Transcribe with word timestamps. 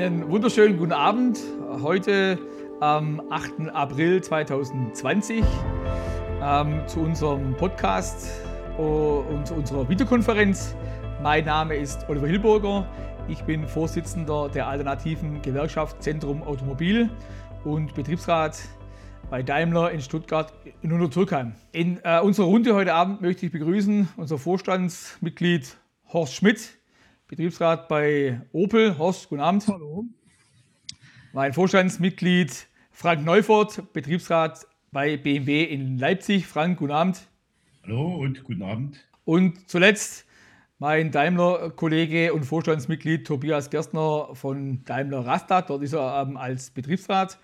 Einen 0.00 0.30
wunderschönen 0.30 0.78
guten 0.78 0.92
Abend. 0.92 1.38
Heute 1.82 2.38
am 2.80 3.20
8. 3.28 3.68
April 3.70 4.22
2020 4.22 5.44
ähm, 6.42 6.80
zu 6.86 7.00
unserem 7.00 7.54
Podcast 7.54 8.30
und 8.78 9.46
zu 9.46 9.52
unserer 9.52 9.86
Videokonferenz. 9.90 10.74
Mein 11.22 11.44
Name 11.44 11.76
ist 11.76 12.08
Oliver 12.08 12.28
Hilburger. 12.28 12.88
Ich 13.28 13.42
bin 13.42 13.68
Vorsitzender 13.68 14.48
der 14.48 14.68
alternativen 14.68 15.42
Gewerkschaft 15.42 16.02
Zentrum 16.02 16.42
Automobil 16.44 17.10
und 17.64 17.94
Betriebsrat 17.94 18.58
bei 19.28 19.42
Daimler 19.42 19.90
in 19.90 20.00
Stuttgart 20.00 20.54
in 20.80 20.92
Untertürkheim. 20.92 21.52
In 21.72 22.00
äh, 22.04 22.20
unserer 22.20 22.46
Runde 22.46 22.74
heute 22.74 22.94
Abend 22.94 23.20
möchte 23.20 23.44
ich 23.44 23.52
begrüßen 23.52 24.08
unser 24.16 24.38
Vorstandsmitglied 24.38 25.76
Horst 26.10 26.36
Schmidt, 26.36 26.79
Betriebsrat 27.30 27.86
bei 27.86 28.40
Opel. 28.50 28.98
Horst, 28.98 29.28
guten 29.28 29.40
Abend. 29.40 29.68
Hallo. 29.68 30.04
Mein 31.32 31.52
Vorstandsmitglied 31.52 32.66
Frank 32.90 33.24
Neufort, 33.24 33.92
Betriebsrat 33.92 34.66
bei 34.90 35.16
BMW 35.16 35.62
in 35.62 35.96
Leipzig. 35.96 36.48
Frank, 36.48 36.80
guten 36.80 36.90
Abend. 36.90 37.28
Hallo 37.84 38.16
und 38.16 38.42
guten 38.42 38.64
Abend. 38.64 39.08
Und 39.24 39.70
zuletzt 39.70 40.26
mein 40.80 41.12
Daimler-Kollege 41.12 42.34
und 42.34 42.42
Vorstandsmitglied 42.42 43.24
Tobias 43.28 43.70
Gerstner 43.70 44.30
von 44.34 44.84
Daimler 44.84 45.24
Rastatt. 45.24 45.70
Dort 45.70 45.84
ist 45.84 45.92
er 45.92 46.26
ähm, 46.26 46.36
als 46.36 46.72
Betriebsrat 46.72 47.38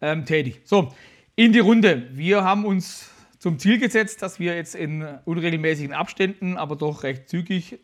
ähm, 0.00 0.24
tätig. 0.24 0.62
So, 0.64 0.92
in 1.36 1.52
die 1.52 1.60
Runde. 1.60 2.08
Wir 2.10 2.42
haben 2.42 2.64
uns 2.64 3.08
zum 3.38 3.60
Ziel 3.60 3.78
gesetzt, 3.78 4.20
dass 4.20 4.40
wir 4.40 4.56
jetzt 4.56 4.74
in 4.74 5.06
unregelmäßigen 5.24 5.94
Abständen, 5.94 6.56
aber 6.56 6.74
doch 6.74 7.04
recht 7.04 7.28
zügig 7.28 7.78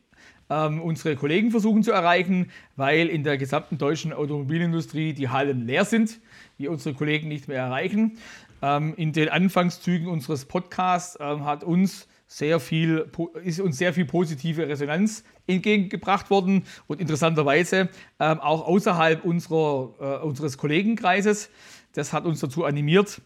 ähm, 0.50 0.80
unsere 0.80 1.16
Kollegen 1.16 1.50
versuchen 1.50 1.82
zu 1.82 1.92
erreichen, 1.92 2.50
weil 2.76 3.08
in 3.08 3.24
der 3.24 3.38
gesamten 3.38 3.78
deutschen 3.78 4.12
Automobilindustrie 4.12 5.12
die 5.12 5.28
Hallen 5.28 5.66
leer 5.66 5.84
sind, 5.84 6.20
wir 6.58 6.70
unsere 6.70 6.94
Kollegen 6.94 7.28
nicht 7.28 7.48
mehr 7.48 7.58
erreichen. 7.58 8.18
Ähm, 8.62 8.94
in 8.96 9.12
den 9.12 9.28
Anfangszügen 9.28 10.08
unseres 10.08 10.44
Podcasts 10.44 11.18
ähm, 11.20 11.44
hat 11.44 11.64
uns 11.64 12.08
sehr 12.26 12.58
viel, 12.58 13.10
ist 13.44 13.60
uns 13.60 13.78
sehr 13.78 13.92
viel 13.92 14.06
positive 14.06 14.66
Resonanz 14.66 15.24
entgegengebracht 15.46 16.30
worden 16.30 16.64
und 16.86 17.00
interessanterweise 17.00 17.88
ähm, 18.18 18.40
auch 18.40 18.66
außerhalb 18.66 19.24
unserer, 19.24 19.94
äh, 20.00 20.24
unseres 20.24 20.58
Kollegenkreises. 20.58 21.50
Das 21.92 22.12
hat 22.12 22.24
uns 22.24 22.40
dazu 22.40 22.64
animiert, 22.64 23.20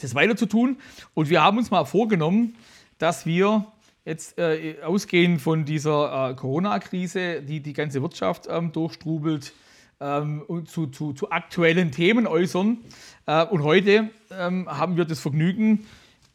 das 0.00 0.14
weiter 0.14 0.36
zu 0.36 0.46
tun. 0.46 0.76
Und 1.14 1.30
wir 1.30 1.42
haben 1.42 1.56
uns 1.58 1.70
mal 1.70 1.84
vorgenommen, 1.84 2.56
dass 2.98 3.24
wir 3.24 3.66
jetzt 4.06 4.38
äh, 4.38 4.76
ausgehend 4.82 5.42
von 5.42 5.66
dieser 5.66 6.30
äh, 6.30 6.34
Corona-Krise, 6.34 7.42
die 7.42 7.60
die 7.60 7.74
ganze 7.74 8.00
Wirtschaft 8.00 8.46
ähm, 8.48 8.72
durchstrubelt, 8.72 9.52
ähm, 10.00 10.42
und 10.46 10.68
zu, 10.68 10.86
zu, 10.86 11.12
zu, 11.12 11.30
aktuellen 11.30 11.90
Themen 11.90 12.26
äußern. 12.26 12.78
Äh, 13.26 13.44
und 13.46 13.62
heute 13.62 14.10
ähm, 14.30 14.68
haben 14.68 14.96
wir 14.96 15.04
das 15.04 15.20
Vergnügen, 15.20 15.86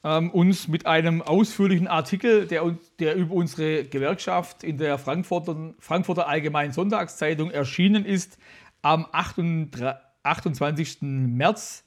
ähm, 0.04 0.32
uns 0.32 0.68
mit 0.68 0.88
einem 0.88 1.22
ausführlichen 1.22 1.88
Artikel, 1.88 2.48
der, 2.48 2.76
der, 3.00 3.16
über 3.16 3.36
unsere 3.36 3.84
Gewerkschaft 3.86 4.64
in 4.64 4.78
der 4.78 4.98
Frankfurter, 4.98 5.76
Frankfurter 5.80 6.28
Allgemeinen 6.28 6.74
Sonntagszeitung 6.74 7.52
erschienen 7.52 8.04
ist, 8.06 8.40
am 8.82 9.06
28. 9.12 10.98
März 11.02 11.84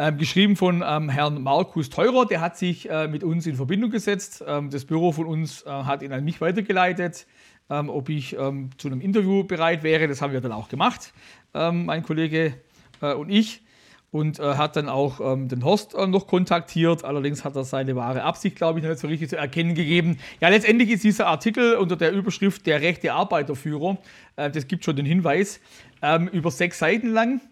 ähm, 0.00 0.16
geschrieben 0.16 0.56
von 0.56 0.82
ähm, 0.86 1.10
Herrn 1.10 1.42
Markus 1.42 1.90
Teurer, 1.90 2.24
der 2.24 2.40
hat 2.40 2.56
sich 2.56 2.88
äh, 2.88 3.06
mit 3.06 3.22
uns 3.22 3.46
in 3.46 3.54
Verbindung 3.54 3.90
gesetzt. 3.90 4.42
Ähm, 4.46 4.70
das 4.70 4.86
Büro 4.86 5.12
von 5.12 5.26
uns 5.26 5.60
äh, 5.66 5.68
hat 5.68 6.00
ihn 6.02 6.10
an 6.14 6.24
mich 6.24 6.40
weitergeleitet, 6.40 7.26
ähm, 7.68 7.90
ob 7.90 8.08
ich 8.08 8.34
ähm, 8.34 8.70
zu 8.78 8.88
einem 8.88 9.02
Interview 9.02 9.44
bereit 9.44 9.82
wäre. 9.82 10.08
Das 10.08 10.22
haben 10.22 10.32
wir 10.32 10.40
dann 10.40 10.52
auch 10.52 10.70
gemacht, 10.70 11.12
ähm, 11.52 11.84
mein 11.84 12.02
Kollege 12.02 12.54
äh, 13.02 13.12
und 13.12 13.28
ich. 13.28 13.60
Und 14.10 14.40
äh, 14.40 14.54
hat 14.54 14.74
dann 14.74 14.88
auch 14.88 15.18
den 15.18 15.64
Horst 15.64 15.94
äh, 15.94 16.06
noch 16.06 16.26
kontaktiert. 16.26 17.04
Allerdings 17.04 17.44
hat 17.44 17.54
er 17.54 17.64
seine 17.64 17.94
wahre 17.94 18.22
Absicht, 18.24 18.56
glaube 18.56 18.80
ich, 18.80 18.84
nicht 18.86 18.98
so 18.98 19.06
richtig 19.06 19.28
zu 19.28 19.36
erkennen 19.36 19.74
gegeben. 19.74 20.18
Ja, 20.40 20.48
letztendlich 20.48 20.88
ist 20.88 21.04
dieser 21.04 21.26
Artikel 21.26 21.76
unter 21.76 21.94
der 21.94 22.10
Überschrift 22.10 22.66
Der 22.66 22.80
rechte 22.80 23.12
Arbeiterführer, 23.12 23.98
äh, 24.36 24.50
das 24.50 24.66
gibt 24.66 24.84
schon 24.84 24.96
den 24.96 25.06
Hinweis, 25.06 25.60
über 26.32 26.50
sechs 26.50 26.78
Seiten 26.78 27.08
lang. 27.08 27.42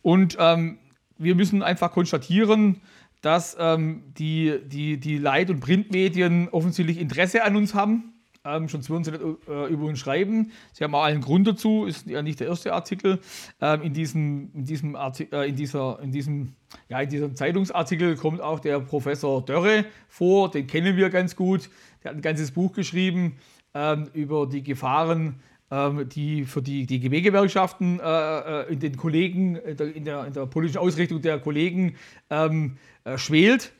Und 0.00 0.38
ähm, 0.40 0.78
wir 1.18 1.34
müssen 1.34 1.62
einfach 1.62 1.92
konstatieren, 1.92 2.80
dass 3.22 3.56
ähm, 3.58 4.04
die, 4.18 4.60
die, 4.66 4.98
die 4.98 5.18
Leit- 5.18 5.50
und 5.50 5.60
Printmedien 5.60 6.48
offensichtlich 6.50 6.98
Interesse 6.98 7.42
an 7.42 7.56
uns 7.56 7.74
haben. 7.74 8.12
Ähm, 8.44 8.68
schon 8.68 8.88
würden 8.88 9.02
sie 9.02 9.10
nicht 9.10 9.22
äh, 9.48 9.66
über 9.66 9.86
uns 9.86 9.98
schreiben. 9.98 10.52
Sie 10.72 10.84
haben 10.84 10.94
auch 10.94 11.02
einen 11.02 11.20
Grund 11.20 11.48
dazu, 11.48 11.84
ist 11.84 12.06
ja 12.06 12.22
nicht 12.22 12.38
der 12.38 12.46
erste 12.46 12.72
Artikel. 12.72 13.18
Ähm, 13.60 13.82
in, 13.82 13.92
diesem, 13.92 14.50
in, 14.54 14.64
diesem 14.64 14.94
Arti 14.94 15.28
äh, 15.32 15.48
in, 15.48 15.56
dieser, 15.56 15.98
in, 16.00 16.12
diesem, 16.12 16.52
ja, 16.88 17.00
in 17.00 17.08
diesem 17.08 17.34
Zeitungsartikel 17.34 18.14
kommt 18.16 18.40
auch 18.40 18.60
der 18.60 18.78
Professor 18.78 19.44
Dörre 19.44 19.84
vor, 20.08 20.50
den 20.50 20.68
kennen 20.68 20.96
wir 20.96 21.10
ganz 21.10 21.34
gut. 21.34 21.68
Der 22.04 22.10
hat 22.10 22.18
ein 22.18 22.22
ganzes 22.22 22.52
Buch 22.52 22.72
geschrieben 22.72 23.38
ähm, 23.74 24.08
über 24.12 24.46
die 24.46 24.62
Gefahren 24.62 25.40
die 25.70 26.44
für 26.44 26.62
die, 26.62 26.86
die 26.86 27.00
GW-Gewerkschaften 27.00 27.98
äh, 27.98 28.62
äh, 28.62 28.72
in 28.72 28.78
den 28.78 28.96
Kollegen, 28.96 29.56
in 29.56 30.04
der, 30.04 30.24
in 30.24 30.32
der, 30.32 30.46
politischen 30.46 30.78
Ausrichtung 30.78 31.20
der 31.20 31.40
Kollegen 31.40 31.96
ähm, 32.30 32.76
äh, 33.04 33.18
schwelt 33.18 33.72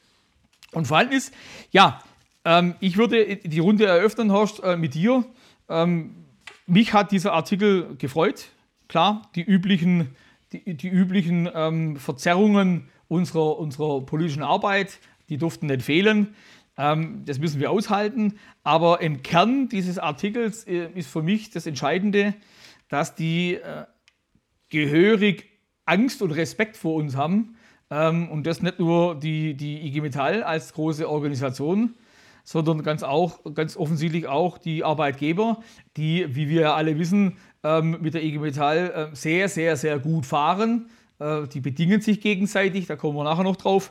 und 0.73 0.87
vorhanden 0.87 1.13
ist. 1.13 1.33
Ja, 1.71 2.03
ähm, 2.45 2.75
ich 2.81 2.97
würde 2.97 3.37
die 3.37 3.59
Runde 3.61 3.87
eröffnen, 3.87 4.33
Horst, 4.33 4.63
äh, 4.65 4.77
mit 4.77 4.95
dir. 4.95 5.25
Ähm, 5.69 6.25
mich 6.67 6.93
hat 6.93 7.13
dieser 7.13 7.33
Artikel 7.33 7.97
gefreut. 7.97 8.49
Klar, 8.89 9.23
die 9.35 9.43
üblichen, 9.43 10.17
die, 10.53 10.75
die 10.75 10.89
üblichen 10.89 11.49
ähm, 11.55 11.97
Verzerrungen 11.97 12.89
unserer, 13.09 13.59
unserer 13.59 14.01
politischen 14.01 14.43
Arbeit, 14.43 14.99
die 15.29 15.39
durften 15.39 15.67
nicht 15.67 15.83
fehlen. 15.83 16.35
Ähm, 16.77 17.23
das 17.25 17.39
müssen 17.39 17.61
wir 17.61 17.71
aushalten. 17.71 18.35
Aber 18.63 19.01
im 19.01 19.23
Kern 19.23 19.69
dieses 19.69 19.99
Artikels 19.99 20.67
äh, 20.67 20.89
ist 20.95 21.11
für 21.11 21.23
mich 21.23 21.51
das 21.51 21.67
Entscheidende, 21.67 22.35
dass 22.89 23.15
die 23.15 23.55
äh, 23.55 23.85
gehörig 24.69 25.47
Angst 25.85 26.23
und 26.23 26.33
Respekt 26.33 26.77
vor 26.77 26.95
uns 26.95 27.17
haben. 27.17 27.57
Ähm, 27.91 28.29
und 28.29 28.47
das 28.47 28.63
nicht 28.63 28.79
nur 28.79 29.19
die, 29.19 29.55
die 29.55 29.87
IG 29.87 30.01
Metall 30.01 30.43
als 30.43 30.73
große 30.75 31.09
Organisation, 31.09 31.95
sondern 32.45 32.83
ganz, 32.83 33.03
auch, 33.03 33.41
ganz 33.55 33.77
offensichtlich 33.77 34.27
auch 34.27 34.59
die 34.59 34.85
Arbeitgeber, 34.85 35.61
die, 35.97 36.35
wie 36.35 36.49
wir 36.49 36.75
alle 36.75 36.99
wissen, 36.99 37.39
ähm, 37.65 37.99
mit 38.01 38.15
der 38.15 38.23
IG 38.23 38.39
Metall 38.39 39.11
äh, 39.13 39.17
sehr, 39.17 39.49
sehr, 39.49 39.77
sehr 39.77 39.99
gut 39.99 40.27
fahren. 40.27 40.91
Die 41.19 41.61
bedingen 41.61 42.03
sich 42.03 42.21
gegenseitig, 42.21 42.89
da 42.89 42.95
kommen 42.95 43.17
wir 43.17 43.25
nachher 43.25 43.43
noch 43.43 43.57
drauf. 43.57 43.91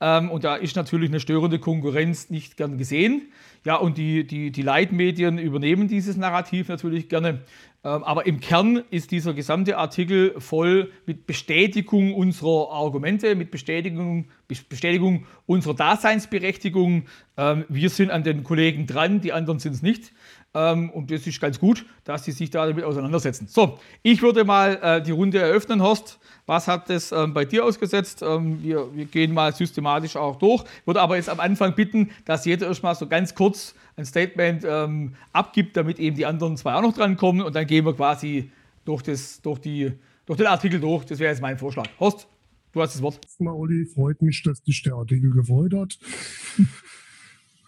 Ähm, 0.00 0.30
und 0.30 0.44
da 0.44 0.56
ist 0.56 0.76
natürlich 0.76 1.10
eine 1.10 1.20
störende 1.20 1.58
Konkurrenz 1.58 2.30
nicht 2.30 2.56
gern 2.56 2.78
gesehen. 2.78 3.30
Ja, 3.64 3.76
und 3.76 3.96
die, 3.96 4.26
die, 4.26 4.50
die 4.50 4.62
Leitmedien 4.62 5.38
übernehmen 5.38 5.88
dieses 5.88 6.16
Narrativ 6.16 6.68
natürlich 6.68 7.08
gerne. 7.08 7.40
Ähm, 7.84 8.02
aber 8.02 8.26
im 8.26 8.40
Kern 8.40 8.82
ist 8.90 9.10
dieser 9.10 9.34
gesamte 9.34 9.76
Artikel 9.78 10.38
voll 10.40 10.90
mit 11.06 11.26
Bestätigung 11.26 12.14
unserer 12.14 12.70
Argumente, 12.72 13.34
mit 13.34 13.50
Bestätigung, 13.50 14.28
Bestätigung 14.48 15.26
unserer 15.46 15.74
Daseinsberechtigung. 15.74 17.04
Ähm, 17.36 17.64
wir 17.68 17.90
sind 17.90 18.10
an 18.10 18.24
den 18.24 18.42
Kollegen 18.42 18.86
dran, 18.86 19.20
die 19.20 19.32
anderen 19.32 19.58
sind 19.58 19.74
es 19.74 19.82
nicht. 19.82 20.12
Ähm, 20.54 20.90
und 20.90 21.10
das 21.10 21.26
ist 21.26 21.40
ganz 21.40 21.58
gut, 21.58 21.84
dass 22.04 22.24
sie 22.24 22.32
sich 22.32 22.48
da 22.48 22.66
damit 22.66 22.84
auseinandersetzen. 22.84 23.48
So, 23.48 23.78
ich 24.02 24.22
würde 24.22 24.44
mal 24.44 24.78
äh, 24.80 25.02
die 25.02 25.10
Runde 25.10 25.38
eröffnen, 25.38 25.82
Horst. 25.82 26.18
Was 26.46 26.68
hat 26.68 26.88
das 26.90 27.10
ähm, 27.10 27.34
bei 27.34 27.44
dir 27.44 27.64
ausgesetzt? 27.64 28.22
Ähm, 28.22 28.62
wir, 28.62 28.94
wir, 28.94 29.06
gehen 29.06 29.34
mal 29.34 29.52
systematisch 29.52 30.14
auch 30.14 30.36
durch. 30.36 30.64
Würde 30.84 31.00
aber 31.00 31.16
jetzt 31.16 31.28
am 31.28 31.40
Anfang 31.40 31.74
bitten, 31.74 32.10
dass 32.24 32.44
jeder 32.44 32.68
erstmal 32.68 32.94
so 32.94 33.08
ganz 33.08 33.34
kurz 33.34 33.74
ein 33.96 34.04
Statement 34.04 34.64
ähm, 34.64 35.14
abgibt, 35.32 35.76
damit 35.76 35.98
eben 35.98 36.16
die 36.16 36.26
anderen 36.26 36.56
zwei 36.56 36.74
auch 36.74 36.82
noch 36.82 36.94
dran 36.94 37.16
kommen. 37.16 37.42
Und 37.42 37.56
dann 37.56 37.66
gehen 37.66 37.84
wir 37.84 37.94
quasi 37.94 38.50
durch, 38.84 39.02
das, 39.02 39.40
durch, 39.42 39.58
die, 39.58 39.92
durch 40.26 40.36
den 40.36 40.46
Artikel 40.46 40.78
durch. 40.78 41.04
Das 41.06 41.18
wäre 41.18 41.32
jetzt 41.32 41.40
mein 41.40 41.58
Vorschlag. 41.58 41.88
Horst, 41.98 42.28
du 42.72 42.80
hast 42.80 42.94
das 42.94 43.02
Wort. 43.02 43.18
Mal, 43.38 43.52
Olli, 43.52 43.86
freut 43.86 44.22
mich, 44.22 44.42
dass 44.42 44.62
dich 44.62 44.82
der 44.82 44.94
Artikel 44.94 45.30
gefreut 45.30 45.74
hat. 45.74 45.98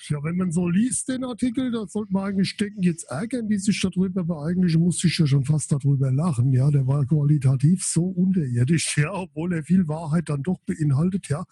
Ja, 0.09 0.23
wenn 0.23 0.37
man 0.37 0.53
so 0.53 0.69
liest, 0.69 1.09
den 1.09 1.25
Artikel, 1.25 1.71
da 1.71 1.87
sollte 1.87 2.13
man 2.13 2.25
eigentlich 2.25 2.57
denken, 2.57 2.83
jetzt 2.83 3.05
ärgern 3.05 3.49
die 3.49 3.59
sich 3.59 3.81
darüber, 3.81 4.21
aber 4.21 4.45
eigentlich 4.45 4.77
musste 4.79 5.07
ich 5.07 5.19
ja 5.19 5.27
schon 5.27 5.45
fast 5.45 5.73
darüber 5.73 6.13
lachen. 6.13 6.53
Ja, 6.53 6.71
der 6.71 6.87
war 6.87 7.05
qualitativ 7.05 7.85
so 7.85 8.05
unterirdisch, 8.05 8.97
ja, 8.99 9.13
obwohl 9.13 9.53
er 9.55 9.65
viel 9.65 9.89
Wahrheit 9.89 10.29
dann 10.29 10.43
doch 10.43 10.61
beinhaltet, 10.67 11.29
ja 11.29 11.45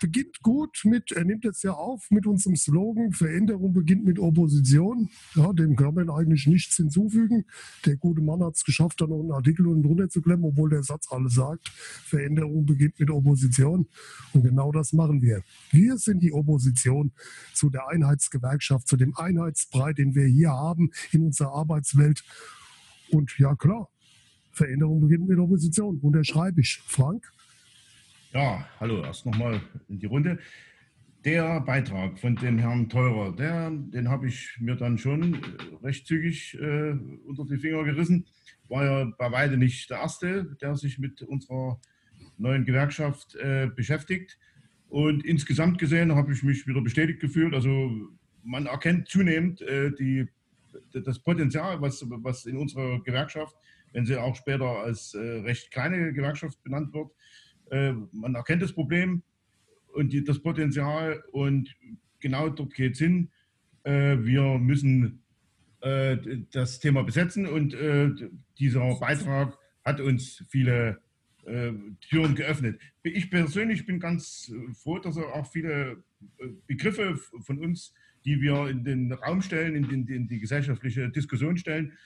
beginnt 0.00 0.40
gut 0.42 0.82
mit, 0.84 1.12
er 1.12 1.24
nimmt 1.24 1.44
jetzt 1.44 1.62
ja 1.62 1.72
auf 1.72 2.10
mit 2.10 2.26
unserem 2.26 2.56
Slogan, 2.56 3.12
Veränderung 3.12 3.72
beginnt 3.72 4.04
mit 4.04 4.18
Opposition. 4.18 5.08
Ja, 5.34 5.52
dem 5.52 5.76
kann 5.76 5.94
man 5.94 6.10
eigentlich 6.10 6.46
nichts 6.46 6.76
hinzufügen. 6.76 7.44
Der 7.84 7.96
gute 7.96 8.20
Mann 8.20 8.42
hat 8.42 8.56
es 8.56 8.64
geschafft, 8.64 9.00
da 9.00 9.06
noch 9.06 9.20
einen 9.20 9.32
Artikel 9.32 9.66
unten 9.66 9.82
drunter 9.82 10.08
zu 10.08 10.22
klemmen, 10.22 10.44
obwohl 10.44 10.70
der 10.70 10.82
Satz 10.82 11.10
alles 11.10 11.34
sagt. 11.34 11.68
Veränderung 11.68 12.66
beginnt 12.66 12.98
mit 12.98 13.10
Opposition. 13.10 13.88
Und 14.32 14.42
genau 14.42 14.72
das 14.72 14.92
machen 14.92 15.22
wir. 15.22 15.42
Wir 15.70 15.98
sind 15.98 16.22
die 16.22 16.32
Opposition 16.32 17.12
zu 17.54 17.70
der 17.70 17.88
Einheitsgewerkschaft, 17.88 18.88
zu 18.88 18.96
dem 18.96 19.16
Einheitsbrei, 19.16 19.92
den 19.92 20.14
wir 20.14 20.26
hier 20.26 20.50
haben 20.50 20.90
in 21.12 21.24
unserer 21.24 21.52
Arbeitswelt. 21.52 22.24
Und 23.10 23.38
ja, 23.38 23.54
klar, 23.54 23.88
Veränderung 24.52 25.00
beginnt 25.00 25.28
mit 25.28 25.38
Opposition. 25.38 25.98
Unterschreibe 26.00 26.60
ich. 26.60 26.82
Frank? 26.86 27.32
Ja, 28.34 28.68
hallo, 28.78 29.02
erst 29.02 29.24
nochmal 29.24 29.58
in 29.88 30.00
die 30.00 30.06
Runde. 30.06 30.38
Der 31.24 31.62
Beitrag 31.62 32.18
von 32.18 32.36
dem 32.36 32.58
Herrn 32.58 32.90
Teurer, 32.90 33.34
der, 33.34 33.70
den 33.70 34.10
habe 34.10 34.28
ich 34.28 34.54
mir 34.60 34.76
dann 34.76 34.98
schon 34.98 35.32
äh, 35.32 35.38
recht 35.82 36.06
zügig 36.06 36.54
äh, 36.60 36.90
unter 37.26 37.46
die 37.46 37.56
Finger 37.56 37.84
gerissen. 37.84 38.26
War 38.68 38.84
ja 38.84 39.12
bei 39.16 39.32
weitem 39.32 39.60
nicht 39.60 39.88
der 39.88 40.00
Erste, 40.00 40.44
der 40.60 40.76
sich 40.76 40.98
mit 40.98 41.22
unserer 41.22 41.80
neuen 42.36 42.66
Gewerkschaft 42.66 43.34
äh, 43.36 43.70
beschäftigt. 43.74 44.38
Und 44.90 45.24
insgesamt 45.24 45.78
gesehen 45.78 46.14
habe 46.14 46.30
ich 46.34 46.42
mich 46.42 46.66
wieder 46.66 46.82
bestätigt 46.82 47.20
gefühlt. 47.20 47.54
Also 47.54 48.10
man 48.44 48.66
erkennt 48.66 49.08
zunehmend 49.08 49.62
äh, 49.62 49.90
die, 49.92 50.28
das 50.92 51.18
Potenzial, 51.18 51.80
was, 51.80 52.04
was 52.06 52.44
in 52.44 52.58
unserer 52.58 53.02
Gewerkschaft, 53.02 53.56
wenn 53.94 54.04
sie 54.04 54.18
auch 54.18 54.36
später 54.36 54.66
als 54.66 55.14
äh, 55.14 55.18
recht 55.18 55.70
kleine 55.70 56.12
Gewerkschaft 56.12 56.62
benannt 56.62 56.92
wird, 56.92 57.10
man 57.70 58.34
erkennt 58.34 58.62
das 58.62 58.72
Problem 58.72 59.22
und 59.92 60.12
die, 60.12 60.24
das 60.24 60.40
Potenzial 60.40 61.22
und 61.32 61.74
genau 62.20 62.48
dort 62.48 62.74
geht 62.74 62.92
es 62.92 62.98
hin. 62.98 63.30
Äh, 63.82 64.18
wir 64.20 64.58
müssen 64.58 65.22
äh, 65.80 66.16
das 66.52 66.80
Thema 66.80 67.02
besetzen 67.02 67.46
und 67.46 67.76
dieser 68.58 68.98
Beitrag 68.98 69.56
hat 69.84 70.00
uns 70.00 70.44
viele 70.48 71.00
Türen 72.02 72.34
geöffnet. 72.34 72.78
Ich 73.02 73.30
persönlich 73.30 73.86
bin 73.86 74.00
ganz 74.00 74.52
froh, 74.82 74.98
dass 74.98 75.16
er 75.16 75.32
auch 75.32 75.50
viele 75.50 76.02
Begriffe 76.66 77.16
von 77.16 77.58
uns, 77.58 77.94
die 78.26 78.42
wir 78.42 78.68
in 78.68 78.84
den 78.84 79.10
Raum 79.14 79.40
stellen, 79.40 79.74
in, 79.74 79.88
den, 79.88 80.06
in 80.08 80.28
die 80.28 80.40
gesellschaftliche 80.40 81.08
Diskussion 81.08 81.56
stellen, 81.56 81.96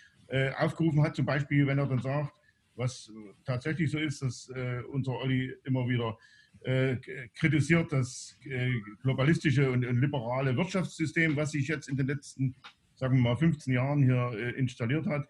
aufgerufen 0.58 1.03
hat. 1.03 1.17
Zum 1.17 1.26
Beispiel, 1.26 1.67
wenn 1.67 1.79
er 1.79 1.88
dann 1.88 1.99
sagt, 1.99 2.32
was 2.74 3.10
tatsächlich 3.44 3.90
so 3.90 3.98
ist, 3.98 4.22
dass 4.22 4.48
äh, 4.50 4.82
unser 4.90 5.12
Olli 5.12 5.54
immer 5.64 5.88
wieder 5.88 6.16
äh, 6.64 6.96
kritisiert 7.34 7.92
das 7.92 8.36
äh, 8.44 8.70
globalistische 9.02 9.70
und, 9.70 9.84
und, 9.84 10.00
liberale 10.00 10.56
Wirtschaftssystem, 10.56 11.34
was 11.34 11.52
sich 11.52 11.66
jetzt 11.69 11.88
in 11.88 11.96
den 11.96 12.06
letzten, 12.06 12.54
sagen 12.94 13.16
wir 13.16 13.22
mal, 13.22 13.36
15 13.36 13.72
Jahren 13.72 14.02
hier 14.02 14.32
äh, 14.34 14.50
installiert 14.52 15.06
hat. 15.06 15.26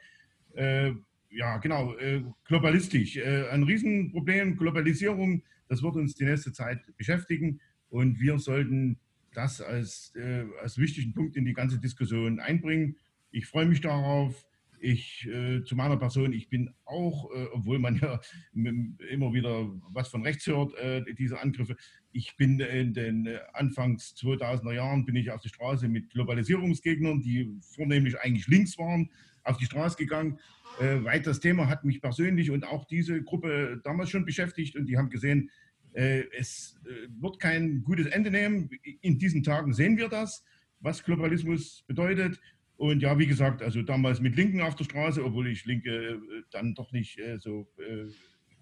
Äh, 0.55 0.93
ja, 1.31 1.57
genau, 1.57 1.97
äh, 1.97 2.23
globalistisch. 2.45 3.19
ein 3.19 3.63
Riesenproblem, 3.63 4.59
Globalisierung, 4.59 5.43
das 5.69 5.83
wird 5.83 5.97
uns 5.97 6.15
die 6.15 6.27
nächste 6.27 6.53
Zeit 6.53 6.81
beschäftigen 6.99 7.61
und 7.89 8.21
wir 8.21 8.39
sollten 8.39 8.99
das 9.33 9.63
als, 9.63 10.13
als 10.61 10.77
wichtigen 10.77 11.15
Punkt 11.15 11.37
in 11.37 11.47
die 11.47 11.55
ganze 11.55 11.79
Diskussion 11.79 12.39
einbringen. 12.39 12.97
Ich 13.31 13.47
freue 13.47 13.65
mich 13.65 13.81
darauf. 13.81 14.45
Ich 14.83 15.29
äh, 15.29 15.63
zu 15.63 15.77
meiner 15.77 15.97
Person, 15.97 16.33
ich 16.33 16.49
bin 16.49 16.75
auch, 16.85 17.31
äh, 17.31 17.47
obwohl 17.53 17.79
man 17.79 17.97
ja 17.97 18.21
immer 18.53 19.33
wieder 19.33 19.71
was 19.93 20.09
von 20.09 20.23
rechts 20.23 20.47
hört, 20.49 20.75
äh, 20.75 21.05
diese 21.15 21.41
Angriffe. 21.41 21.77
Ich 22.11 22.37
bin 22.37 22.59
in 22.59 22.93
den 22.93 23.27
äh, 23.27 23.39
Anfangs 23.53 24.17
2000er 24.17 24.73
Jahren 24.73 25.05
bin 25.05 25.15
ich 25.15 25.31
auf 25.31 25.41
die 25.41 25.51
Straße 25.51 25.87
mit 25.89 26.11
Globalisierungsgegnern, 26.11 27.21
die 27.21 27.57
vornehmlich 27.61 28.19
eigentlich 28.21 28.49
links 28.49 28.77
waren, 28.77 29.09
auf 29.45 29.57
die 29.57 29.67
Straße 29.67 29.97
gegangen. 29.97 30.41
Äh, 30.81 31.05
weil 31.05 31.23
das 31.23 31.39
Thema 31.39 31.69
hat 31.69 31.85
mich 31.85 32.01
persönlich 32.01 32.51
und 32.51 32.67
auch 32.67 32.85
diese 32.85 33.23
Gruppe 33.23 33.81
damals 33.85 34.11
schon 34.11 34.25
beschäftigt 34.25 34.75
und 34.75 34.87
die 34.87 34.99
haben 34.99 35.11
gesehen, 35.11 35.49
äh, 35.93 36.25
es 36.37 36.81
wird 37.21 37.39
kein 37.39 37.85
gutes 37.85 38.07
Ende 38.07 38.33
nehmen. 38.33 38.69
In 39.01 39.19
diesen 39.19 39.45
Tagen 39.45 39.75
sehen 39.75 39.97
wir 39.97 40.09
das, 40.09 40.45
was 40.81 41.05
Globalismus 41.05 41.85
bedeutet. 41.87 42.41
Und 42.83 43.01
ja, 43.01 43.17
wie 43.17 43.29
gesagt, 43.29 43.63
also 43.63 43.81
damals 43.83 44.21
mit 44.21 44.35
Linken 44.35 44.61
auf 44.61 44.75
der 44.75 44.83
Straße, 44.83 45.25
obwohl 45.25 45.47
ich 45.47 45.65
Linke 45.67 46.15
äh, 46.15 46.43
dann 46.51 46.75
doch 46.75 46.91
nicht 46.91 47.17
äh, 47.17 47.39
so 47.39 47.71
äh, 47.79 48.11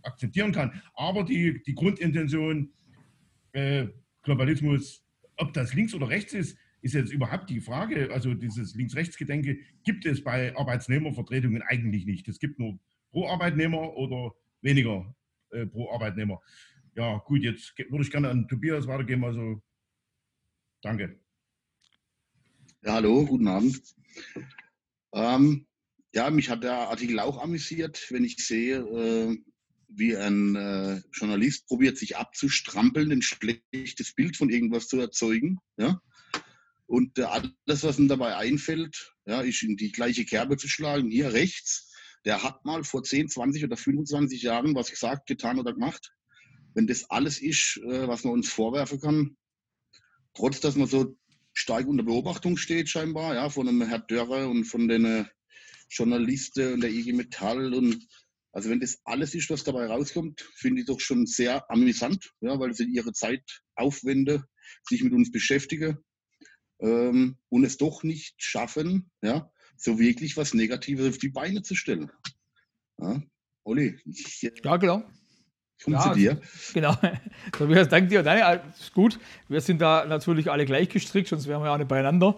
akzeptieren 0.02 0.52
kann. 0.52 0.82
Aber 0.92 1.24
die, 1.24 1.62
die 1.62 1.74
Grundintention, 1.74 2.70
Globalismus, 4.22 5.02
ob 5.38 5.54
das 5.54 5.72
links 5.72 5.94
oder 5.94 6.10
rechts 6.10 6.34
ist, 6.34 6.58
ist 6.82 6.92
jetzt 6.92 7.10
überhaupt 7.10 7.48
die 7.48 7.60
Frage. 7.60 8.12
Also 8.12 8.34
dieses 8.34 8.74
Links-Rechts-Gedenke 8.74 9.58
gibt 9.84 10.04
es 10.04 10.22
bei 10.22 10.54
Arbeitsnehmervertretungen 10.54 11.62
eigentlich 11.62 12.04
nicht. 12.04 12.28
Es 12.28 12.38
gibt 12.38 12.58
nur 12.58 12.78
pro 13.10 13.26
Arbeitnehmer 13.26 13.96
oder 13.96 14.34
weniger 14.60 15.14
pro 15.72 15.92
Arbeitnehmer. 15.92 16.40
Ja, 16.94 17.16
gut, 17.18 17.42
jetzt 17.42 17.76
würde 17.76 18.04
ich 18.04 18.10
gerne 18.10 18.28
an 18.28 18.46
Tobias 18.48 18.86
weitergeben. 18.86 19.24
Also 19.24 19.62
danke. 20.82 21.18
Ja, 22.82 22.94
hallo, 22.94 23.26
guten 23.26 23.46
Abend. 23.46 23.82
Ähm, 25.12 25.66
ja, 26.14 26.30
mich 26.30 26.48
hat 26.48 26.64
der 26.64 26.88
Artikel 26.88 27.20
auch 27.20 27.36
amüsiert, 27.36 28.06
wenn 28.08 28.24
ich 28.24 28.38
sehe, 28.38 28.78
äh, 28.78 29.36
wie 29.88 30.16
ein 30.16 30.56
äh, 30.56 31.02
Journalist 31.12 31.66
probiert, 31.66 31.98
sich 31.98 32.16
abzustrampeln, 32.16 33.12
ein 33.12 33.20
schlechtes 33.20 34.14
Bild 34.14 34.38
von 34.38 34.48
irgendwas 34.48 34.88
zu 34.88 34.98
erzeugen. 34.98 35.58
Ja? 35.76 36.00
Und 36.86 37.18
äh, 37.18 37.24
alles, 37.24 37.82
was 37.82 37.98
ihm 37.98 38.08
dabei 38.08 38.36
einfällt, 38.36 39.14
ja, 39.26 39.42
ist 39.42 39.62
in 39.62 39.76
die 39.76 39.92
gleiche 39.92 40.24
Kerbe 40.24 40.56
zu 40.56 40.66
schlagen. 40.66 41.10
Hier 41.10 41.34
rechts, 41.34 41.92
der 42.24 42.42
hat 42.42 42.64
mal 42.64 42.82
vor 42.82 43.02
10, 43.02 43.28
20 43.28 43.62
oder 43.62 43.76
25 43.76 44.40
Jahren 44.40 44.74
was 44.74 44.90
gesagt, 44.90 45.26
getan 45.26 45.58
oder 45.58 45.74
gemacht. 45.74 46.14
Wenn 46.72 46.86
das 46.86 47.10
alles 47.10 47.42
ist, 47.42 47.78
äh, 47.84 48.08
was 48.08 48.24
man 48.24 48.32
uns 48.32 48.48
vorwerfen 48.48 49.00
kann, 49.00 49.36
trotz 50.32 50.60
dass 50.60 50.76
man 50.76 50.86
so 50.86 51.18
stark 51.52 51.86
unter 51.86 52.04
Beobachtung 52.04 52.56
steht, 52.56 52.88
scheinbar, 52.88 53.34
ja, 53.34 53.48
von 53.48 53.68
einem 53.68 53.82
Herr 53.82 53.98
Dörrer 53.98 54.48
und 54.48 54.64
von 54.64 54.88
den 54.88 55.04
äh, 55.04 55.24
Journalisten 55.90 56.74
und 56.74 56.80
der 56.82 56.90
IG 56.90 57.12
Metall 57.12 57.74
und 57.74 58.06
also 58.52 58.68
wenn 58.68 58.80
das 58.80 59.00
alles 59.04 59.34
ist, 59.34 59.48
was 59.50 59.62
dabei 59.62 59.86
rauskommt, 59.86 60.40
finde 60.56 60.80
ich 60.80 60.86
doch 60.86 61.00
schon 61.00 61.26
sehr 61.26 61.70
amüsant, 61.70 62.32
ja, 62.40 62.58
weil 62.58 62.74
sie 62.74 62.84
ihre 62.84 63.12
Zeit 63.12 63.62
aufwenden, 63.76 64.44
sich 64.88 65.02
mit 65.02 65.12
uns 65.12 65.30
beschäftigen 65.30 65.98
ähm, 66.80 67.36
und 67.48 67.64
es 67.64 67.76
doch 67.76 68.02
nicht 68.02 68.34
schaffen, 68.42 69.10
ja, 69.22 69.50
so 69.76 69.98
wirklich 69.98 70.36
was 70.36 70.54
Negatives 70.54 71.08
auf 71.08 71.18
die 71.18 71.28
Beine 71.28 71.62
zu 71.62 71.74
stellen. 71.74 72.10
Ja, 72.98 73.22
Olli, 73.64 73.98
ich, 74.04 74.42
äh, 74.42 74.52
ja, 74.64 74.76
genau. 74.76 75.08
Komm 75.84 75.94
ja, 75.94 76.12
dir. 76.12 76.40
Genau. 76.74 76.94
Tobias, 77.58 77.88
danke 77.88 78.08
dir. 78.08 78.22
Nein, 78.22 78.60
ist 78.78 78.92
gut. 78.92 79.18
Wir 79.48 79.60
sind 79.60 79.80
da 79.80 80.04
natürlich 80.04 80.50
alle 80.50 80.66
gleich 80.66 80.88
gestrickt, 80.88 81.28
sonst 81.28 81.46
wären 81.46 81.62
wir 81.62 81.66
ja 81.66 81.74
auch 81.74 81.78
nicht 81.78 81.88
beieinander. 81.88 82.36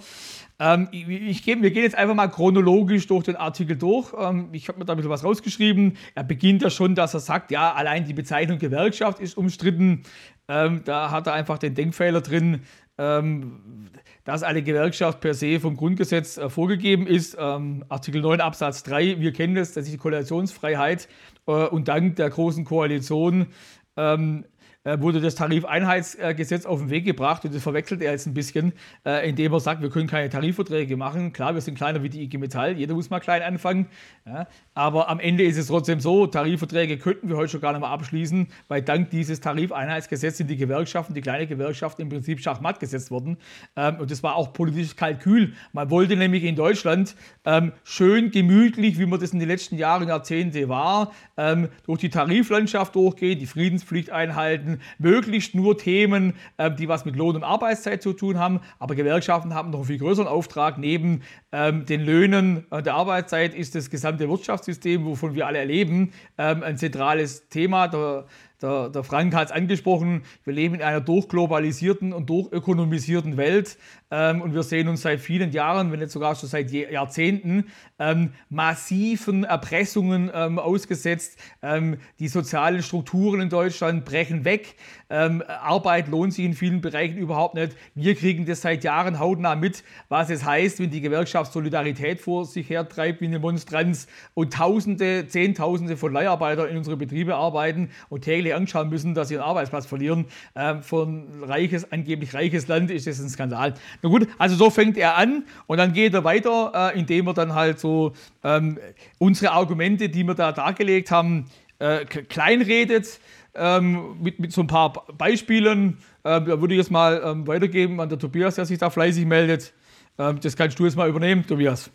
Ähm, 0.60 0.88
ich, 0.92 1.08
ich 1.08 1.42
gebe, 1.42 1.62
wir 1.62 1.72
gehen 1.72 1.82
jetzt 1.82 1.96
einfach 1.96 2.14
mal 2.14 2.28
chronologisch 2.28 3.08
durch 3.08 3.24
den 3.24 3.34
Artikel 3.34 3.76
durch. 3.76 4.12
Ähm, 4.16 4.50
ich 4.52 4.68
habe 4.68 4.78
mir 4.78 4.84
da 4.84 4.92
ein 4.92 4.96
bisschen 4.96 5.10
was 5.10 5.24
rausgeschrieben. 5.24 5.96
Er 6.14 6.22
beginnt 6.22 6.62
ja 6.62 6.70
schon, 6.70 6.94
dass 6.94 7.14
er 7.14 7.20
sagt, 7.20 7.50
ja, 7.50 7.72
allein 7.72 8.04
die 8.04 8.14
Bezeichnung 8.14 8.58
Gewerkschaft 8.58 9.18
ist 9.18 9.36
umstritten. 9.36 10.04
Ähm, 10.46 10.82
da 10.84 11.10
hat 11.10 11.26
er 11.26 11.32
einfach 11.32 11.58
den 11.58 11.74
Denkfehler 11.74 12.20
drin, 12.20 12.62
ähm, 13.02 13.88
dass 14.24 14.42
eine 14.42 14.62
Gewerkschaft 14.62 15.20
per 15.20 15.34
se 15.34 15.58
vom 15.58 15.76
Grundgesetz 15.76 16.36
äh, 16.36 16.48
vorgegeben 16.48 17.06
ist. 17.06 17.36
Ähm, 17.38 17.84
Artikel 17.88 18.20
9 18.20 18.40
Absatz 18.40 18.82
3, 18.84 19.20
wir 19.20 19.32
kennen 19.32 19.54
das, 19.54 19.72
das 19.72 19.86
ist 19.86 19.92
die 19.92 19.98
Koalitionsfreiheit. 19.98 21.08
Äh, 21.46 21.52
und 21.66 21.88
dank 21.88 22.16
der 22.16 22.30
Großen 22.30 22.64
Koalition 22.64 23.48
ähm, 23.96 24.44
äh, 24.44 24.51
wurde 24.84 25.20
das 25.20 25.36
Tarifeinheitsgesetz 25.36 26.66
auf 26.66 26.80
den 26.80 26.90
Weg 26.90 27.04
gebracht 27.04 27.44
und 27.44 27.54
das 27.54 27.62
verwechselt 27.62 28.02
er 28.02 28.12
jetzt 28.12 28.26
ein 28.26 28.34
bisschen, 28.34 28.72
äh, 29.06 29.28
indem 29.28 29.52
er 29.52 29.60
sagt, 29.60 29.80
wir 29.80 29.90
können 29.90 30.08
keine 30.08 30.28
Tarifverträge 30.28 30.96
machen. 30.96 31.32
Klar, 31.32 31.54
wir 31.54 31.60
sind 31.60 31.76
kleiner 31.76 32.02
wie 32.02 32.08
die 32.08 32.22
IG 32.22 32.38
Metall, 32.38 32.76
jeder 32.76 32.94
muss 32.94 33.08
mal 33.08 33.20
klein 33.20 33.42
anfangen. 33.42 33.86
Ja, 34.26 34.46
aber 34.74 35.08
am 35.08 35.20
Ende 35.20 35.44
ist 35.44 35.56
es 35.56 35.68
trotzdem 35.68 36.00
so, 36.00 36.26
Tarifverträge 36.26 36.98
könnten 36.98 37.28
wir 37.28 37.36
heute 37.36 37.52
schon 37.52 37.60
gar 37.60 37.72
nicht 37.72 37.80
mehr 37.80 37.90
abschließen, 37.90 38.48
weil 38.68 38.82
dank 38.82 39.10
dieses 39.10 39.40
Tarifeinheitsgesetzes 39.40 40.38
sind 40.38 40.50
die 40.50 40.56
Gewerkschaften, 40.56 41.14
die 41.14 41.20
kleinen 41.20 41.48
Gewerkschaften 41.48 42.02
im 42.02 42.08
Prinzip 42.08 42.40
schachmatt 42.40 42.80
gesetzt 42.80 43.10
worden. 43.10 43.36
Ähm, 43.76 43.96
und 44.00 44.10
das 44.10 44.22
war 44.22 44.34
auch 44.34 44.52
politisches 44.52 44.96
Kalkül. 44.96 45.52
Man 45.72 45.90
wollte 45.90 46.16
nämlich 46.16 46.44
in 46.44 46.56
Deutschland 46.56 47.14
ähm, 47.44 47.72
schön 47.84 48.30
gemütlich, 48.30 48.98
wie 48.98 49.06
man 49.06 49.20
das 49.20 49.32
in 49.32 49.38
den 49.38 49.48
letzten 49.48 49.76
Jahren, 49.76 50.08
Jahrzehnte 50.08 50.68
war, 50.68 51.12
ähm, 51.36 51.68
durch 51.84 52.00
die 52.00 52.10
Tariflandschaft 52.10 52.94
durchgehen, 52.94 53.38
die 53.38 53.46
Friedenspflicht 53.46 54.10
einhalten, 54.10 54.71
Gewerkschaften 54.72 54.78
möglichst 54.98 55.54
nur 55.54 55.78
Themen, 55.78 56.34
äh, 56.56 56.70
die 56.70 56.88
was 56.88 57.04
mit 57.04 57.16
Lohn 57.16 57.36
und 57.36 57.44
Arbeitszeit 57.44 58.02
zu 58.02 58.12
tun 58.12 58.38
haben. 58.38 58.60
Aber 58.78 58.94
Gewerkschaften 58.94 59.54
haben 59.54 59.70
noch 59.70 59.80
einen 59.80 59.86
viel 59.86 59.98
größeren 59.98 60.28
Auftrag. 60.28 60.78
Neben 60.78 61.22
ähm, 61.52 61.84
den 61.86 62.00
Löhnen 62.02 62.66
äh, 62.70 62.82
der 62.82 62.94
Arbeitszeit 62.94 63.54
ist 63.54 63.74
das 63.74 63.90
gesamte 63.90 64.28
Wirtschaftssystem, 64.28 65.04
wovon 65.04 65.34
wir 65.34 65.46
alle 65.46 65.58
erleben, 65.58 66.12
ähm, 66.38 66.62
ein 66.62 66.76
zentrales 66.76 67.48
Thema. 67.48 67.88
Der, 67.88 68.26
Der, 68.62 68.88
der 68.88 69.02
Frank 69.02 69.34
hat 69.34 69.48
es 69.48 69.52
angesprochen, 69.52 70.22
wir 70.44 70.52
leben 70.52 70.76
in 70.76 70.82
einer 70.82 71.00
durchglobalisierten 71.00 72.12
und 72.12 72.30
durchökonomisierten 72.30 73.36
Welt 73.36 73.76
ähm, 74.10 74.40
und 74.40 74.54
wir 74.54 74.62
sehen 74.62 74.88
uns 74.88 75.02
seit 75.02 75.20
vielen 75.20 75.52
Jahren, 75.52 75.90
wenn 75.90 75.98
nicht 75.98 76.12
sogar 76.12 76.34
schon 76.36 76.48
seit 76.48 76.70
Jahrzehnten, 76.70 77.64
ähm, 77.98 78.32
massiven 78.48 79.44
Erpressungen 79.44 80.30
ähm, 80.32 80.58
ausgesetzt. 80.58 81.38
Ähm, 81.62 81.98
die 82.18 82.28
sozialen 82.28 82.82
Strukturen 82.82 83.40
in 83.40 83.48
Deutschland 83.48 84.04
brechen 84.04 84.44
weg. 84.44 84.76
Ähm, 85.12 85.42
Arbeit 85.46 86.08
lohnt 86.08 86.32
sich 86.32 86.46
in 86.46 86.54
vielen 86.54 86.80
Bereichen 86.80 87.18
überhaupt 87.18 87.54
nicht. 87.54 87.76
Wir 87.94 88.14
kriegen 88.14 88.46
das 88.46 88.62
seit 88.62 88.82
Jahren 88.82 89.18
hautnah 89.18 89.54
mit, 89.54 89.84
was 90.08 90.30
es 90.30 90.42
heißt, 90.42 90.80
wenn 90.80 90.90
die 90.90 91.02
Gewerkschaft 91.02 91.52
Solidarität 91.52 92.18
vor 92.18 92.46
sich 92.46 92.70
hertreibt 92.70 93.20
wie 93.20 93.26
eine 93.26 93.38
Monstranz 93.38 94.08
und 94.32 94.54
Tausende, 94.54 95.26
Zehntausende 95.28 95.98
von 95.98 96.14
Leiharbeitern 96.14 96.70
in 96.70 96.78
unsere 96.78 96.96
Betriebe 96.96 97.34
arbeiten 97.34 97.90
und 98.08 98.22
täglich 98.22 98.54
anschauen 98.54 98.88
müssen, 98.88 99.14
dass 99.14 99.28
sie 99.28 99.34
ihren 99.34 99.42
Arbeitsplatz 99.42 99.84
verlieren. 99.84 100.24
Ähm, 100.56 100.82
für 100.82 101.02
ein 101.02 101.44
reiches, 101.44 101.92
angeblich 101.92 102.32
reiches 102.32 102.66
Land 102.68 102.90
ist 102.90 103.06
das 103.06 103.20
ein 103.20 103.28
Skandal. 103.28 103.74
Na 104.00 104.08
gut, 104.08 104.26
also 104.38 104.56
so 104.56 104.70
fängt 104.70 104.96
er 104.96 105.18
an 105.18 105.44
und 105.66 105.76
dann 105.76 105.92
geht 105.92 106.14
er 106.14 106.24
weiter, 106.24 106.72
äh, 106.94 106.98
indem 106.98 107.26
er 107.26 107.34
dann 107.34 107.54
halt 107.54 107.78
so 107.78 108.12
ähm, 108.42 108.78
unsere 109.18 109.52
Argumente, 109.52 110.08
die 110.08 110.24
wir 110.24 110.34
da 110.34 110.52
dargelegt 110.52 111.10
haben, 111.10 111.50
äh, 111.82 112.04
kleinredet. 112.06 113.20
Ähm, 113.54 114.20
mit, 114.22 114.38
mit 114.38 114.52
so 114.52 114.62
ein 114.62 114.66
paar 114.66 115.06
Beispielen. 115.18 115.98
Ähm, 116.24 116.46
da 116.46 116.60
würde 116.60 116.74
ich 116.74 116.78
jetzt 116.78 116.90
mal 116.90 117.20
ähm, 117.24 117.46
weitergeben 117.46 118.00
an 118.00 118.08
der 118.08 118.18
Tobias, 118.18 118.54
der 118.54 118.64
sich 118.64 118.78
da 118.78 118.88
fleißig 118.88 119.26
meldet. 119.26 119.74
Ähm, 120.18 120.40
das 120.40 120.56
kannst 120.56 120.78
du 120.78 120.84
jetzt 120.84 120.96
mal 120.96 121.08
übernehmen, 121.08 121.46
Tobias. 121.46 121.90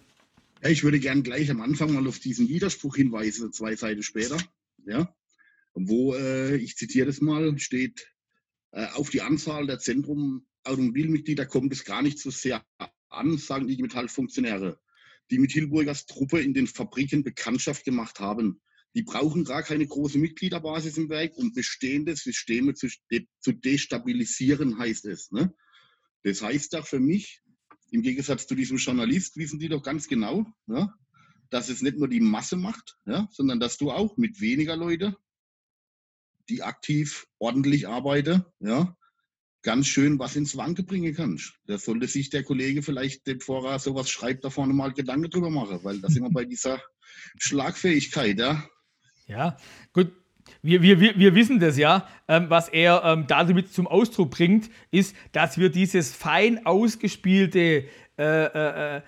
Ja, 0.61 0.69
ich 0.69 0.83
würde 0.83 0.99
gerne 0.99 1.23
gleich 1.23 1.49
am 1.49 1.61
Anfang 1.61 1.93
mal 1.93 2.07
auf 2.07 2.19
diesen 2.19 2.47
Widerspruch 2.47 2.95
hinweisen, 2.95 3.51
zwei 3.53 3.75
Seiten 3.75 4.03
später. 4.03 4.37
Ja, 4.85 5.13
wo, 5.73 6.13
äh, 6.15 6.55
ich 6.55 6.75
zitiere 6.75 7.07
das 7.07 7.21
mal, 7.21 7.57
steht, 7.59 8.07
äh, 8.71 8.87
auf 8.93 9.09
die 9.09 9.21
Anzahl 9.21 9.67
der 9.67 9.79
Zentrum 9.79 10.45
Automobilmitglieder 10.63 11.45
kommt 11.45 11.71
es 11.71 11.85
gar 11.85 12.01
nicht 12.01 12.19
so 12.19 12.29
sehr 12.29 12.63
an, 13.09 13.37
sagen 13.37 13.67
die 13.67 13.81
Metallfunktionäre, 13.81 14.79
die 15.31 15.39
mit 15.39 15.51
Hilburgers 15.51 16.05
Truppe 16.05 16.41
in 16.41 16.53
den 16.53 16.67
Fabriken 16.67 17.23
Bekanntschaft 17.23 17.85
gemacht 17.85 18.19
haben. 18.19 18.59
Die 18.97 19.03
brauchen 19.03 19.43
gar 19.43 19.61
keine 19.61 19.85
große 19.85 20.17
Mitgliederbasis 20.17 20.97
im 20.97 21.07
Werk, 21.07 21.37
um 21.37 21.53
bestehende 21.53 22.15
Systeme 22.15 22.73
zu, 22.73 22.87
de 23.11 23.27
zu 23.41 23.51
destabilisieren, 23.51 24.79
heißt 24.79 25.05
es. 25.05 25.29
Ne? 25.29 25.53
Das 26.23 26.41
heißt 26.41 26.73
doch 26.73 26.87
für 26.87 26.99
mich, 26.99 27.43
im 27.91 28.01
Gegensatz 28.01 28.47
zu 28.47 28.55
diesem 28.55 28.77
Journalist, 28.77 29.37
wissen 29.37 29.59
die 29.59 29.69
doch 29.69 29.83
ganz 29.83 30.07
genau, 30.07 30.51
ja, 30.65 30.91
dass 31.51 31.69
es 31.69 31.83
nicht 31.83 31.99
nur 31.99 32.07
die 32.07 32.21
Masse 32.21 32.57
macht, 32.57 32.97
ja, 33.05 33.27
sondern 33.31 33.59
dass 33.59 33.77
du 33.77 33.91
auch 33.91 34.17
mit 34.17 34.41
weniger 34.41 34.75
Leute, 34.75 35.15
die 36.49 36.63
aktiv 36.63 37.27
ordentlich 37.37 37.87
arbeiten, 37.87 38.45
ja, 38.59 38.97
ganz 39.61 39.85
schön 39.85 40.17
was 40.17 40.35
ins 40.35 40.57
Wanke 40.57 40.81
bringen 40.81 41.13
kannst. 41.13 41.53
Da 41.67 41.77
sollte 41.77 42.07
sich 42.07 42.31
der 42.31 42.43
Kollege 42.43 42.81
vielleicht, 42.81 43.25
bevor 43.25 43.69
er 43.69 43.77
sowas 43.77 44.09
schreibt, 44.09 44.43
da 44.43 44.49
vorne 44.49 44.73
mal 44.73 44.91
Gedanken 44.91 45.29
drüber 45.29 45.51
machen, 45.51 45.83
weil 45.83 46.01
da 46.01 46.09
sind 46.09 46.23
wir 46.23 46.31
bei 46.31 46.45
dieser 46.45 46.81
Schlagfähigkeit, 47.37 48.39
ja. 48.39 48.67
Ja, 49.27 49.57
gut, 49.93 50.11
wir, 50.61 50.81
wir, 50.81 50.99
wir 50.99 51.35
wissen 51.35 51.59
das 51.59 51.77
ja. 51.77 52.07
Ähm, 52.27 52.49
was 52.49 52.69
er 52.69 53.03
ähm, 53.03 53.25
damit 53.27 53.73
zum 53.73 53.87
Ausdruck 53.87 54.31
bringt, 54.31 54.69
ist, 54.91 55.15
dass 55.31 55.57
wir 55.57 55.69
dieses 55.69 56.13
fein 56.13 56.65
ausgespielte, 56.65 57.85
äh, 58.17 58.23
äh, 58.23 58.95
äh, 58.95 58.97
äh 58.97 59.01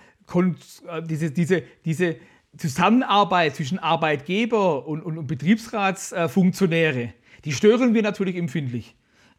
diese, 1.02 1.30
diese, 1.30 1.62
diese 1.84 2.16
Zusammenarbeit 2.56 3.56
zwischen 3.56 3.78
Arbeitgeber 3.78 4.86
und, 4.86 5.02
und, 5.02 5.18
und 5.18 5.26
Betriebsratsfunktionäre, 5.26 7.14
die 7.44 7.52
stören 7.52 7.94
wir 7.94 8.02
natürlich 8.02 8.36
empfindlich. 8.36 8.94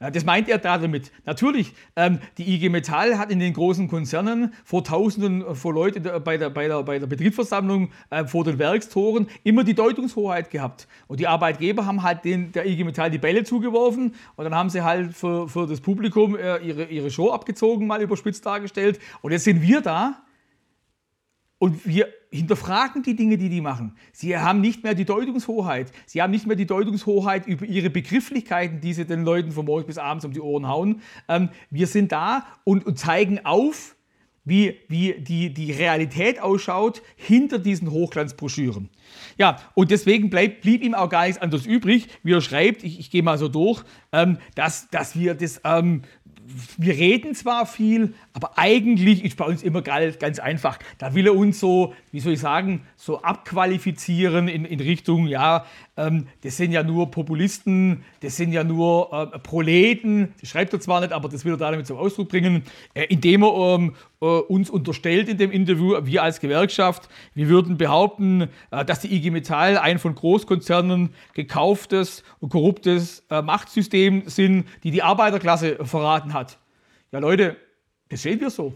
Das 0.09 0.25
meint 0.25 0.49
er 0.49 0.57
damit. 0.57 1.11
Natürlich, 1.25 1.75
ähm, 1.95 2.19
die 2.39 2.55
IG 2.55 2.69
Metall 2.69 3.19
hat 3.19 3.29
in 3.29 3.37
den 3.37 3.53
großen 3.53 3.87
Konzernen 3.87 4.51
vor 4.63 4.83
Tausenden 4.83 5.55
von 5.55 5.75
Leuten 5.75 6.03
bei 6.23 6.37
der, 6.37 6.49
bei 6.49 6.67
der, 6.67 6.81
bei 6.81 6.97
der 6.97 7.05
Betriebsversammlung 7.05 7.91
äh, 8.09 8.25
vor 8.25 8.43
den 8.43 8.57
Werkstoren 8.57 9.27
immer 9.43 9.63
die 9.63 9.75
Deutungshoheit 9.75 10.49
gehabt. 10.49 10.87
Und 11.07 11.19
die 11.19 11.27
Arbeitgeber 11.27 11.85
haben 11.85 12.01
halt 12.01 12.25
den, 12.25 12.51
der 12.51 12.65
IG 12.65 12.83
Metall 12.83 13.11
die 13.11 13.19
Bälle 13.19 13.43
zugeworfen 13.43 14.15
und 14.37 14.43
dann 14.43 14.55
haben 14.55 14.71
sie 14.71 14.81
halt 14.81 15.13
für, 15.13 15.47
für 15.47 15.67
das 15.67 15.81
Publikum 15.81 16.35
äh, 16.35 16.57
ihre, 16.57 16.85
ihre 16.85 17.11
Show 17.11 17.29
abgezogen, 17.29 17.85
mal 17.85 18.01
überspitzt 18.01 18.43
dargestellt. 18.43 18.99
Und 19.21 19.33
jetzt 19.33 19.43
sind 19.43 19.61
wir 19.61 19.81
da 19.81 20.23
und 21.59 21.85
wir 21.85 22.07
hinterfragen 22.31 23.03
die 23.03 23.15
Dinge, 23.15 23.37
die 23.37 23.49
die 23.49 23.61
machen. 23.61 23.95
Sie 24.13 24.37
haben 24.37 24.61
nicht 24.61 24.83
mehr 24.83 24.95
die 24.95 25.05
Deutungshoheit. 25.05 25.91
Sie 26.05 26.21
haben 26.21 26.31
nicht 26.31 26.47
mehr 26.47 26.55
die 26.55 26.65
Deutungshoheit 26.65 27.45
über 27.45 27.65
ihre 27.65 27.89
Begrifflichkeiten, 27.89 28.79
die 28.79 28.93
sie 28.93 29.05
den 29.05 29.23
Leuten 29.23 29.51
von 29.51 29.65
morgens 29.65 29.87
bis 29.87 29.97
abends 29.97 30.23
um 30.23 30.31
die 30.31 30.39
Ohren 30.39 30.67
hauen. 30.67 31.01
Ähm, 31.27 31.49
wir 31.69 31.87
sind 31.87 32.11
da 32.11 32.45
und, 32.63 32.85
und 32.85 32.97
zeigen 32.97 33.45
auf, 33.45 33.95
wie, 34.43 34.79
wie 34.87 35.15
die, 35.19 35.53
die 35.53 35.71
Realität 35.71 36.41
ausschaut 36.41 37.01
hinter 37.15 37.59
diesen 37.59 37.91
Hochglanzbroschüren. 37.91 38.89
Ja, 39.37 39.57
und 39.75 39.91
deswegen 39.91 40.29
bleib, 40.29 40.61
blieb 40.61 40.83
ihm 40.83 40.95
auch 40.95 41.09
gar 41.09 41.25
nichts 41.25 41.41
anderes 41.41 41.65
übrig, 41.65 42.07
wie 42.23 42.33
er 42.33 42.41
schreibt, 42.41 42.83
ich, 42.83 42.99
ich 42.99 43.11
gehe 43.11 43.23
mal 43.23 43.37
so 43.37 43.49
durch, 43.49 43.83
ähm, 44.11 44.37
dass, 44.55 44.89
dass 44.89 45.15
wir 45.15 45.35
das 45.35 45.61
ähm, 45.63 46.01
wir 46.77 46.93
reden 46.93 47.35
zwar 47.35 47.65
viel, 47.65 48.13
aber 48.33 48.57
eigentlich 48.57 49.23
ist 49.23 49.37
bei 49.37 49.45
uns 49.45 49.63
immer 49.63 49.81
ganz 49.81 50.39
einfach. 50.39 50.79
Da 50.97 51.13
will 51.13 51.27
er 51.27 51.35
uns 51.35 51.59
so, 51.59 51.93
wie 52.11 52.19
soll 52.19 52.33
ich 52.33 52.39
sagen, 52.39 52.81
so 52.95 53.21
abqualifizieren 53.21 54.47
in, 54.47 54.65
in 54.65 54.79
Richtung, 54.79 55.27
ja, 55.27 55.65
ähm, 56.01 56.27
das 56.41 56.57
sind 56.57 56.71
ja 56.71 56.83
nur 56.83 57.11
Populisten, 57.11 58.03
das 58.21 58.37
sind 58.37 58.51
ja 58.51 58.63
nur 58.63 59.11
äh, 59.11 59.39
Proleten, 59.39 60.33
das 60.39 60.49
schreibt 60.49 60.73
er 60.73 60.79
zwar 60.79 61.01
nicht, 61.01 61.13
aber 61.13 61.29
das 61.29 61.45
will 61.45 61.53
er 61.53 61.57
damit 61.57 61.87
zum 61.87 61.97
Ausdruck 61.97 62.29
bringen, 62.29 62.63
äh, 62.93 63.05
indem 63.05 63.43
er 63.43 63.75
ähm, 63.75 63.95
äh, 64.21 64.25
uns 64.25 64.69
unterstellt 64.69 65.29
in 65.29 65.37
dem 65.37 65.51
Interview, 65.51 65.97
wir 66.03 66.23
als 66.23 66.39
Gewerkschaft, 66.39 67.09
wir 67.33 67.49
würden 67.49 67.77
behaupten, 67.77 68.49
äh, 68.71 68.85
dass 68.85 69.01
die 69.01 69.13
IG 69.13 69.31
Metall 69.31 69.77
ein 69.77 69.99
von 69.99 70.15
Großkonzernen 70.15 71.13
gekauftes 71.33 72.23
und 72.39 72.49
korruptes 72.49 73.23
äh, 73.29 73.41
Machtsystem 73.41 74.23
sind, 74.27 74.65
die 74.83 74.91
die 74.91 75.03
Arbeiterklasse 75.03 75.85
verraten 75.85 76.33
hat. 76.33 76.57
Ja 77.11 77.19
Leute, 77.19 77.57
das 78.09 78.21
sehen 78.21 78.39
wir 78.39 78.49
so. 78.49 78.73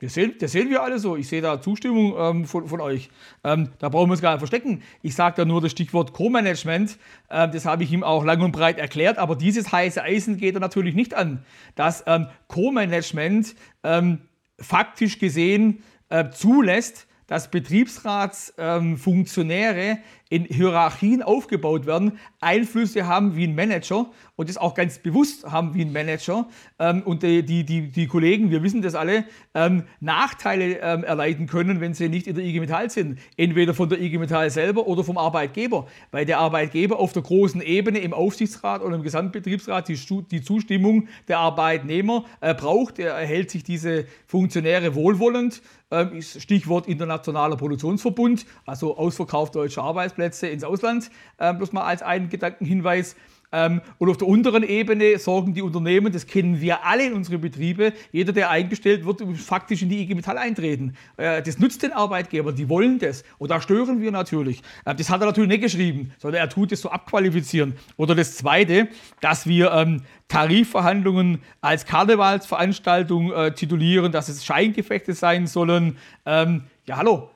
Das 0.00 0.12
sehen, 0.12 0.34
das 0.38 0.52
sehen 0.52 0.68
wir 0.68 0.82
alle 0.82 0.98
so. 0.98 1.16
Ich 1.16 1.26
sehe 1.26 1.40
da 1.40 1.58
Zustimmung 1.58 2.14
ähm, 2.18 2.44
von, 2.44 2.68
von, 2.68 2.82
euch. 2.82 3.08
Ähm, 3.42 3.70
da 3.78 3.88
brauchen 3.88 4.08
wir 4.08 4.12
uns 4.12 4.20
gar 4.20 4.32
nicht 4.32 4.40
verstecken. 4.40 4.82
Ich 5.00 5.14
sage 5.14 5.36
da 5.36 5.46
nur 5.46 5.62
das 5.62 5.70
Stichwort 5.70 6.12
Co-Management. 6.12 6.98
Ähm, 7.30 7.50
das 7.50 7.64
habe 7.64 7.82
ich 7.82 7.90
ihm 7.92 8.04
auch 8.04 8.22
lang 8.22 8.42
und 8.42 8.52
breit 8.52 8.78
erklärt. 8.78 9.16
Aber 9.16 9.36
dieses 9.36 9.72
heiße 9.72 10.02
Eisen 10.02 10.36
geht 10.36 10.54
er 10.54 10.60
natürlich 10.60 10.94
nicht 10.94 11.14
an. 11.14 11.46
Dass 11.76 12.04
ähm, 12.06 12.26
Co-Management 12.48 13.54
ähm, 13.84 14.18
faktisch 14.58 15.18
gesehen 15.18 15.82
äh, 16.10 16.28
zulässt, 16.28 17.06
dass 17.26 17.50
Betriebsratsfunktionäre 17.50 19.98
in 20.28 20.44
Hierarchien 20.44 21.22
aufgebaut 21.22 21.86
werden, 21.86 22.18
Einflüsse 22.40 23.06
haben 23.06 23.36
wie 23.36 23.46
ein 23.46 23.54
Manager 23.54 24.10
und 24.34 24.48
das 24.48 24.56
auch 24.56 24.74
ganz 24.74 24.98
bewusst 24.98 25.44
haben 25.44 25.74
wie 25.74 25.82
ein 25.82 25.92
Manager 25.92 26.48
ähm, 26.80 27.02
und 27.02 27.22
die, 27.22 27.44
die, 27.44 27.64
die, 27.64 27.92
die, 27.92 28.06
Kollegen, 28.08 28.50
wir 28.50 28.62
wissen 28.64 28.82
das 28.82 28.96
alle, 28.96 29.24
ähm, 29.54 29.84
Nachteile 30.00 30.80
ähm, 30.80 31.04
erleiden 31.04 31.46
können, 31.46 31.80
wenn 31.80 31.94
sie 31.94 32.08
nicht 32.08 32.26
in 32.26 32.34
der 32.34 32.44
IG 32.44 32.58
Metall 32.58 32.90
sind. 32.90 33.20
Entweder 33.36 33.72
von 33.72 33.88
der 33.88 34.00
IG 34.00 34.18
Metall 34.18 34.50
selber 34.50 34.88
oder 34.88 35.04
vom 35.04 35.16
Arbeitgeber, 35.16 35.86
weil 36.10 36.26
der 36.26 36.38
Arbeitgeber 36.38 36.98
auf 36.98 37.12
der 37.12 37.22
großen 37.22 37.60
Ebene 37.60 38.00
im 38.00 38.12
Aufsichtsrat 38.12 38.82
oder 38.82 38.96
im 38.96 39.02
Gesamtbetriebsrat 39.02 39.88
die, 39.88 39.98
die 40.30 40.42
Zustimmung 40.42 41.06
der 41.28 41.38
Arbeitnehmer 41.38 42.24
äh, 42.40 42.52
braucht. 42.52 42.98
Er 42.98 43.12
erhält 43.12 43.52
sich 43.52 43.62
diese 43.62 44.06
Funktionäre 44.26 44.96
wohlwollend. 44.96 45.62
Ähm, 45.88 46.20
Stichwort 46.20 46.88
internationaler 46.88 47.56
Produktionsverbund, 47.56 48.44
also 48.66 48.96
Ausverkauf 48.96 49.52
deutscher 49.52 49.84
Arbeitsplätze 49.84 50.15
ins 50.18 50.64
Ausland, 50.64 51.10
äh, 51.38 51.52
bloß 51.52 51.72
mal 51.72 51.84
als 51.84 52.02
einen 52.02 52.28
Gedankenhinweis. 52.28 53.16
Ähm, 53.52 53.80
und 53.98 54.10
auf 54.10 54.16
der 54.16 54.28
unteren 54.28 54.62
Ebene 54.62 55.18
sorgen 55.18 55.54
die 55.54 55.62
Unternehmen, 55.62 56.12
das 56.12 56.26
kennen 56.26 56.60
wir 56.60 56.84
alle 56.84 57.06
in 57.06 57.12
unseren 57.12 57.40
Betrieben, 57.40 57.92
jeder, 58.12 58.32
der 58.32 58.50
eingestellt 58.50 59.06
wird, 59.06 59.22
faktisch 59.38 59.82
in 59.82 59.88
die 59.88 60.02
IG 60.02 60.14
Metall 60.14 60.38
eintreten. 60.38 60.94
Äh, 61.16 61.42
das 61.42 61.58
nützt 61.58 61.82
den 61.82 61.92
Arbeitgebern, 61.92 62.54
die 62.54 62.68
wollen 62.68 62.98
das. 62.98 63.24
Und 63.38 63.50
da 63.50 63.60
stören 63.60 64.00
wir 64.00 64.10
natürlich. 64.10 64.62
Äh, 64.84 64.94
das 64.94 65.10
hat 65.10 65.20
er 65.20 65.26
natürlich 65.26 65.48
nicht 65.48 65.62
geschrieben, 65.62 66.12
sondern 66.18 66.40
er 66.40 66.48
tut 66.48 66.72
es 66.72 66.80
so 66.80 66.90
abqualifizieren. 66.90 67.74
Oder 67.96 68.14
das 68.14 68.36
Zweite, 68.36 68.88
dass 69.20 69.46
wir 69.46 69.72
ähm, 69.72 70.02
Tarifverhandlungen 70.28 71.40
als 71.60 71.86
Karnevalsveranstaltung 71.86 73.32
äh, 73.32 73.54
titulieren, 73.54 74.10
dass 74.10 74.28
es 74.28 74.44
Scheingefechte 74.44 75.14
sein 75.14 75.46
sollen. 75.46 75.98
Ähm, 76.24 76.64
ja, 76.86 76.96
hallo, 76.96 77.30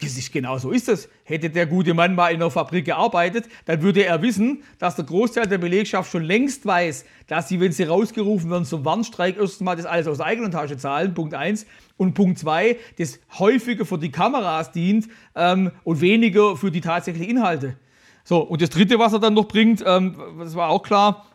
das 0.00 0.18
ist 0.18 0.32
genau 0.32 0.58
so 0.58 0.72
ist 0.72 0.88
es. 0.88 1.08
Hätte 1.24 1.48
der 1.48 1.66
gute 1.66 1.94
Mann 1.94 2.14
mal 2.14 2.28
in 2.28 2.36
einer 2.36 2.50
Fabrik 2.50 2.84
gearbeitet, 2.84 3.48
dann 3.64 3.80
würde 3.80 4.04
er 4.04 4.20
wissen, 4.20 4.62
dass 4.78 4.96
der 4.96 5.06
Großteil 5.06 5.46
der 5.46 5.58
Belegschaft 5.58 6.10
schon 6.10 6.22
längst 6.22 6.66
weiß, 6.66 7.06
dass 7.28 7.48
sie, 7.48 7.60
wenn 7.60 7.72
sie 7.72 7.84
rausgerufen 7.84 8.50
werden 8.50 8.64
zum 8.64 8.84
Warnstreik, 8.84 9.36
erstens 9.38 9.60
mal 9.60 9.76
das 9.76 9.86
alles 9.86 10.06
aus 10.06 10.18
der 10.18 10.26
eigenen 10.26 10.50
Tasche 10.50 10.76
zahlen. 10.76 11.14
Punkt 11.14 11.34
eins. 11.34 11.66
Und 11.96 12.12
Punkt 12.12 12.38
zwei, 12.38 12.76
das 12.98 13.18
häufiger 13.38 13.86
für 13.86 13.98
die 13.98 14.10
Kameras 14.10 14.70
dient 14.70 15.08
ähm, 15.34 15.70
und 15.82 16.02
weniger 16.02 16.56
für 16.56 16.70
die 16.70 16.82
tatsächlichen 16.82 17.30
Inhalte. 17.30 17.76
So, 18.22 18.40
und 18.40 18.60
das 18.60 18.70
dritte, 18.70 18.98
was 18.98 19.14
er 19.14 19.18
dann 19.18 19.34
noch 19.34 19.48
bringt, 19.48 19.82
ähm, 19.86 20.16
das 20.38 20.54
war 20.54 20.68
auch 20.68 20.82
klar, 20.82 21.26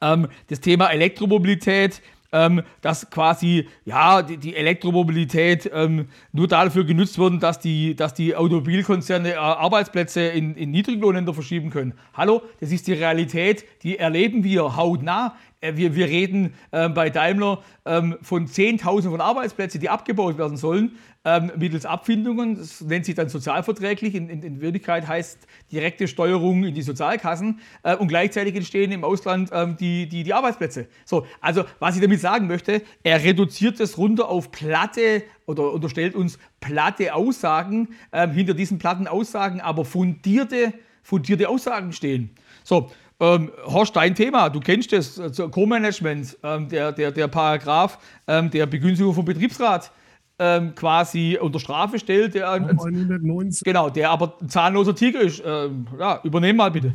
ähm, 0.00 0.28
das 0.48 0.60
Thema 0.60 0.88
Elektromobilität, 0.88 2.02
ähm, 2.32 2.62
dass 2.80 3.10
quasi 3.10 3.68
ja, 3.84 4.22
die, 4.22 4.36
die 4.36 4.56
Elektromobilität 4.56 5.70
ähm, 5.72 6.08
nur 6.32 6.48
dafür 6.48 6.84
genutzt 6.84 7.18
wird, 7.18 7.42
dass 7.42 7.58
die, 7.58 7.94
dass 7.94 8.14
die 8.14 8.34
Automobilkonzerne 8.34 9.32
äh, 9.32 9.36
Arbeitsplätze 9.36 10.22
in, 10.22 10.54
in 10.54 10.70
Niedriglohnländer 10.70 11.34
verschieben 11.34 11.70
können. 11.70 11.94
Hallo, 12.14 12.42
das 12.60 12.72
ist 12.72 12.86
die 12.86 12.92
Realität, 12.94 13.64
die 13.82 13.98
erleben 13.98 14.44
wir 14.44 14.76
hautnah. 14.76 15.36
Äh, 15.60 15.76
wir, 15.76 15.94
wir 15.94 16.06
reden 16.06 16.54
äh, 16.70 16.88
bei 16.88 17.10
Daimler 17.10 17.62
ähm, 17.84 18.16
von 18.22 18.46
Zehntausenden 18.46 19.18
von 19.18 19.20
Arbeitsplätzen, 19.20 19.80
die 19.80 19.88
abgebaut 19.88 20.38
werden 20.38 20.56
sollen, 20.56 20.92
ähm, 21.26 21.50
mittels 21.56 21.84
Abfindungen. 21.84 22.56
Das 22.56 22.80
nennt 22.80 23.04
sich 23.04 23.16
dann 23.16 23.28
sozialverträglich. 23.28 24.14
In, 24.14 24.30
in, 24.30 24.42
in, 24.44 24.60
Wirklichkeit 24.60 25.08
heißt 25.08 25.46
direkte 25.72 26.06
Steuerung 26.06 26.62
in 26.62 26.72
die 26.72 26.82
Sozialkassen. 26.82 27.58
Äh, 27.82 27.96
und 27.96 28.06
gleichzeitig 28.06 28.54
entstehen 28.54 28.92
im 28.92 29.02
Ausland 29.02 29.50
ähm, 29.52 29.76
die, 29.76 30.08
die, 30.08 30.22
die 30.22 30.32
Arbeitsplätze. 30.32 30.86
So, 31.04 31.26
also, 31.40 31.64
was 31.80 31.96
ich 31.96 32.02
damit 32.02 32.20
sagen 32.20 32.46
möchte, 32.46 32.80
er 33.02 33.22
reduziert 33.24 33.80
es 33.80 33.98
runter 33.98 34.28
auf 34.28 34.52
platte 34.52 35.24
oder 35.46 35.72
unterstellt 35.72 36.14
uns 36.14 36.38
platte 36.60 37.12
Aussagen. 37.12 37.88
Ähm, 38.12 38.30
hinter 38.30 38.54
diesen 38.54 38.78
platten 38.78 39.08
Aussagen 39.08 39.60
aber 39.60 39.84
fundierte, 39.84 40.74
fundierte 41.02 41.48
Aussagen 41.48 41.92
stehen. 41.92 42.30
So, 42.62 42.92
ähm, 43.18 43.50
Horst, 43.64 43.96
dein 43.96 44.14
Thema, 44.14 44.48
du 44.48 44.60
kennst 44.60 44.92
das, 44.92 45.18
also 45.18 45.48
Co-Management, 45.48 46.36
ähm, 46.44 46.68
der, 46.68 46.92
der, 46.92 47.10
der 47.10 47.26
Paragraph 47.26 47.98
ähm, 48.28 48.50
der 48.50 48.66
Begünstigung 48.66 49.14
vom 49.14 49.24
Betriebsrat 49.24 49.90
ähm, 50.38 50.74
quasi 50.74 51.38
unter 51.40 51.60
Strafe 51.60 51.98
stellt. 51.98 52.34
Der, 52.34 52.50
119. 52.50 53.62
Genau, 53.64 53.90
der 53.90 54.10
aber 54.10 54.36
ein 54.40 54.48
zahnloser 54.48 54.94
Tiger 54.94 55.20
ist. 55.20 55.42
Ähm, 55.44 55.86
ja, 55.98 56.20
übernehmen 56.24 56.58
mal 56.58 56.70
bitte. 56.70 56.94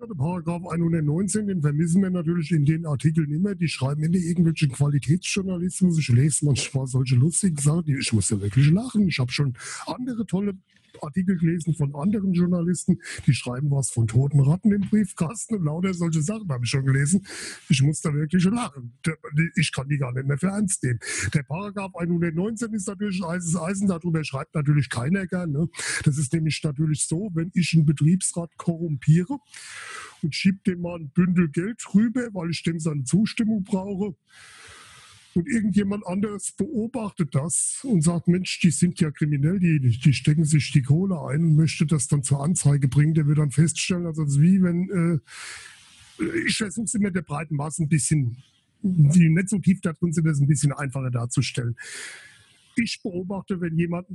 Ja, 0.00 0.06
der 0.06 0.14
Paragraph 0.14 0.66
119, 0.68 1.46
den 1.46 1.62
vermissen 1.62 2.02
wir 2.02 2.10
natürlich 2.10 2.50
in 2.50 2.64
den 2.64 2.86
Artikeln 2.86 3.30
immer. 3.30 3.54
Die 3.54 3.68
schreiben 3.68 4.02
immer 4.02 4.16
irgendwelchen 4.16 4.72
Qualitätsjournalismus. 4.72 5.98
Ich 5.98 6.08
lese 6.08 6.44
manchmal 6.44 6.86
solche 6.88 7.14
lustigen 7.14 7.56
Sachen. 7.56 7.96
Ich 7.96 8.12
muss 8.12 8.30
ja 8.30 8.40
wirklich 8.40 8.70
lachen. 8.70 9.06
Ich 9.06 9.18
habe 9.20 9.30
schon 9.30 9.54
andere 9.86 10.26
tolle 10.26 10.54
Artikel 11.02 11.36
gelesen 11.36 11.74
von 11.74 11.94
anderen 11.94 12.32
Journalisten, 12.32 13.00
die 13.26 13.34
schreiben 13.34 13.70
was 13.70 13.90
von 13.90 14.06
toten 14.06 14.40
Ratten 14.40 14.72
im 14.72 14.82
Briefkasten 14.82 15.56
und 15.56 15.64
lauter 15.64 15.94
solche 15.94 16.22
Sachen 16.22 16.48
habe 16.48 16.64
ich 16.64 16.70
schon 16.70 16.84
gelesen. 16.84 17.26
Ich 17.68 17.82
muss 17.82 18.00
da 18.00 18.12
wirklich 18.12 18.44
lachen. 18.44 18.98
Ich 19.56 19.72
kann 19.72 19.88
die 19.88 19.98
gar 19.98 20.12
nicht 20.12 20.26
mehr 20.26 20.38
für 20.38 20.48
ernst 20.48 20.82
nehmen. 20.82 20.98
Der 21.34 21.42
Paragraph 21.42 21.94
119 21.94 22.72
ist 22.74 22.88
natürlich 22.88 23.22
heißes 23.22 23.56
Eisen, 23.56 23.88
darüber 23.88 24.22
schreibt 24.24 24.54
natürlich 24.54 24.88
keiner 24.88 25.26
gern. 25.26 25.52
Ne? 25.52 25.68
Das 26.04 26.18
ist 26.18 26.32
nämlich 26.32 26.60
natürlich 26.62 27.06
so, 27.06 27.30
wenn 27.34 27.50
ich 27.54 27.74
einen 27.74 27.86
Betriebsrat 27.86 28.56
korrumpiere 28.56 29.38
und 30.22 30.34
schiebe 30.34 30.58
dem 30.66 30.82
mal 30.82 30.98
ein 30.98 31.10
Bündel 31.10 31.48
Geld 31.48 31.82
rüber, 31.94 32.28
weil 32.32 32.50
ich 32.50 32.62
dem 32.62 32.78
seine 32.78 33.04
Zustimmung 33.04 33.64
brauche, 33.64 34.14
und 35.34 35.48
irgendjemand 35.48 36.06
anderes 36.06 36.52
beobachtet 36.52 37.34
das 37.34 37.80
und 37.84 38.02
sagt, 38.02 38.28
Mensch, 38.28 38.60
die 38.60 38.70
sind 38.70 39.00
ja 39.00 39.10
kriminell, 39.10 39.58
die, 39.58 39.80
die 39.80 40.12
stecken 40.12 40.44
sich 40.44 40.72
die 40.72 40.82
Kohle 40.82 41.20
ein 41.20 41.44
und 41.44 41.56
möchte 41.56 41.86
das 41.86 42.08
dann 42.08 42.22
zur 42.22 42.42
Anzeige 42.42 42.88
bringen. 42.88 43.14
Der 43.14 43.26
wird 43.26 43.38
dann 43.38 43.50
feststellen, 43.50 44.06
also 44.06 44.24
das 44.24 44.34
ist 44.34 44.40
wie 44.40 44.62
wenn, 44.62 45.20
äh, 46.20 46.22
ich 46.46 46.56
versuche 46.56 46.84
es 46.84 46.94
immer 46.94 47.10
der 47.10 47.22
breiten 47.22 47.56
Masse 47.56 47.82
ein 47.82 47.88
bisschen, 47.88 48.36
die 48.82 49.28
nicht 49.28 49.48
so 49.48 49.58
tief 49.58 49.80
da 49.80 49.92
drin 49.92 50.12
sind, 50.12 50.26
das 50.26 50.40
ein 50.40 50.46
bisschen 50.46 50.72
einfacher 50.72 51.10
darzustellen. 51.10 51.76
Ich 52.74 53.00
beobachte, 53.02 53.60
wenn 53.60 53.76
jemand 53.76 54.06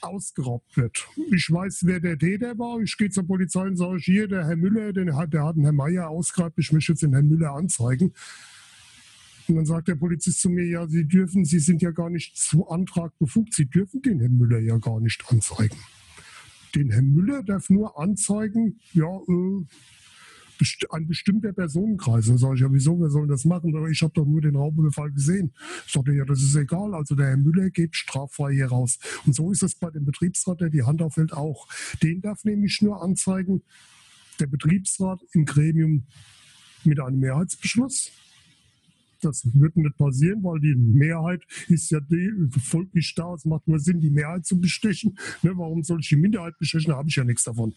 ausgeraubt 0.00 0.76
wird. 0.76 1.08
Ich 1.32 1.50
weiß, 1.50 1.86
wer 1.86 1.98
der 1.98 2.16
Täter 2.16 2.56
war. 2.56 2.80
Ich 2.80 2.96
gehe 2.96 3.10
zur 3.10 3.26
Polizei 3.26 3.62
und 3.62 3.76
sage, 3.76 3.98
hier, 3.98 4.28
der 4.28 4.46
Herr 4.46 4.56
Müller, 4.56 4.92
der 4.92 5.16
hat, 5.16 5.32
der 5.32 5.44
hat 5.44 5.56
einen 5.56 5.64
Herrn 5.64 5.76
Meier 5.76 6.08
ausgeraubt. 6.08 6.56
Ich 6.58 6.70
möchte 6.72 6.92
jetzt 6.92 7.02
den 7.02 7.12
Herrn 7.12 7.28
Müller 7.28 7.52
anzeigen. 7.52 8.12
Und 9.48 9.56
dann 9.56 9.66
sagt 9.66 9.88
der 9.88 9.94
Polizist 9.94 10.40
zu 10.40 10.50
mir, 10.50 10.64
ja, 10.64 10.86
Sie 10.88 11.06
dürfen, 11.06 11.44
Sie 11.44 11.60
sind 11.60 11.82
ja 11.82 11.90
gar 11.90 12.10
nicht 12.10 12.36
zu 12.36 12.68
Antrag 12.68 13.16
befugt, 13.18 13.54
Sie 13.54 13.66
dürfen 13.66 14.02
den 14.02 14.20
Herrn 14.20 14.36
Müller 14.36 14.58
ja 14.58 14.78
gar 14.78 15.00
nicht 15.00 15.22
anzeigen. 15.28 15.76
Den 16.74 16.90
Herrn 16.90 17.12
Müller 17.12 17.42
darf 17.42 17.70
nur 17.70 17.98
anzeigen, 17.98 18.80
ja, 18.92 19.06
äh, 19.06 19.64
ein 20.90 21.06
bestimmter 21.06 21.52
Personenkreis. 21.52 22.26
Dann 22.26 22.38
sage 22.38 22.54
ich, 22.54 22.60
ja, 22.62 22.72
wieso, 22.72 22.98
wir 22.98 23.10
sollen 23.10 23.28
das 23.28 23.44
machen? 23.44 23.74
Ich 23.90 24.02
habe 24.02 24.12
doch 24.14 24.24
nur 24.24 24.40
den 24.40 24.56
Raubüberfall 24.56 25.12
gesehen. 25.12 25.52
Ich 25.86 25.92
dachte, 25.92 26.12
ja, 26.12 26.24
das 26.24 26.42
ist 26.42 26.56
egal. 26.56 26.94
Also 26.94 27.14
der 27.14 27.26
Herr 27.26 27.36
Müller 27.36 27.70
geht 27.70 27.94
straffrei 27.94 28.54
hier 28.54 28.68
raus. 28.68 28.98
Und 29.26 29.34
so 29.34 29.52
ist 29.52 29.62
es 29.62 29.74
bei 29.74 29.90
dem 29.90 30.04
Betriebsrat, 30.04 30.60
der 30.60 30.70
die 30.70 30.82
Hand 30.82 31.02
aufhält, 31.02 31.32
auch. 31.32 31.68
Den 32.02 32.20
darf 32.20 32.44
nämlich 32.44 32.80
nur 32.82 33.02
anzeigen, 33.02 33.62
der 34.40 34.46
Betriebsrat 34.46 35.20
im 35.32 35.44
Gremium 35.44 36.04
mit 36.84 37.00
einem 37.00 37.20
Mehrheitsbeschluss 37.20 38.12
das 39.20 39.42
wird 39.54 39.76
nicht 39.76 39.96
passieren, 39.96 40.42
weil 40.42 40.60
die 40.60 40.74
Mehrheit 40.74 41.42
ist 41.68 41.90
ja 41.90 42.00
die, 42.00 42.30
folgt 42.60 42.94
nicht 42.94 43.18
da. 43.18 43.34
Es 43.34 43.44
macht 43.44 43.66
nur 43.66 43.78
Sinn, 43.78 44.00
die 44.00 44.10
Mehrheit 44.10 44.46
zu 44.46 44.60
bestechen. 44.60 45.18
Ne, 45.42 45.52
warum 45.56 45.82
soll 45.82 46.00
ich 46.00 46.08
die 46.08 46.16
Minderheit 46.16 46.58
bestechen? 46.58 46.90
Da 46.90 46.96
habe 46.96 47.08
ich 47.08 47.16
ja 47.16 47.24
nichts 47.24 47.44
davon. 47.44 47.74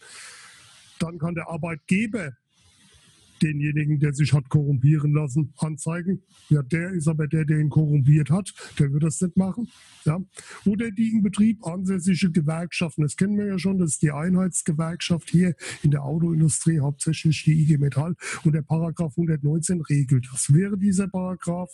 Dann 0.98 1.18
kann 1.18 1.34
der 1.34 1.48
Arbeitgeber 1.48 2.32
denjenigen, 3.42 3.98
der 3.98 4.12
sich 4.12 4.32
hat 4.32 4.48
korrumpieren 4.48 5.12
lassen, 5.12 5.52
anzeigen. 5.56 6.22
Ja, 6.48 6.62
der 6.62 6.90
ist 6.90 7.08
aber 7.08 7.26
der, 7.26 7.44
der 7.44 7.58
ihn 7.58 7.70
korrumpiert 7.70 8.30
hat. 8.30 8.52
Der 8.78 8.92
wird 8.92 9.02
das 9.02 9.20
nicht 9.20 9.36
machen. 9.36 9.68
Ja. 10.04 10.18
Oder 10.64 10.90
die 10.90 11.10
im 11.10 11.22
Betrieb 11.22 11.66
ansässige 11.66 12.30
Gewerkschaften. 12.30 13.02
Das 13.02 13.16
kennen 13.16 13.38
wir 13.38 13.46
ja 13.46 13.58
schon. 13.58 13.78
Das 13.78 13.92
ist 13.92 14.02
die 14.02 14.12
Einheitsgewerkschaft 14.12 15.30
hier 15.30 15.54
in 15.82 15.90
der 15.90 16.02
Autoindustrie, 16.02 16.80
hauptsächlich 16.80 17.44
die 17.44 17.62
IG 17.62 17.78
Metall. 17.78 18.14
Und 18.44 18.54
der 18.54 18.62
Paragraph 18.62 19.12
119 19.16 19.80
regelt 19.82 20.28
das. 20.32 20.52
Wäre 20.52 20.78
dieser 20.78 21.08
Paragraph 21.08 21.70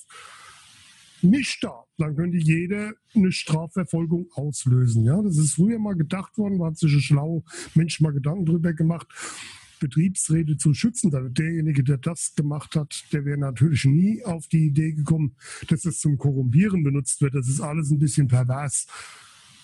nicht 1.22 1.64
da, 1.64 1.85
dann 1.98 2.14
könnte 2.14 2.37
jeder 2.37 2.92
eine 3.14 3.33
Strafverfolgung 3.33 4.29
auslösen. 4.35 5.05
Ja, 5.05 5.20
das 5.22 5.38
ist 5.38 5.55
früher 5.55 5.79
mal 5.79 5.94
gedacht 5.94 6.37
worden, 6.37 6.59
da 6.59 6.66
hat 6.66 6.79
sich 6.79 6.92
ein 6.92 7.00
schlauer 7.00 7.42
Mensch 7.74 8.00
mal 8.00 8.12
Gedanken 8.12 8.44
drüber 8.44 8.72
gemacht. 8.74 9.07
Betriebsräte 9.78 10.56
zu 10.56 10.74
schützen. 10.74 11.14
Also 11.14 11.28
derjenige, 11.28 11.82
der 11.84 11.98
das 11.98 12.34
gemacht 12.34 12.76
hat, 12.76 13.04
der 13.12 13.24
wäre 13.24 13.38
natürlich 13.38 13.84
nie 13.84 14.24
auf 14.24 14.46
die 14.48 14.66
Idee 14.66 14.92
gekommen, 14.92 15.36
dass 15.68 15.84
es 15.84 16.00
zum 16.00 16.18
Korrumpieren 16.18 16.82
benutzt 16.82 17.20
wird. 17.20 17.34
Das 17.34 17.48
ist 17.48 17.60
alles 17.60 17.90
ein 17.90 17.98
bisschen 17.98 18.28
pervers. 18.28 18.86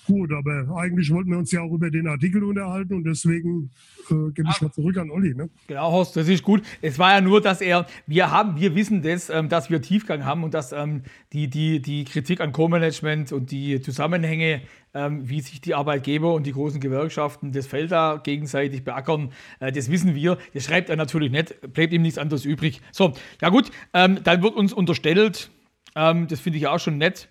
Gut, 0.06 0.32
aber 0.32 0.76
eigentlich 0.76 1.10
wollten 1.12 1.30
wir 1.30 1.38
uns 1.38 1.52
ja 1.52 1.60
auch 1.60 1.72
über 1.72 1.88
den 1.88 2.08
Artikel 2.08 2.42
unterhalten 2.42 2.94
und 2.94 3.04
deswegen 3.04 3.70
äh, 4.10 4.32
gebe 4.32 4.48
ich 4.50 4.60
mal 4.60 4.72
zurück 4.72 4.96
an 4.96 5.10
Olli. 5.10 5.32
Ne? 5.32 5.48
Genau, 5.68 5.92
Horst, 5.92 6.16
das 6.16 6.26
ist 6.26 6.42
gut. 6.42 6.62
Es 6.80 6.98
war 6.98 7.12
ja 7.12 7.20
nur, 7.20 7.40
dass 7.40 7.60
er, 7.60 7.86
wir 8.08 8.32
haben, 8.32 8.58
wir 8.60 8.74
wissen 8.74 9.02
das, 9.02 9.30
ähm, 9.30 9.48
dass 9.48 9.70
wir 9.70 9.80
Tiefgang 9.80 10.24
haben 10.24 10.42
und 10.42 10.54
dass 10.54 10.72
ähm, 10.72 11.02
die, 11.32 11.48
die, 11.48 11.80
die 11.80 12.04
Kritik 12.04 12.40
an 12.40 12.50
Co-Management 12.50 13.30
und 13.30 13.52
die 13.52 13.80
Zusammenhänge, 13.80 14.62
ähm, 14.92 15.28
wie 15.28 15.40
sich 15.40 15.60
die 15.60 15.74
Arbeitgeber 15.74 16.34
und 16.34 16.46
die 16.46 16.52
großen 16.52 16.80
Gewerkschaften 16.80 17.52
das 17.52 17.68
Feld 17.68 17.92
da 17.92 18.20
gegenseitig 18.22 18.82
beackern, 18.82 19.30
äh, 19.60 19.70
das 19.70 19.88
wissen 19.88 20.16
wir. 20.16 20.36
Das 20.52 20.64
schreibt 20.64 20.90
er 20.90 20.96
natürlich 20.96 21.30
nicht, 21.30 21.54
bleibt 21.72 21.92
ihm 21.92 22.02
nichts 22.02 22.18
anderes 22.18 22.44
übrig. 22.44 22.80
So, 22.90 23.12
ja 23.40 23.50
gut, 23.50 23.70
ähm, 23.94 24.18
dann 24.24 24.42
wird 24.42 24.56
uns 24.56 24.72
unterstellt, 24.72 25.52
ähm, 25.94 26.26
das 26.26 26.40
finde 26.40 26.58
ich 26.58 26.66
auch 26.66 26.80
schon 26.80 26.98
nett, 26.98 27.28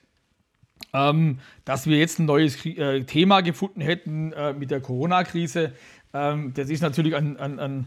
ähm, 0.93 1.39
dass 1.65 1.87
wir 1.87 1.97
jetzt 1.97 2.19
ein 2.19 2.25
neues 2.25 2.65
äh, 2.65 3.03
Thema 3.03 3.41
gefunden 3.41 3.81
hätten 3.81 4.33
äh, 4.33 4.53
mit 4.53 4.71
der 4.71 4.81
Corona-Krise. 4.81 5.73
Ähm, 6.13 6.53
das 6.53 6.69
ist 6.69 6.81
natürlich 6.81 7.15
ein, 7.15 7.37
ein, 7.37 7.59
ein 7.59 7.85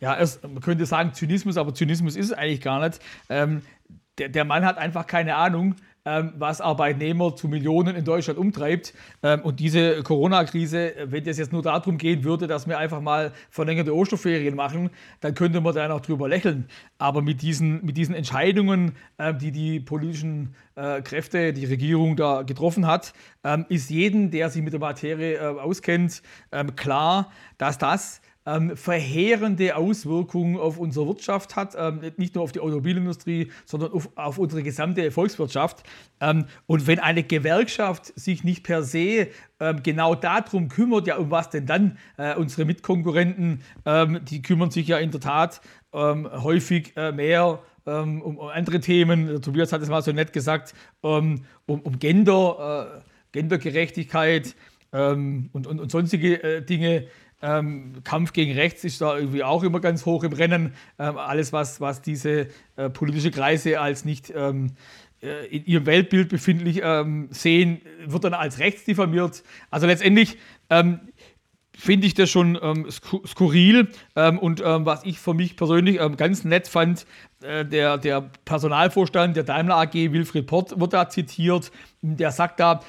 ja, 0.00 0.16
erst, 0.16 0.42
man 0.42 0.60
könnte 0.60 0.86
sagen 0.86 1.14
Zynismus, 1.14 1.56
aber 1.56 1.74
Zynismus 1.74 2.16
ist 2.16 2.26
es 2.26 2.32
eigentlich 2.32 2.60
gar 2.60 2.80
nicht. 2.80 3.00
Ähm, 3.28 3.62
der, 4.18 4.28
der 4.28 4.44
Mann 4.44 4.64
hat 4.64 4.78
einfach 4.78 5.06
keine 5.06 5.36
Ahnung, 5.36 5.76
ähm, 6.04 6.32
was 6.36 6.60
Arbeitnehmer 6.60 7.34
zu 7.34 7.48
Millionen 7.48 7.96
in 7.96 8.04
Deutschland 8.04 8.38
umtreibt. 8.38 8.94
Ähm, 9.22 9.40
und 9.40 9.60
diese 9.60 10.02
Corona-Krise, 10.02 10.92
wenn 11.06 11.26
es 11.26 11.38
jetzt 11.38 11.52
nur 11.52 11.62
darum 11.62 11.98
gehen 11.98 12.24
würde, 12.24 12.46
dass 12.46 12.68
wir 12.68 12.78
einfach 12.78 13.00
mal 13.00 13.32
verlängerte 13.50 13.94
Osterferien 13.94 14.54
machen, 14.54 14.90
dann 15.20 15.34
könnte 15.34 15.60
man 15.60 15.74
da 15.74 15.88
noch 15.88 16.00
drüber 16.00 16.28
lächeln. 16.28 16.68
Aber 16.98 17.22
mit 17.22 17.42
diesen, 17.42 17.84
mit 17.84 17.96
diesen 17.96 18.14
Entscheidungen, 18.14 18.92
ähm, 19.18 19.38
die 19.38 19.50
die 19.50 19.80
politischen 19.80 20.54
äh, 20.74 21.00
Kräfte, 21.02 21.52
die 21.52 21.64
Regierung 21.64 22.16
da 22.16 22.42
getroffen 22.42 22.86
hat, 22.86 23.12
ist 23.68 23.90
jedem, 23.90 24.30
der 24.30 24.48
sich 24.48 24.62
mit 24.62 24.72
der 24.72 24.80
Materie 24.80 25.34
äh, 25.34 25.60
auskennt, 25.60 26.22
klar, 26.76 27.30
dass 27.58 27.76
das 27.76 28.22
ähm, 28.46 28.76
verheerende 28.76 29.76
Auswirkungen 29.76 30.58
auf 30.58 30.78
unsere 30.78 31.06
Wirtschaft 31.06 31.56
hat, 31.56 31.74
ähm, 31.78 32.00
nicht 32.16 32.34
nur 32.34 32.44
auf 32.44 32.52
die 32.52 32.60
Automobilindustrie, 32.60 33.50
sondern 33.64 33.92
auf, 33.92 34.10
auf 34.16 34.38
unsere 34.38 34.62
gesamte 34.62 35.10
Volkswirtschaft. 35.10 35.82
Ähm, 36.20 36.46
und 36.66 36.86
wenn 36.86 36.98
eine 36.98 37.22
Gewerkschaft 37.22 38.12
sich 38.18 38.44
nicht 38.44 38.62
per 38.62 38.82
se 38.82 39.28
ähm, 39.60 39.82
genau 39.82 40.14
darum 40.14 40.68
kümmert, 40.68 41.06
ja, 41.06 41.16
um 41.16 41.30
was 41.30 41.50
denn 41.50 41.66
dann 41.66 41.98
äh, 42.18 42.34
unsere 42.36 42.66
Mitkonkurrenten, 42.66 43.62
ähm, 43.86 44.20
die 44.24 44.42
kümmern 44.42 44.70
sich 44.70 44.88
ja 44.88 44.98
in 44.98 45.10
der 45.10 45.20
Tat 45.20 45.60
ähm, 45.92 46.28
häufig 46.30 46.92
äh, 46.96 47.12
mehr 47.12 47.60
um, 47.86 48.22
um, 48.22 48.40
andere 48.40 48.80
Themen. 48.80 49.42
Tobias 49.42 49.70
hat 49.70 49.82
es 49.82 49.90
mal 49.90 50.00
so 50.00 50.10
nett 50.10 50.32
gesagt, 50.32 50.72
um, 51.02 51.44
um 51.66 51.98
Gender, 51.98 53.02
äh, 53.02 53.08
Gendergerechtigkeit 53.32 54.54
und, 54.90 55.50
und, 55.52 55.66
und, 55.66 55.90
sonstige 55.90 56.40
äh, 56.42 56.62
Dinge 56.64 57.08
Ähm, 57.42 57.94
Kampf 58.04 58.32
gegen 58.32 58.52
rechts 58.52 58.84
ist 58.84 59.00
da 59.00 59.16
irgendwie 59.16 59.42
auch 59.42 59.62
immer 59.62 59.80
ganz 59.80 60.06
hoch 60.06 60.24
im 60.24 60.32
Rennen. 60.32 60.74
Ähm, 60.98 61.18
alles, 61.18 61.52
was, 61.52 61.80
was 61.80 62.00
diese 62.00 62.48
äh, 62.76 62.90
politische 62.90 63.30
Kreise 63.30 63.80
als 63.80 64.04
nicht 64.04 64.32
ähm, 64.34 64.72
äh, 65.20 65.46
in 65.46 65.64
ihrem 65.66 65.86
Weltbild 65.86 66.28
befindlich 66.28 66.80
ähm, 66.82 67.28
sehen, 67.30 67.80
wird 68.06 68.24
dann 68.24 68.34
als 68.34 68.58
rechts 68.58 68.84
diffamiert. 68.84 69.42
Also 69.70 69.86
letztendlich 69.86 70.38
ähm, 70.70 71.00
finde 71.76 72.06
ich 72.06 72.14
das 72.14 72.30
schon 72.30 72.58
ähm, 72.62 72.86
skurril. 72.90 73.88
Und 74.14 74.60
was 74.60 75.04
ich 75.04 75.18
für 75.18 75.34
mich 75.34 75.56
persönlich 75.56 75.98
ganz 76.16 76.44
nett 76.44 76.68
fand, 76.68 77.04
äh, 77.44 77.64
der, 77.64 77.98
der 77.98 78.30
Personalvorstand 78.44 79.36
der 79.36 79.44
Daimler 79.44 79.76
AG, 79.76 79.94
Wilfried 79.94 80.46
Port, 80.46 80.80
wird 80.80 80.92
da 80.92 81.08
zitiert. 81.08 81.70
Der 82.00 82.30
sagt 82.30 82.58
da, 82.58 82.80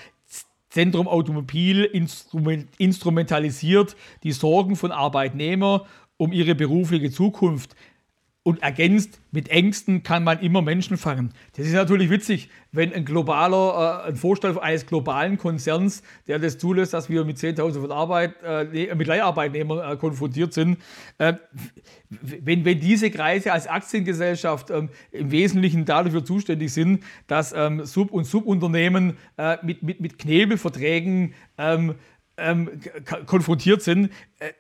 Zentrum 0.75 1.07
Automobil 1.07 1.85
instrument, 1.85 2.67
instrumentalisiert 2.77 3.95
die 4.23 4.33
Sorgen 4.33 4.75
von 4.75 4.91
Arbeitnehmern 4.91 5.79
um 6.17 6.33
ihre 6.33 6.53
berufliche 6.53 7.11
Zukunft 7.11 7.77
und 8.45 8.62
ergänzt, 8.62 9.19
mit 9.31 9.49
Ängsten 9.49 10.03
kann 10.03 10.23
man 10.23 10.39
immer 10.39 10.62
Menschen 10.62 10.97
fangen. 10.97 11.34
Das 11.58 11.65
ist 11.65 11.73
natürlich 11.73 12.12
witzig, 12.12 12.47
wenn 12.71 12.93
ein 12.93 13.03
globaler, 13.03 14.03
äh, 14.05 14.10
ein 14.10 14.15
Vorstand 14.15 14.62
eines 14.62 14.86
globalen 14.86 15.39
Konzerns, 15.39 16.03
der 16.27 16.38
das 16.38 16.60
zulässt, 16.60 16.93
dass 16.93 17.10
wir 17.10 17.25
mit 17.25 17.38
10.000 17.38 17.81
von 17.81 17.91
Arbeit, 17.91 18.36
äh, 18.43 18.93
mit 18.93 19.08
Leiharbeitnehmern 19.08 19.93
äh, 19.93 19.97
konfrontiert 19.97 20.53
sind, 20.53 20.77
äh, 21.17 21.34
wenn, 22.12 22.63
wenn 22.65 22.79
diese 22.79 23.10
Kreise 23.10 23.51
als 23.51 23.65
Aktiengesellschaft 23.65 24.69
ähm, 24.69 24.89
im 25.12 25.31
Wesentlichen 25.31 25.86
dafür 25.86 26.23
zuständig 26.23 26.71
sind, 26.71 27.03
dass 27.25 27.51
ähm, 27.51 27.84
Sub- 27.84 28.12
und 28.12 28.25
Subunternehmen 28.25 29.17
äh, 29.38 29.58
mit, 29.63 29.81
mit, 29.81 30.01
mit 30.01 30.19
Knebelverträgen 30.19 31.34
ähm, 31.58 31.95
ähm, 32.38 32.69
konfrontiert 33.25 33.81
sind 33.81 34.12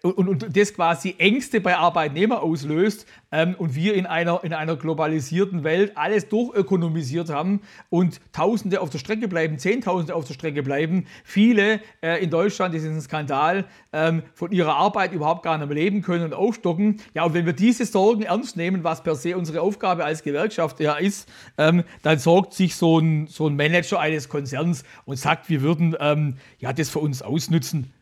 und, 0.01 0.27
und, 0.27 0.57
das 0.57 0.73
quasi 0.73 1.15
Ängste 1.17 1.61
bei 1.61 1.77
Arbeitnehmern 1.77 2.39
auslöst 2.39 3.05
ähm, 3.31 3.55
und 3.57 3.75
wir 3.75 3.93
in 3.95 4.05
einer, 4.05 4.43
in 4.43 4.53
einer 4.53 4.75
globalisierten 4.75 5.63
Welt 5.63 5.93
alles 5.95 6.29
durchökonomisiert 6.29 7.29
haben 7.29 7.61
und 7.89 8.21
Tausende 8.31 8.81
auf 8.81 8.89
der 8.89 8.99
Strecke 8.99 9.27
bleiben, 9.27 9.57
Zehntausende 9.57 10.15
auf 10.15 10.25
der 10.25 10.33
Strecke 10.33 10.63
bleiben, 10.63 11.05
viele 11.23 11.79
äh, 12.01 12.23
in 12.23 12.29
Deutschland, 12.29 12.73
das 12.73 12.83
ist 12.83 12.89
ein 12.89 13.01
Skandal, 13.01 13.65
ähm, 13.93 14.23
von 14.33 14.51
ihrer 14.51 14.75
Arbeit 14.75 15.13
überhaupt 15.13 15.43
gar 15.43 15.57
nicht 15.57 15.67
mehr 15.67 15.75
leben 15.75 16.01
können 16.01 16.25
und 16.25 16.33
aufstocken. 16.33 17.01
Ja, 17.13 17.23
und 17.23 17.33
wenn 17.33 17.45
wir 17.45 17.53
diese 17.53 17.85
Sorgen 17.85 18.23
ernst 18.23 18.57
nehmen, 18.57 18.83
was 18.83 19.03
per 19.03 19.15
se 19.15 19.37
unsere 19.37 19.61
Aufgabe 19.61 20.05
als 20.05 20.23
Gewerkschaft 20.23 20.79
ja 20.79 20.95
ist, 20.95 21.29
ähm, 21.57 21.83
dann 22.03 22.19
sorgt 22.19 22.53
sich 22.53 22.75
so 22.75 22.99
ein, 22.99 23.27
so 23.27 23.47
ein 23.47 23.55
Manager 23.55 23.99
eines 23.99 24.29
Konzerns 24.29 24.83
und 25.05 25.17
sagt, 25.17 25.49
wir 25.49 25.61
würden 25.61 25.95
ähm, 25.99 26.37
ja, 26.59 26.73
das 26.73 26.89
für 26.89 26.99
uns 26.99 27.21
ausnützen. 27.21 27.93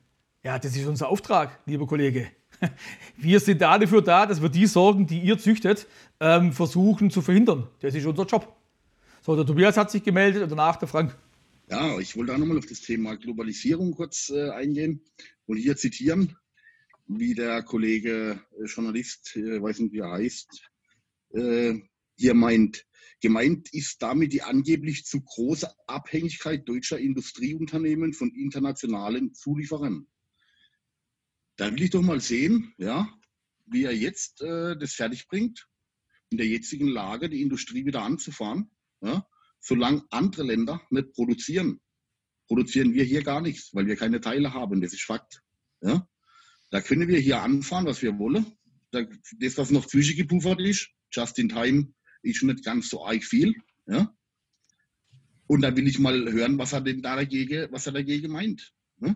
Ja, 0.45 0.59
das 0.59 0.75
ist 0.75 0.85
unser 0.85 1.07
Auftrag, 1.07 1.61
lieber 1.65 1.87
Kollege. 1.87 2.29
Wir 3.17 3.39
sind 3.39 3.61
dafür 3.61 4.01
da, 4.01 4.25
dass 4.25 4.41
wir 4.41 4.49
die 4.49 4.65
Sorgen, 4.65 5.07
die 5.07 5.21
ihr 5.21 5.37
züchtet, 5.37 5.87
ähm, 6.19 6.51
versuchen 6.51 7.09
zu 7.09 7.21
verhindern. 7.21 7.69
Das 7.79 7.95
ist 7.95 8.05
unser 8.05 8.25
Job. 8.25 8.53
So, 9.21 9.37
der 9.37 9.45
Tobias 9.45 9.77
hat 9.77 9.89
sich 9.89 10.03
gemeldet 10.03 10.43
und 10.43 10.49
danach 10.49 10.75
der 10.75 10.89
Frank. 10.89 11.15
Ja, 11.69 11.97
ich 11.97 12.17
wollte 12.17 12.33
auch 12.33 12.37
nochmal 12.37 12.57
auf 12.57 12.65
das 12.65 12.81
Thema 12.81 13.15
Globalisierung 13.15 13.93
kurz 13.93 14.31
äh, 14.31 14.49
eingehen 14.49 15.01
und 15.45 15.55
hier 15.55 15.77
zitieren, 15.77 16.35
wie 17.07 17.33
der 17.33 17.63
Kollege 17.63 18.41
äh, 18.59 18.65
Journalist, 18.65 19.37
äh, 19.37 19.61
weiß 19.61 19.79
nicht 19.79 19.93
wie 19.93 19.99
er 19.99 20.11
heißt, 20.11 20.61
äh, 21.35 21.75
hier 22.17 22.33
meint. 22.33 22.85
Gemeint 23.21 23.73
ist 23.73 24.01
damit 24.01 24.33
die 24.33 24.41
angeblich 24.41 25.05
zu 25.05 25.21
große 25.21 25.73
Abhängigkeit 25.87 26.67
deutscher 26.67 26.99
Industrieunternehmen 26.99 28.11
von 28.11 28.29
internationalen 28.35 29.33
Zulieferern 29.33 30.05
da 31.55 31.71
will 31.71 31.83
ich 31.83 31.91
doch 31.91 32.01
mal 32.01 32.19
sehen, 32.19 32.73
ja, 32.77 33.07
wie 33.65 33.83
er 33.83 33.95
jetzt 33.95 34.41
äh, 34.41 34.77
das 34.77 34.93
fertig 34.93 35.27
bringt, 35.27 35.67
in 36.29 36.37
der 36.37 36.47
jetzigen 36.47 36.87
Lage 36.87 37.29
die 37.29 37.41
Industrie 37.41 37.85
wieder 37.85 38.01
anzufahren. 38.01 38.71
Ja. 39.01 39.27
Solange 39.59 40.03
andere 40.09 40.43
Länder 40.43 40.81
nicht 40.89 41.13
produzieren, 41.13 41.79
produzieren 42.47 42.93
wir 42.93 43.03
hier 43.03 43.23
gar 43.23 43.41
nichts, 43.41 43.73
weil 43.73 43.87
wir 43.87 43.95
keine 43.95 44.19
Teile 44.19 44.53
haben. 44.53 44.81
Das 44.81 44.93
ist 44.93 45.03
Fakt. 45.03 45.41
Ja. 45.81 46.07
Da 46.71 46.81
können 46.81 47.07
wir 47.07 47.19
hier 47.19 47.41
anfahren, 47.41 47.85
was 47.85 48.01
wir 48.01 48.17
wollen. 48.17 48.45
das, 48.91 49.57
was 49.57 49.71
noch 49.71 49.85
zwischengepuffert 49.85 50.59
ist, 50.59 50.89
just 51.11 51.37
in 51.39 51.49
time, 51.49 51.93
ist 52.23 52.43
nicht 52.43 52.63
ganz 52.63 52.89
so 52.89 53.05
arg 53.05 53.23
viel. 53.23 53.53
Ja. 53.85 54.13
Und 55.47 55.61
da 55.61 55.75
will 55.75 55.87
ich 55.87 55.99
mal 55.99 56.31
hören, 56.31 56.57
was 56.57 56.73
er 56.73 56.81
denn 56.81 57.01
da 57.01 57.15
dagegen, 57.15 57.71
was 57.71 57.85
er 57.85 57.93
dagegen 57.93 58.31
meint. 58.31 58.73
Ja. 59.01 59.15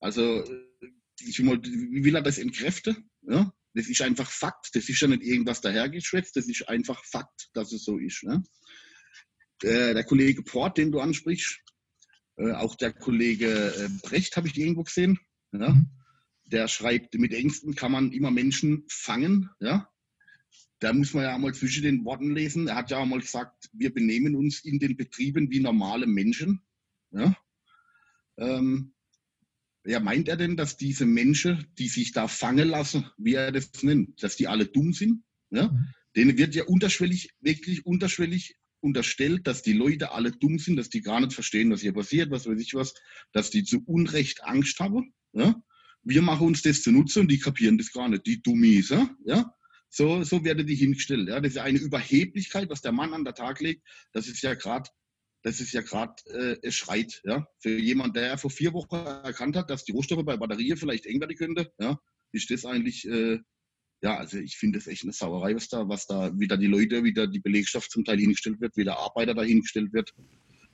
Also 0.00 0.44
ich 1.20 1.38
will, 1.38 1.62
wie 1.62 2.04
will 2.04 2.14
er 2.14 2.22
das 2.22 2.38
entkräften? 2.38 3.10
Ja? 3.22 3.52
Das 3.74 3.88
ist 3.88 4.00
einfach 4.00 4.30
Fakt. 4.30 4.74
Das 4.74 4.88
ist 4.88 5.00
ja 5.00 5.08
nicht 5.08 5.22
irgendwas 5.22 5.60
dahergeschwätzt. 5.60 6.34
Das 6.36 6.48
ist 6.48 6.68
einfach 6.68 7.04
Fakt, 7.04 7.50
dass 7.52 7.72
es 7.72 7.84
so 7.84 7.98
ist. 7.98 8.22
Ne? 8.24 8.42
Der, 9.62 9.94
der, 9.94 10.04
Kollege 10.04 10.42
Port, 10.42 10.78
den 10.78 10.92
du 10.92 11.00
ansprichst, 11.00 11.60
äh, 12.36 12.52
auch 12.52 12.74
der 12.74 12.92
Kollege 12.92 13.74
äh, 13.74 13.88
Brecht 14.02 14.36
habe 14.36 14.48
ich 14.48 14.56
irgendwo 14.56 14.82
gesehen. 14.82 15.18
Ja? 15.52 15.70
Mhm. 15.70 15.90
Der 16.46 16.68
schreibt, 16.68 17.14
mit 17.14 17.34
Ängsten 17.34 17.74
kann 17.74 17.92
man 17.92 18.12
immer 18.12 18.30
Menschen 18.30 18.84
fangen. 18.88 19.50
Ja? 19.60 19.90
Da 20.78 20.92
muss 20.92 21.12
man 21.12 21.24
ja 21.24 21.34
einmal 21.34 21.54
zwischen 21.54 21.82
den 21.82 22.04
Worten 22.04 22.34
lesen. 22.34 22.68
Er 22.68 22.76
hat 22.76 22.90
ja 22.90 23.02
einmal 23.02 23.20
gesagt, 23.20 23.68
wir 23.72 23.92
benehmen 23.92 24.36
uns 24.36 24.64
in 24.64 24.78
den 24.78 24.96
Betrieben 24.96 25.50
wie 25.50 25.60
normale 25.60 26.06
Menschen. 26.06 26.62
Ja? 27.10 27.36
Ähm, 28.38 28.94
ja, 29.86 30.00
meint 30.00 30.28
er 30.28 30.36
denn, 30.36 30.56
dass 30.56 30.76
diese 30.76 31.06
Menschen, 31.06 31.66
die 31.78 31.88
sich 31.88 32.12
da 32.12 32.28
fangen 32.28 32.68
lassen, 32.68 33.06
wie 33.18 33.34
er 33.34 33.52
das 33.52 33.70
nennt, 33.82 34.22
dass 34.22 34.36
die 34.36 34.48
alle 34.48 34.66
dumm 34.66 34.92
sind? 34.92 35.22
Ja? 35.50 35.68
Mhm. 35.68 35.86
Denen 36.16 36.38
wird 36.38 36.54
ja 36.54 36.64
unterschwellig, 36.64 37.30
wirklich 37.40 37.86
unterschwellig 37.86 38.56
unterstellt, 38.80 39.46
dass 39.46 39.62
die 39.62 39.72
Leute 39.72 40.12
alle 40.12 40.32
dumm 40.32 40.58
sind, 40.58 40.76
dass 40.76 40.90
die 40.90 41.02
gar 41.02 41.20
nicht 41.20 41.32
verstehen, 41.32 41.70
was 41.70 41.80
hier 41.80 41.92
passiert, 41.92 42.30
was 42.30 42.46
weiß 42.46 42.60
ich 42.60 42.74
was, 42.74 42.94
dass 43.32 43.50
die 43.50 43.64
zu 43.64 43.82
Unrecht 43.84 44.44
Angst 44.44 44.78
haben. 44.80 45.14
Ja? 45.32 45.60
Wir 46.02 46.22
machen 46.22 46.46
uns 46.46 46.62
das 46.62 46.82
zunutze 46.82 47.20
und 47.20 47.30
die 47.30 47.38
kapieren 47.38 47.78
das 47.78 47.92
gar 47.92 48.08
nicht, 48.08 48.26
die 48.26 48.42
Dummies. 48.42 48.90
Ja? 48.90 49.10
ja? 49.24 49.52
So, 49.88 50.22
so 50.24 50.44
werden 50.44 50.66
die 50.66 50.74
hingestellt. 50.74 51.28
Ja? 51.28 51.40
Das 51.40 51.52
ist 51.52 51.58
eine 51.58 51.78
Überheblichkeit, 51.78 52.70
was 52.70 52.80
der 52.80 52.92
Mann 52.92 53.14
an 53.14 53.24
der 53.24 53.34
Tag 53.34 53.60
legt. 53.60 53.82
Das 54.12 54.26
ist 54.26 54.42
ja 54.42 54.54
gerade 54.54 54.88
das 55.46 55.60
ist 55.60 55.72
ja 55.72 55.80
gerade, 55.80 56.12
äh, 56.30 56.56
es 56.62 56.74
schreit. 56.74 57.22
Ja? 57.24 57.46
Für 57.60 57.78
jemanden, 57.78 58.14
der 58.14 58.36
vor 58.36 58.50
vier 58.50 58.72
Wochen 58.72 58.96
erkannt 58.96 59.54
hat, 59.54 59.70
dass 59.70 59.84
die 59.84 59.92
Rohstoffe 59.92 60.24
bei 60.24 60.36
Batterien 60.36 60.76
vielleicht 60.76 61.06
eng 61.06 61.20
werden 61.20 61.36
könnte, 61.36 61.72
ja, 61.78 62.00
ist 62.32 62.50
das 62.50 62.64
eigentlich, 62.64 63.06
äh, 63.06 63.38
ja, 64.02 64.16
also 64.16 64.38
ich 64.38 64.56
finde 64.56 64.80
das 64.80 64.88
echt 64.88 65.04
eine 65.04 65.12
Sauerei, 65.12 65.54
was 65.54 65.68
da, 65.68 65.88
was 65.88 66.08
da 66.08 66.36
wieder 66.36 66.56
die 66.56 66.66
Leute, 66.66 67.04
wieder 67.04 67.28
die 67.28 67.38
Belegschaft 67.38 67.92
zum 67.92 68.04
Teil 68.04 68.18
hingestellt 68.18 68.60
wird, 68.60 68.76
wie 68.76 68.82
der 68.82 68.98
Arbeiter 68.98 69.34
da 69.34 69.44
hingestellt 69.44 69.92
wird. 69.92 70.12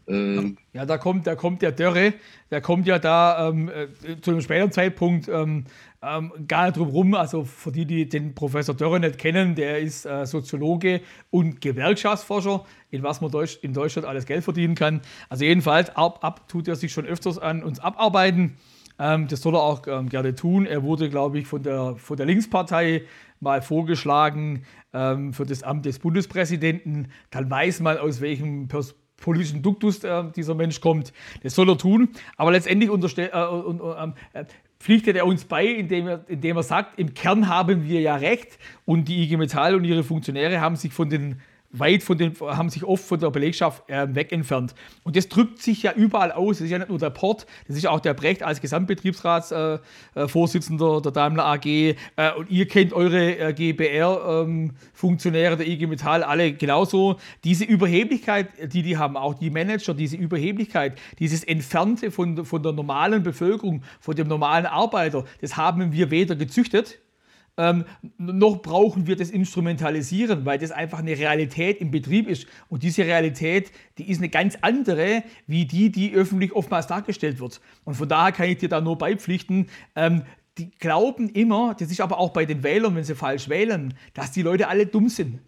Ähm, 0.06 0.56
ja, 0.72 0.84
da 0.84 0.98
kommt, 0.98 1.26
da 1.26 1.34
kommt 1.36 1.62
der 1.62 1.72
Dörre, 1.72 2.14
der 2.50 2.60
kommt 2.60 2.86
ja 2.86 2.98
da 2.98 3.48
ähm, 3.48 3.68
äh, 3.68 4.20
zu 4.20 4.32
einem 4.32 4.40
späteren 4.40 4.72
Zeitpunkt 4.72 5.28
ähm, 5.28 5.64
ähm, 6.02 6.32
gar 6.48 6.66
nicht 6.66 6.76
drum 6.76 6.88
rum. 6.88 7.14
Also 7.14 7.44
für 7.44 7.70
die, 7.70 7.86
die 7.86 8.08
den 8.08 8.34
Professor 8.34 8.74
Dörre 8.74 8.98
nicht 8.98 9.18
kennen, 9.18 9.54
der 9.54 9.78
ist 9.78 10.04
äh, 10.04 10.26
Soziologe 10.26 11.00
und 11.30 11.60
Gewerkschaftsforscher, 11.60 12.64
in 12.90 13.02
was 13.02 13.20
man 13.20 13.30
Deutsch, 13.30 13.58
in 13.62 13.72
Deutschland 13.72 14.06
alles 14.06 14.26
Geld 14.26 14.44
verdienen 14.44 14.74
kann. 14.74 15.00
Also 15.28 15.44
jedenfalls 15.44 15.94
ab, 15.94 16.18
ab 16.22 16.48
tut 16.48 16.68
er 16.68 16.76
sich 16.76 16.92
schon 16.92 17.06
öfters 17.06 17.38
an 17.38 17.62
uns 17.62 17.78
abarbeiten. 17.78 18.56
Ähm, 18.98 19.28
das 19.28 19.40
soll 19.40 19.54
er 19.54 19.62
auch 19.62 19.86
ähm, 19.86 20.08
gerne 20.08 20.34
tun. 20.34 20.66
Er 20.66 20.82
wurde, 20.82 21.08
glaube 21.10 21.38
ich, 21.38 21.46
von 21.46 21.62
der, 21.62 21.94
von 21.96 22.16
der 22.16 22.26
Linkspartei 22.26 23.02
mal 23.40 23.62
vorgeschlagen 23.62 24.64
für 24.94 25.46
das 25.46 25.62
Amt 25.62 25.86
des 25.86 25.98
Bundespräsidenten. 26.00 27.08
Dann 27.30 27.50
weiß 27.50 27.80
man, 27.80 27.96
aus 27.96 28.20
welchem 28.20 28.68
Pers 28.68 28.94
politischen 29.22 29.62
Duktus 29.62 30.04
äh, 30.04 30.24
dieser 30.36 30.54
Mensch 30.54 30.80
kommt. 30.80 31.12
Das 31.42 31.54
soll 31.54 31.70
er 31.70 31.78
tun. 31.78 32.10
Aber 32.36 32.52
letztendlich 32.52 32.90
äh, 32.90 33.24
ähm, 33.24 34.12
äh, 34.34 34.44
pflichtet 34.78 35.16
er 35.16 35.26
uns 35.26 35.44
bei, 35.44 35.66
indem 35.66 36.08
er, 36.08 36.24
indem 36.28 36.56
er 36.56 36.62
sagt, 36.62 36.98
im 36.98 37.14
Kern 37.14 37.48
haben 37.48 37.88
wir 37.88 38.00
ja 38.00 38.16
recht 38.16 38.58
und 38.84 39.08
die 39.08 39.22
IG 39.22 39.36
Metall 39.36 39.74
und 39.74 39.84
ihre 39.84 40.02
Funktionäre 40.02 40.60
haben 40.60 40.76
sich 40.76 40.92
von 40.92 41.08
den 41.08 41.40
weit 41.72 42.02
von 42.02 42.18
den, 42.18 42.34
haben 42.40 42.70
sich 42.70 42.84
oft 42.84 43.04
von 43.04 43.18
der 43.18 43.30
Belegschaft 43.30 43.88
äh, 43.88 44.14
weg. 44.14 44.30
Und 45.02 45.16
das 45.16 45.28
drückt 45.28 45.62
sich 45.62 45.82
ja 45.82 45.92
überall 45.92 46.30
aus. 46.32 46.58
Das 46.58 46.66
ist 46.66 46.70
ja 46.70 46.78
nicht 46.78 46.90
nur 46.90 46.98
der 46.98 47.10
Port, 47.10 47.46
das 47.66 47.76
ist 47.76 47.86
auch 47.86 48.00
der 48.00 48.14
Brecht 48.14 48.42
als 48.42 48.60
Gesamtbetriebsratsvorsitzender 48.60 50.94
äh, 50.94 50.98
äh, 50.98 51.02
der 51.02 51.12
Daimler 51.12 51.46
AG. 51.46 51.66
Äh, 51.66 51.94
und 52.36 52.50
ihr 52.50 52.66
kennt 52.68 52.92
eure 52.92 53.38
äh, 53.38 53.52
GBR-Funktionäre 53.52 55.52
ähm, 55.52 55.58
der 55.58 55.68
IG 55.68 55.86
Metall 55.86 56.22
alle 56.22 56.52
genauso. 56.52 57.16
Diese 57.44 57.64
Überheblichkeit, 57.64 58.48
die 58.72 58.82
die 58.82 58.98
haben, 58.98 59.16
auch 59.16 59.34
die 59.34 59.50
Manager, 59.50 59.94
diese 59.94 60.16
Überheblichkeit, 60.16 60.98
dieses 61.18 61.44
Entfernte 61.44 62.10
von, 62.10 62.44
von 62.44 62.62
der 62.62 62.72
normalen 62.72 63.22
Bevölkerung, 63.22 63.82
von 64.00 64.14
dem 64.14 64.28
normalen 64.28 64.66
Arbeiter, 64.66 65.24
das 65.40 65.56
haben 65.56 65.92
wir 65.92 66.10
weder 66.10 66.36
gezüchtet, 66.36 66.98
ähm, 67.62 67.84
noch 68.18 68.60
brauchen 68.60 69.06
wir 69.06 69.14
das 69.14 69.30
Instrumentalisieren, 69.30 70.44
weil 70.44 70.58
das 70.58 70.72
einfach 70.72 70.98
eine 70.98 71.16
Realität 71.16 71.80
im 71.80 71.92
Betrieb 71.92 72.28
ist. 72.28 72.46
Und 72.68 72.82
diese 72.82 73.04
Realität, 73.04 73.70
die 73.98 74.10
ist 74.10 74.18
eine 74.18 74.28
ganz 74.28 74.58
andere, 74.62 75.22
wie 75.46 75.64
die, 75.64 75.92
die 75.92 76.12
öffentlich 76.12 76.52
oftmals 76.52 76.88
dargestellt 76.88 77.38
wird. 77.38 77.60
Und 77.84 77.94
von 77.94 78.08
daher 78.08 78.32
kann 78.32 78.48
ich 78.48 78.58
dir 78.58 78.68
da 78.68 78.80
nur 78.80 78.98
beipflichten, 78.98 79.68
ähm, 79.94 80.22
die 80.58 80.70
glauben 80.70 81.28
immer, 81.30 81.74
das 81.78 81.90
ist 81.90 82.00
aber 82.00 82.18
auch 82.18 82.30
bei 82.30 82.44
den 82.44 82.62
Wählern, 82.62 82.96
wenn 82.96 83.04
sie 83.04 83.14
falsch 83.14 83.48
wählen, 83.48 83.94
dass 84.12 84.32
die 84.32 84.42
Leute 84.42 84.68
alle 84.68 84.86
dumm 84.86 85.08
sind. 85.08 85.38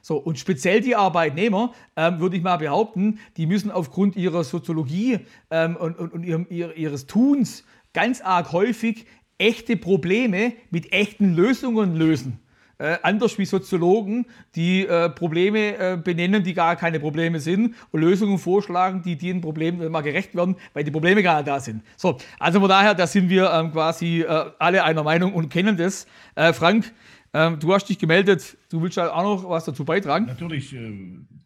So, 0.00 0.16
und 0.16 0.38
speziell 0.38 0.80
die 0.80 0.94
Arbeitnehmer, 0.94 1.72
ähm, 1.96 2.20
würde 2.20 2.36
ich 2.36 2.42
mal 2.42 2.58
behaupten, 2.58 3.18
die 3.36 3.46
müssen 3.46 3.70
aufgrund 3.70 4.16
ihrer 4.16 4.44
Soziologie 4.44 5.20
ähm, 5.50 5.76
und, 5.76 5.98
und, 5.98 6.12
und 6.12 6.22
ihrem, 6.22 6.46
ihres 6.48 7.06
Tuns 7.06 7.64
ganz 7.94 8.20
arg 8.20 8.52
häufig 8.52 9.06
echte 9.38 9.76
Probleme 9.76 10.52
mit 10.70 10.92
echten 10.92 11.34
Lösungen 11.34 11.96
lösen. 11.96 12.38
Äh, 12.76 12.98
anders 13.02 13.38
wie 13.38 13.44
Soziologen, 13.44 14.26
die 14.56 14.84
äh, 14.84 15.08
Probleme 15.08 15.78
äh, 15.78 15.96
benennen, 15.96 16.42
die 16.42 16.54
gar 16.54 16.74
keine 16.74 16.98
Probleme 16.98 17.38
sind 17.38 17.76
und 17.92 18.00
Lösungen 18.00 18.36
vorschlagen, 18.36 19.00
die 19.00 19.16
den 19.16 19.40
Problemen 19.40 19.92
mal 19.92 20.00
gerecht 20.00 20.34
werden, 20.34 20.56
weil 20.72 20.82
die 20.82 20.90
Probleme 20.90 21.22
gar 21.22 21.36
nicht 21.36 21.46
da 21.46 21.60
sind. 21.60 21.84
So, 21.96 22.18
also 22.36 22.58
von 22.58 22.68
daher, 22.68 22.94
da 22.94 23.06
sind 23.06 23.30
wir 23.30 23.48
ähm, 23.52 23.70
quasi 23.70 24.22
äh, 24.22 24.50
alle 24.58 24.82
einer 24.82 25.04
Meinung 25.04 25.34
und 25.34 25.50
kennen 25.50 25.76
das. 25.76 26.08
Äh, 26.34 26.52
Frank, 26.52 26.92
ähm, 27.32 27.60
du 27.60 27.72
hast 27.72 27.88
dich 27.88 27.98
gemeldet, 27.98 28.58
du 28.70 28.82
willst 28.82 28.98
auch 28.98 29.22
noch 29.22 29.48
was 29.48 29.66
dazu 29.66 29.84
beitragen? 29.84 30.26
Natürlich, 30.26 30.74
äh, 30.74 30.90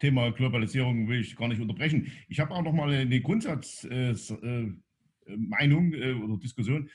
Thema 0.01 0.33
Globalisierung 0.33 1.09
will 1.09 1.20
ich 1.20 1.37
gar 1.37 1.48
nicht 1.48 1.61
unterbrechen. 1.61 2.11
Ich 2.29 2.40
habe 2.40 2.55
auch 2.55 2.62
noch 2.62 2.72
mal 2.72 2.90
eine 2.90 3.20
Grundsatzmeinung 3.20 5.92
oder 6.24 6.38
Diskussion 6.38 6.88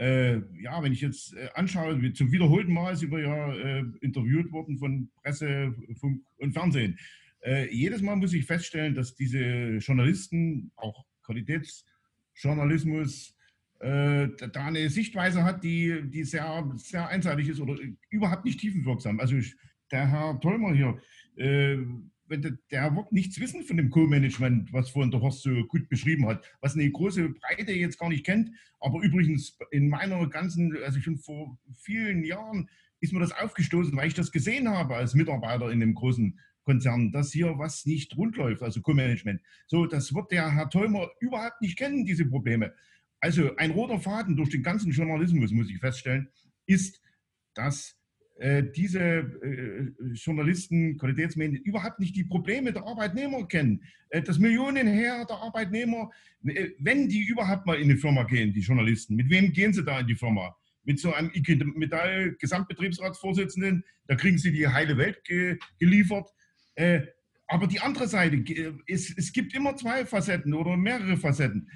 ja, 0.00 0.82
wenn 0.82 0.92
ich 0.92 1.02
jetzt 1.02 1.34
äh, 1.34 1.50
anschaue, 1.54 2.12
zum 2.14 2.32
wiederholten 2.32 2.72
Mal 2.72 2.96
sind 2.96 3.10
wir 3.10 3.20
ja 3.20 3.52
äh, 3.52 3.84
interviewt 4.00 4.50
worden 4.50 4.78
von 4.78 5.10
Presse, 5.22 5.74
Funk 5.98 6.22
und 6.38 6.52
Fernsehen. 6.52 6.98
Äh, 7.42 7.74
jedes 7.74 8.02
Mal 8.02 8.16
muss 8.16 8.32
ich 8.32 8.46
feststellen, 8.46 8.94
dass 8.94 9.14
diese 9.14 9.76
Journalisten, 9.78 10.70
auch 10.76 11.04
Qualitätsjournalismus, 11.22 13.36
äh, 13.80 14.28
da 14.52 14.66
eine 14.66 14.90
Sichtweise 14.90 15.44
hat, 15.44 15.64
die, 15.64 16.02
die 16.10 16.24
sehr, 16.24 16.70
sehr 16.76 17.08
einseitig 17.08 17.48
ist 17.48 17.60
oder 17.60 17.76
überhaupt 18.10 18.44
nicht 18.44 18.60
tiefenwirksam. 18.60 19.18
Also 19.20 19.36
ich, 19.36 19.56
der 19.90 20.06
Herr 20.06 20.38
Tolmer 20.40 20.74
hier, 20.74 21.00
äh, 21.36 21.78
der, 22.30 22.96
wird 22.96 23.12
nichts 23.12 23.40
wissen 23.40 23.64
von 23.64 23.76
dem 23.76 23.90
Co-Management, 23.90 24.72
was 24.72 24.90
vorhin 24.90 25.10
der 25.10 25.20
Horst 25.20 25.42
so 25.42 25.64
gut 25.66 25.88
beschrieben 25.88 26.26
hat, 26.26 26.44
was 26.60 26.74
eine 26.74 26.90
große 26.90 27.30
Breite 27.30 27.72
jetzt 27.72 27.98
gar 27.98 28.08
nicht 28.08 28.24
kennt. 28.24 28.50
Aber 28.78 29.00
übrigens 29.00 29.58
in 29.70 29.88
meiner 29.88 30.28
ganzen, 30.28 30.76
also 30.84 31.00
schon 31.00 31.18
vor 31.18 31.58
vielen 31.76 32.24
Jahren 32.24 32.68
ist 33.00 33.12
mir 33.12 33.20
das 33.20 33.32
aufgestoßen, 33.32 33.96
weil 33.96 34.08
ich 34.08 34.14
das 34.14 34.30
gesehen 34.30 34.68
habe 34.68 34.96
als 34.96 35.14
Mitarbeiter 35.14 35.70
in 35.70 35.80
dem 35.80 35.94
großen 35.94 36.38
Konzern, 36.64 37.10
dass 37.10 37.32
hier 37.32 37.58
was 37.58 37.86
nicht 37.86 38.16
rund 38.16 38.36
läuft, 38.36 38.62
also 38.62 38.80
Co-Management. 38.80 39.40
So, 39.66 39.86
das 39.86 40.14
wird 40.14 40.30
der 40.30 40.54
Herr 40.54 40.70
Tolmer 40.70 41.08
überhaupt 41.20 41.60
nicht 41.60 41.78
kennen, 41.78 42.04
diese 42.04 42.26
Probleme. 42.26 42.74
Also 43.20 43.54
ein 43.56 43.72
roter 43.72 43.98
Faden 43.98 44.36
durch 44.36 44.50
den 44.50 44.62
ganzen 44.62 44.92
Journalismus, 44.92 45.50
muss 45.52 45.70
ich 45.70 45.78
feststellen, 45.78 46.28
ist, 46.66 47.02
dass 47.54 47.99
äh, 48.40 48.64
diese 48.74 49.00
äh, 49.00 49.92
Journalisten, 50.14 50.96
Qualitätsmedien 50.96 51.62
überhaupt 51.62 52.00
nicht 52.00 52.16
die 52.16 52.24
Probleme 52.24 52.72
der 52.72 52.86
Arbeitnehmer 52.86 53.46
kennen. 53.46 53.82
Äh, 54.08 54.22
das 54.22 54.38
Millionenheer 54.38 55.26
der 55.26 55.36
Arbeitnehmer, 55.36 56.10
wenn 56.40 57.06
die 57.10 57.22
überhaupt 57.26 57.66
mal 57.66 57.76
in 57.76 57.90
eine 57.90 57.98
Firma 57.98 58.22
gehen, 58.22 58.54
die 58.54 58.60
Journalisten, 58.60 59.14
mit 59.14 59.28
wem 59.28 59.52
gehen 59.52 59.74
sie 59.74 59.84
da 59.84 60.00
in 60.00 60.06
die 60.06 60.14
Firma? 60.14 60.56
Mit 60.84 60.98
so 60.98 61.12
einem 61.12 61.30
IG 61.34 61.62
Metall 61.76 62.34
Gesamtbetriebsratsvorsitzenden, 62.38 63.84
da 64.06 64.14
kriegen 64.14 64.38
sie 64.38 64.52
die 64.52 64.66
heile 64.66 64.96
Welt 64.96 65.22
ge 65.24 65.58
geliefert. 65.78 66.30
aber 67.46 67.66
die 67.66 67.80
andere 67.80 68.08
Seite, 68.08 68.42
es, 68.86 69.14
es 69.18 69.34
gibt 69.34 69.52
immer 69.54 69.76
zwei 69.76 70.06
Facetten 70.06 70.54
oder 70.54 70.78
mehrere 70.78 71.18
Facetten. 71.18 71.68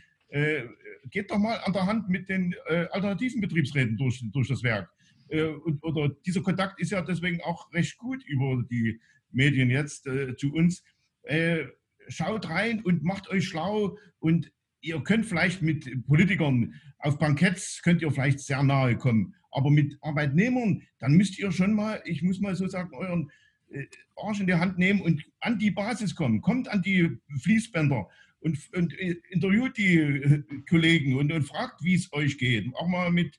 geht 1.10 1.30
doch 1.30 1.36
mal 1.36 1.58
an 1.58 1.74
der 1.74 1.84
Hand 1.84 2.08
mit 2.08 2.30
den 2.30 2.54
alternativen 2.90 3.42
Betriebsräten 3.42 3.98
durch, 3.98 4.24
durch 4.32 4.48
das 4.48 4.62
Werk 4.62 4.88
äh, 5.28 5.44
oder 5.82 6.10
dieser 6.26 6.42
Kontakt 6.42 6.80
ist 6.80 6.90
ja 6.90 7.02
deswegen 7.02 7.40
auch 7.42 7.72
recht 7.72 7.96
gut 7.98 8.24
über 8.24 8.62
die 8.70 9.00
Medien 9.30 9.70
jetzt 9.70 10.06
äh, 10.06 10.36
zu 10.36 10.52
uns. 10.52 10.82
Äh, 11.22 11.64
schaut 12.08 12.48
rein 12.48 12.82
und 12.82 13.02
macht 13.02 13.28
euch 13.28 13.48
schlau 13.48 13.96
und 14.18 14.52
ihr 14.80 15.02
könnt 15.02 15.26
vielleicht 15.26 15.62
mit 15.62 16.06
Politikern 16.06 16.74
auf 16.98 17.18
Banketts 17.18 17.82
könnt 17.82 18.02
ihr 18.02 18.10
vielleicht 18.10 18.40
sehr 18.40 18.62
nahe 18.62 18.96
kommen, 18.96 19.34
aber 19.50 19.70
mit 19.70 19.96
Arbeitnehmern, 20.00 20.82
dann 20.98 21.12
müsst 21.12 21.38
ihr 21.38 21.52
schon 21.52 21.74
mal, 21.74 22.02
ich 22.04 22.22
muss 22.22 22.40
mal 22.40 22.56
so 22.56 22.66
sagen, 22.66 22.94
euren 22.94 23.30
äh, 23.70 23.84
Arsch 24.16 24.40
in 24.40 24.46
die 24.46 24.54
Hand 24.54 24.78
nehmen 24.78 25.00
und 25.00 25.22
an 25.40 25.58
die 25.58 25.70
Basis 25.70 26.14
kommen. 26.14 26.40
Kommt 26.40 26.68
an 26.68 26.82
die 26.82 27.18
Fließbänder 27.42 28.08
und, 28.40 28.58
und 28.74 28.98
äh, 28.98 29.16
interviewt 29.30 29.76
die 29.76 30.44
Kollegen 30.68 31.16
und, 31.16 31.32
und 31.32 31.42
fragt, 31.44 31.82
wie 31.82 31.94
es 31.94 32.12
euch 32.12 32.38
geht. 32.38 32.74
Auch 32.74 32.88
mal 32.88 33.10
mit 33.10 33.38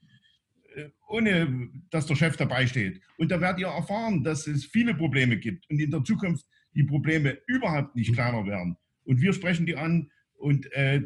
ohne 1.08 1.70
dass 1.90 2.06
der 2.06 2.16
Chef 2.16 2.38
dabei 2.38 2.68
steht. 2.68 3.02
Und 3.18 3.32
da 3.32 3.40
werdet 3.40 3.62
ihr 3.62 3.68
erfahren, 3.68 4.24
dass 4.24 4.48
es 4.48 4.66
viele 4.66 4.94
Probleme 4.94 5.38
gibt 5.38 5.70
und 5.70 5.80
in 5.80 5.92
der 5.92 6.04
Zukunft 6.04 6.46
die 6.74 6.84
Probleme 6.84 7.38
überhaupt 7.48 7.96
nicht 7.96 8.14
kleiner 8.14 8.46
werden. 8.46 8.78
Und 9.04 9.22
wir 9.22 9.34
sprechen 9.34 9.66
die 9.66 9.78
an 9.78 10.12
und 10.38 10.72
äh, 10.74 11.02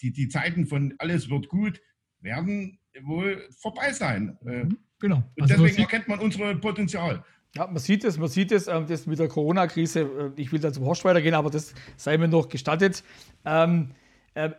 die, 0.00 0.12
die 0.12 0.28
Zeiten 0.28 0.66
von 0.66 0.94
alles 0.98 1.30
wird 1.30 1.48
gut 1.48 1.80
werden 2.20 2.78
wohl 3.02 3.46
vorbei 3.50 3.92
sein. 3.92 4.36
Äh, 4.46 4.64
mhm, 4.64 4.78
genau. 4.98 5.22
Und 5.36 5.42
also 5.42 5.62
deswegen 5.62 5.82
erkennt 5.82 6.08
man 6.08 6.18
unser 6.18 6.54
Potenzial. 6.54 7.24
Ja, 7.54 7.66
man 7.66 7.78
sieht 7.78 8.04
es, 8.04 8.18
man 8.18 8.28
sieht 8.28 8.52
es, 8.52 8.68
ähm, 8.68 8.86
das 8.86 9.06
mit 9.06 9.18
der 9.18 9.28
Corona-Krise, 9.28 10.32
äh, 10.36 10.40
ich 10.40 10.52
will 10.52 10.60
da 10.60 10.72
zum 10.72 10.84
Horst 10.84 11.04
weitergehen, 11.04 11.34
aber 11.34 11.50
das 11.50 11.74
sei 11.96 12.18
mir 12.18 12.28
noch 12.28 12.48
gestattet. 12.48 13.02
Ähm, 13.44 13.90
äh, 14.34 14.50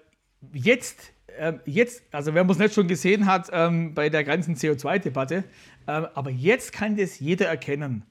jetzt 0.53 1.13
ähm, 1.37 1.59
jetzt, 1.65 2.03
also 2.11 2.33
wer 2.33 2.49
es 2.49 2.57
nicht 2.57 2.73
schon 2.73 2.87
gesehen 2.87 3.25
hat 3.25 3.49
ähm, 3.51 3.93
bei 3.93 4.09
der 4.09 4.23
ganzen 4.23 4.55
CO2-Debatte, 4.55 5.43
ähm, 5.87 6.07
aber 6.13 6.31
jetzt 6.31 6.71
kann 6.71 6.95
das 6.95 7.19
jeder 7.19 7.47
erkennen. 7.47 8.03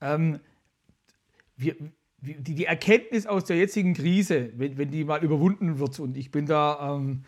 Ähm, 0.00 0.40
wir, 1.56 1.76
die, 2.18 2.54
die, 2.54 2.64
Erkenntnis 2.64 3.26
aus 3.26 3.44
der 3.44 3.56
jetzigen 3.56 3.94
Krise, 3.94 4.50
wenn, 4.56 4.76
wenn, 4.76 4.90
die 4.90 5.04
mal 5.04 5.22
überwunden 5.22 5.78
wird, 5.78 6.00
und 6.00 6.16
ich 6.16 6.30
bin 6.30 6.46
da, 6.46 6.96
ähm, 6.96 7.24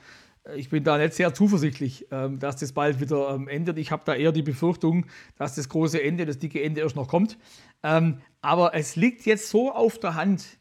ich 0.57 0.69
bin 0.69 0.85
da 0.85 0.99
nicht 0.99 1.15
sehr 1.15 1.33
zuversichtlich, 1.35 2.07
ähm, 2.11 2.39
dass 2.39 2.57
das 2.57 2.73
bald 2.73 3.01
wieder 3.01 3.39
endet. 3.47 3.79
Ich 3.79 3.91
habe 3.91 4.03
da 4.05 4.15
eher 4.15 4.33
die 4.33 4.43
Befürchtung, 4.43 5.07
dass 5.37 5.55
das 5.55 5.69
große 5.69 6.03
Ende, 6.03 6.27
das 6.27 6.39
dicke 6.39 6.63
Ende 6.63 6.81
erst 6.81 6.97
noch 6.97 7.09
kommt. 7.09 7.39
aber 7.83 8.75
es 8.75 8.97
liegt 8.97 9.27
jetzt 9.27 9.49
so 9.51 9.73
auf 9.73 9.99
der 9.99 10.15
Hand, 10.15 10.59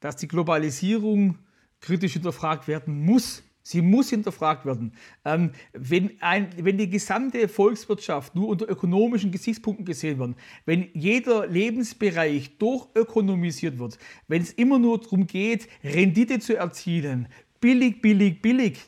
dass 0.00 0.16
die 0.16 0.28
Globalisierung 0.28 1.38
kritisch 1.84 2.14
hinterfragt 2.14 2.66
werden 2.66 3.04
muss. 3.04 3.42
Sie 3.62 3.80
muss 3.80 4.10
hinterfragt 4.10 4.66
werden. 4.66 4.92
Ähm, 5.24 5.52
wenn, 5.72 6.20
ein, 6.20 6.48
wenn 6.56 6.76
die 6.76 6.90
gesamte 6.90 7.48
Volkswirtschaft 7.48 8.34
nur 8.34 8.48
unter 8.48 8.68
ökonomischen 8.68 9.30
Gesichtspunkten 9.30 9.86
gesehen 9.86 10.18
wird, 10.18 10.34
wenn 10.66 10.88
jeder 10.92 11.46
Lebensbereich 11.46 12.58
durchökonomisiert 12.58 13.78
wird, 13.78 13.98
wenn 14.28 14.42
es 14.42 14.52
immer 14.52 14.78
nur 14.78 15.00
darum 15.00 15.26
geht, 15.26 15.68
Rendite 15.82 16.40
zu 16.40 16.56
erzielen, 16.56 17.28
billig, 17.60 18.02
billig, 18.02 18.42
billig, 18.42 18.78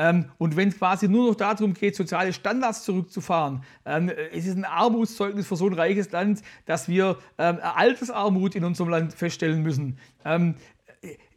ähm, 0.00 0.24
und 0.38 0.56
wenn 0.56 0.70
es 0.70 0.78
quasi 0.78 1.08
nur 1.08 1.28
noch 1.28 1.34
darum 1.34 1.74
geht, 1.74 1.94
soziale 1.94 2.32
Standards 2.32 2.84
zurückzufahren, 2.84 3.62
ähm, 3.84 4.10
es 4.32 4.46
ist 4.46 4.56
ein 4.56 4.64
Armutszeugnis 4.64 5.46
für 5.46 5.56
so 5.56 5.66
ein 5.66 5.74
reiches 5.74 6.10
Land, 6.10 6.40
dass 6.64 6.88
wir 6.88 7.18
ähm, 7.36 7.58
Altersarmut 7.60 8.54
in 8.54 8.64
unserem 8.64 8.88
Land 8.88 9.12
feststellen 9.12 9.62
müssen. 9.62 9.98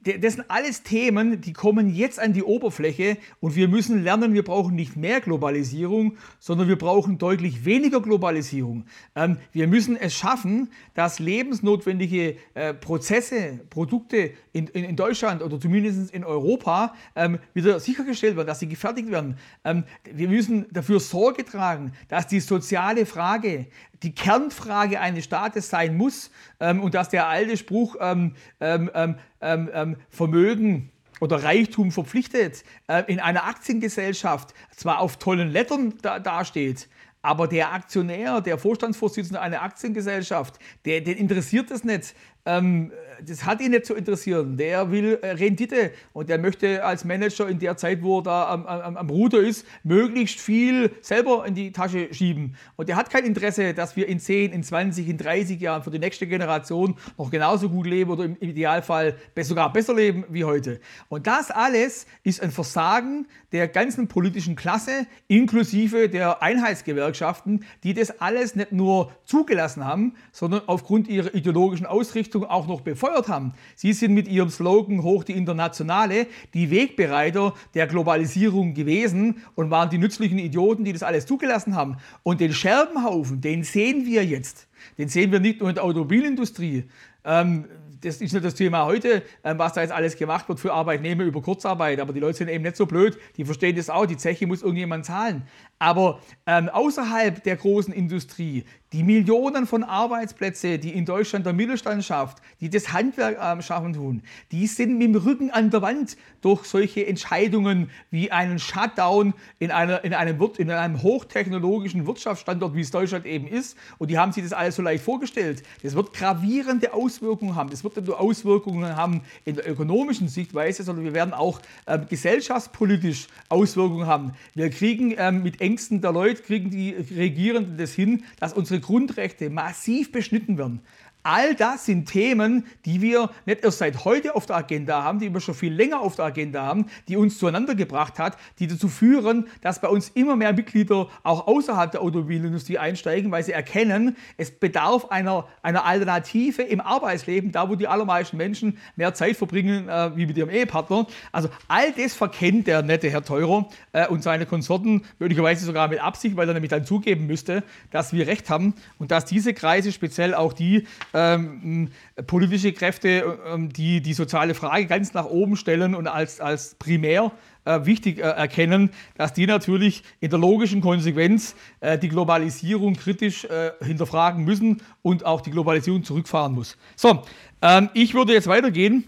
Das 0.03 0.33
sind 0.33 0.45
alles 0.49 0.83
Themen, 0.83 1.39
die 1.39 1.53
kommen 1.53 1.93
jetzt 1.93 2.19
an 2.19 2.33
die 2.33 2.43
Oberfläche 2.43 3.17
und 3.39 3.55
wir 3.55 3.69
müssen 3.69 4.03
lernen, 4.03 4.33
wir 4.33 4.43
brauchen 4.43 4.75
nicht 4.75 4.97
mehr 4.97 5.21
Globalisierung, 5.21 6.17
sondern 6.39 6.67
wir 6.67 6.77
brauchen 6.77 7.17
deutlich 7.17 7.63
weniger 7.63 8.01
Globalisierung. 8.01 8.85
Ähm, 9.15 9.37
wir 9.53 9.67
müssen 9.67 9.95
es 9.95 10.13
schaffen, 10.13 10.69
dass 10.93 11.19
lebensnotwendige 11.19 12.35
äh, 12.53 12.73
Prozesse, 12.73 13.61
Produkte 13.69 14.31
in, 14.51 14.67
in, 14.67 14.83
in, 14.83 14.95
Deutschland 14.97 15.41
oder 15.41 15.59
zumindest 15.59 16.11
in 16.11 16.25
Europa 16.25 16.93
ähm, 17.15 17.39
wieder 17.53 17.79
sichergestellt 17.79 18.35
werden, 18.35 18.47
dass 18.47 18.59
sie 18.59 18.67
gefertigt 18.67 19.09
werden. 19.09 19.37
Ähm, 19.63 19.85
wir 20.03 20.27
müssen 20.27 20.65
dafür 20.71 20.99
Sorge 20.99 21.45
tragen, 21.45 21.93
dass 22.09 22.27
die 22.27 22.41
soziale 22.41 23.05
Frage, 23.05 23.67
die 24.03 24.13
Kernfrage 24.13 24.99
eines 24.99 25.25
Staates 25.25 25.69
sein 25.69 25.97
muss 25.97 26.29
ähm, 26.59 26.81
und 26.81 26.93
dass 26.93 27.09
der 27.09 27.27
alte 27.27 27.57
Spruch 27.57 27.95
ähm, 27.99 28.35
ähm, 28.59 28.91
ähm, 28.93 29.15
ähm, 29.41 29.69
ähm 29.73 29.97
Vermögen 30.09 30.91
oder 31.19 31.43
Reichtum 31.43 31.91
verpflichtet 31.91 32.63
äh, 32.87 33.03
in 33.07 33.19
einer 33.19 33.45
Aktiengesellschaft 33.45 34.53
zwar 34.75 34.99
auf 34.99 35.17
tollen 35.17 35.49
Lettern 35.49 35.93
da, 36.01 36.19
dasteht, 36.19 36.89
aber 37.21 37.47
der 37.47 37.71
Aktionär, 37.71 38.41
der 38.41 38.57
Vorstandsvorsitzende 38.57 39.39
einer 39.39 39.61
Aktiengesellschaft, 39.61 40.59
der, 40.83 41.01
den 41.01 41.17
interessiert 41.17 41.71
es 41.71 41.85
nicht, 41.85 42.13
ähm, 42.45 42.91
das 43.27 43.45
hat 43.45 43.61
ihn 43.61 43.71
nicht 43.71 43.85
zu 43.85 43.93
interessieren. 43.95 44.57
Der 44.57 44.91
will 44.91 45.19
äh, 45.21 45.31
Rendite 45.31 45.91
und 46.13 46.29
der 46.29 46.37
möchte 46.37 46.83
als 46.83 47.05
Manager 47.05 47.47
in 47.47 47.59
der 47.59 47.77
Zeit, 47.77 48.01
wo 48.01 48.19
er 48.19 48.23
da 48.23 48.49
am, 48.49 48.65
am, 48.65 48.97
am, 48.97 49.09
Ruder 49.09 49.39
ist, 49.39 49.65
möglichst 49.83 50.39
viel 50.39 50.91
selber 51.01 51.45
in 51.45 51.55
die 51.55 51.71
Tasche 51.71 52.13
schieben. 52.13 52.55
Und 52.75 52.89
der 52.89 52.95
hat 52.95 53.09
kein 53.09 53.25
Interesse, 53.25 53.73
dass 53.73 53.95
wir 53.95 54.07
in 54.07 54.19
10, 54.19 54.51
in 54.51 54.63
20, 54.63 55.07
in 55.07 55.17
30 55.17 55.59
Jahren 55.59 55.83
für 55.83 55.91
die 55.91 55.99
nächste 55.99 56.27
Generation 56.27 56.95
noch 57.17 57.31
genauso 57.31 57.69
gut 57.69 57.85
leben 57.85 58.11
oder 58.11 58.25
im 58.25 58.37
Idealfall 58.39 59.15
sogar 59.41 59.71
besser 59.71 59.93
leben 59.93 60.25
wie 60.29 60.43
heute. 60.43 60.79
Und 61.09 61.27
das 61.27 61.51
alles 61.51 62.05
ist 62.23 62.41
ein 62.41 62.51
Versagen 62.51 63.27
der 63.51 63.67
ganzen 63.67 64.07
politischen 64.07 64.55
Klasse, 64.55 65.07
inklusive 65.27 66.09
der 66.09 66.41
Einheitsgewerkschaften, 66.41 67.65
die 67.83 67.93
das 67.93 68.19
alles 68.19 68.55
nicht 68.55 68.71
nur 68.71 69.11
zugelassen 69.25 69.85
haben, 69.85 70.15
sondern 70.31 70.61
aufgrund 70.67 71.07
ihrer 71.07 71.33
ideologischen 71.33 71.85
Ausrichtung 71.85 72.45
auch 72.45 72.67
noch 72.67 72.81
befeuert 72.81 73.12
haben. 73.13 73.53
Sie 73.75 73.93
sind 73.93 74.13
mit 74.13 74.27
ihrem 74.27 74.49
Slogan 74.49 75.03
Hoch 75.03 75.23
die 75.23 75.33
Internationale 75.33 76.27
die 76.53 76.69
Wegbereiter 76.69 77.53
der 77.73 77.87
Globalisierung 77.87 78.73
gewesen 78.73 79.41
und 79.55 79.69
waren 79.71 79.89
die 79.89 79.97
nützlichen 79.97 80.39
Idioten, 80.39 80.83
die 80.83 80.93
das 80.93 81.03
alles 81.03 81.25
zugelassen 81.25 81.75
haben. 81.75 81.97
Und 82.23 82.39
den 82.39 82.53
Scherbenhaufen, 82.53 83.41
den 83.41 83.63
sehen 83.63 84.05
wir 84.05 84.25
jetzt. 84.25 84.67
Den 84.97 85.07
sehen 85.07 85.31
wir 85.31 85.39
nicht 85.39 85.59
nur 85.59 85.69
in 85.69 85.75
der 85.75 85.83
Automobilindustrie. 85.83 86.85
Ähm, 87.23 87.65
das 88.03 88.19
ist 88.19 88.33
nicht 88.33 88.45
das 88.45 88.55
Thema 88.55 88.85
heute, 88.85 89.23
ähm, 89.43 89.57
was 89.57 89.73
da 89.73 89.81
jetzt 89.81 89.91
alles 89.91 90.17
gemacht 90.17 90.49
wird 90.49 90.59
für 90.59 90.73
Arbeitnehmer 90.73 91.23
über 91.23 91.41
Kurzarbeit. 91.41 91.99
Aber 91.99 92.13
die 92.13 92.19
Leute 92.19 92.39
sind 92.39 92.49
eben 92.49 92.63
nicht 92.63 92.75
so 92.75 92.85
blöd, 92.85 93.17
die 93.37 93.45
verstehen 93.45 93.75
das 93.75 93.89
auch. 93.89 94.05
Die 94.05 94.17
Zeche 94.17 94.45
muss 94.45 94.61
irgendjemand 94.61 95.05
zahlen. 95.05 95.43
Aber 95.79 96.19
ähm, 96.45 96.69
außerhalb 96.69 97.43
der 97.43 97.57
großen 97.57 97.93
Industrie, 97.93 98.63
die 98.93 99.03
Millionen 99.03 99.65
von 99.65 99.83
Arbeitsplätzen, 99.83 100.79
die 100.79 100.91
in 100.91 101.03
Deutschland 101.03 101.47
der 101.47 101.53
Mittelstand 101.53 102.05
schafft, 102.05 102.37
die 102.61 102.69
das 102.69 102.93
Handwerk 102.93 103.37
äh, 103.39 103.61
schaffen 103.61 103.93
tun, 103.93 104.21
die 104.51 104.67
sind 104.67 104.99
mit 104.99 105.07
dem 105.07 105.15
Rücken 105.15 105.49
an 105.49 105.71
der 105.71 105.81
Wand 105.81 106.15
durch 106.41 106.65
solche 106.65 107.05
Entscheidungen 107.07 107.89
wie 108.11 108.31
einen 108.31 108.59
Shutdown 108.59 109.33
in, 109.57 109.71
einer, 109.71 110.03
in, 110.03 110.13
einem, 110.13 110.39
in 110.57 110.69
einem 110.69 111.01
hochtechnologischen 111.01 112.05
Wirtschaftsstandort, 112.05 112.75
wie 112.75 112.81
es 112.81 112.91
Deutschland 112.91 113.25
eben 113.25 113.47
ist. 113.47 113.75
Und 113.97 114.11
die 114.11 114.19
haben 114.19 114.31
sich 114.31 114.43
das 114.43 114.53
alles 114.53 114.75
so 114.75 114.83
leicht 114.83 115.03
vorgestellt. 115.03 115.63
Das 115.81 115.95
wird 115.95 116.13
gravierende 116.13 116.93
Auswirkungen 116.93 117.55
haben. 117.55 117.71
Das 117.71 117.83
wird 117.83 117.95
nicht 117.95 118.07
nur 118.07 118.19
Auswirkungen 118.19 118.95
haben 118.95 119.21
in 119.43 119.55
der 119.55 119.67
ökonomischen 119.67 120.27
Sichtweise, 120.27 120.83
sondern 120.83 121.03
wir 121.03 121.15
werden 121.15 121.33
auch 121.33 121.59
äh, 121.87 121.97
gesellschaftspolitisch 121.97 123.27
Auswirkungen 123.49 124.05
haben. 124.05 124.33
Wir 124.53 124.69
kriegen 124.69 125.15
ähm, 125.17 125.41
mit 125.41 125.61
Ängsten 125.63 126.01
der 126.01 126.11
Leute, 126.11 126.43
kriegen 126.43 126.69
die 126.69 126.91
Regierenden 126.91 127.77
das 127.77 127.93
hin, 127.93 128.23
dass 128.39 128.53
unsere 128.53 128.81
Grundrechte 128.81 129.49
massiv 129.49 130.11
beschnitten 130.11 130.57
werden. 130.57 130.81
All 131.23 131.55
das 131.55 131.85
sind 131.85 132.05
Themen, 132.09 132.65
die 132.85 133.01
wir 133.01 133.29
nicht 133.45 133.63
erst 133.63 133.77
seit 133.77 134.03
heute 134.03 134.35
auf 134.35 134.45
der 134.45 134.57
Agenda 134.57 135.03
haben, 135.03 135.19
die 135.19 135.33
wir 135.33 135.39
schon 135.39 135.55
viel 135.55 135.73
länger 135.73 136.01
auf 136.01 136.17
der 136.17 136.25
Agenda 136.25 136.63
haben, 136.63 136.87
die 137.07 137.15
uns 137.15 137.37
zueinander 137.37 137.75
gebracht 137.75 138.19
hat, 138.19 138.37
die 138.59 138.67
dazu 138.67 138.89
führen, 138.89 139.47
dass 139.61 139.79
bei 139.79 139.87
uns 139.87 140.09
immer 140.09 140.35
mehr 140.35 140.51
Mitglieder 140.51 141.07
auch 141.23 141.47
außerhalb 141.47 141.91
der 141.91 142.01
Automobilindustrie 142.01 142.77
einsteigen, 142.77 143.31
weil 143.31 143.41
sie 143.43 143.53
erkennen, 143.53 144.17
es 144.35 144.51
bedarf 144.51 145.05
einer, 145.11 145.47
einer 145.61 145.85
Alternative 145.85 146.61
im 146.61 146.81
Arbeitsleben, 146.81 147.53
da 147.53 147.69
wo 147.69 147.75
die 147.75 147.87
allermeisten 147.87 148.35
Menschen 148.35 148.77
mehr 148.97 149.13
Zeit 149.13 149.37
verbringen 149.37 149.87
äh, 149.87 150.11
wie 150.17 150.25
mit 150.25 150.37
ihrem 150.37 150.49
Ehepartner. 150.49 151.07
Also 151.31 151.47
all 151.69 151.93
das 151.93 152.13
verkennt 152.13 152.67
der 152.67 152.81
nette 152.81 153.09
Herr 153.09 153.23
Teurer 153.23 153.69
äh, 153.93 154.07
und 154.07 154.23
seine 154.23 154.45
Konsorten, 154.45 155.03
möglicherweise 155.19 155.65
sogar 155.65 155.87
mit 155.87 156.01
Absicht, 156.01 156.35
weil 156.35 156.49
er 156.49 156.53
nämlich 156.53 156.69
dann 156.71 156.85
zugeben 156.85 157.27
müsste, 157.27 157.63
dass 157.91 158.11
wir 158.11 158.27
recht 158.27 158.49
haben 158.49 158.73
und 158.97 159.11
dass 159.11 159.23
diese 159.23 159.53
Kreise, 159.53 159.93
speziell 159.93 160.33
auch 160.33 160.51
die, 160.51 160.85
ähm, 161.13 161.89
politische 162.27 162.73
Kräfte, 162.73 163.37
ähm, 163.47 163.71
die 163.71 164.01
die 164.01 164.13
soziale 164.13 164.53
Frage 164.53 164.85
ganz 164.87 165.13
nach 165.13 165.25
oben 165.25 165.55
stellen 165.55 165.95
und 165.95 166.07
als, 166.07 166.41
als 166.41 166.75
primär 166.75 167.31
äh, 167.65 167.85
wichtig 167.85 168.17
äh, 168.17 168.21
erkennen, 168.21 168.89
dass 169.15 169.33
die 169.33 169.45
natürlich 169.45 170.03
in 170.19 170.29
der 170.29 170.39
logischen 170.39 170.81
Konsequenz 170.81 171.55
äh, 171.79 171.97
die 171.97 172.09
Globalisierung 172.09 172.95
kritisch 172.95 173.45
äh, 173.45 173.71
hinterfragen 173.81 174.43
müssen 174.43 174.81
und 175.01 175.25
auch 175.25 175.41
die 175.41 175.51
Globalisierung 175.51 176.03
zurückfahren 176.03 176.53
muss. 176.53 176.77
So, 176.95 177.23
ähm, 177.61 177.89
ich 177.93 178.13
würde 178.13 178.33
jetzt 178.33 178.47
weitergehen, 178.47 179.03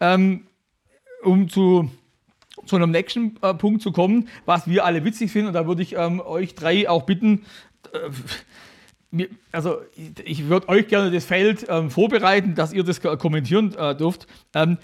ähm, 0.00 0.46
um 1.22 1.48
zu 1.48 1.90
zu 2.64 2.76
einem 2.76 2.92
nächsten 2.92 3.36
äh, 3.42 3.54
Punkt 3.54 3.82
zu 3.82 3.90
kommen, 3.90 4.28
was 4.44 4.68
wir 4.68 4.84
alle 4.84 5.04
witzig 5.04 5.32
finden. 5.32 5.48
Und 5.48 5.54
da 5.54 5.66
würde 5.66 5.82
ich 5.82 5.96
ähm, 5.96 6.20
euch 6.20 6.54
drei 6.54 6.88
auch 6.88 7.02
bitten, 7.02 7.44
äh, 9.16 9.28
also 9.52 9.78
ich 10.24 10.48
würde 10.48 10.68
euch 10.68 10.88
gerne 10.88 11.10
das 11.10 11.24
Feld 11.24 11.66
ähm, 11.68 11.90
vorbereiten, 11.90 12.54
dass 12.54 12.72
ihr 12.72 12.84
das 12.84 13.00
kommentieren 13.00 13.74
äh, 13.74 13.94
dürft. 13.94 14.26
Ähm, 14.54 14.78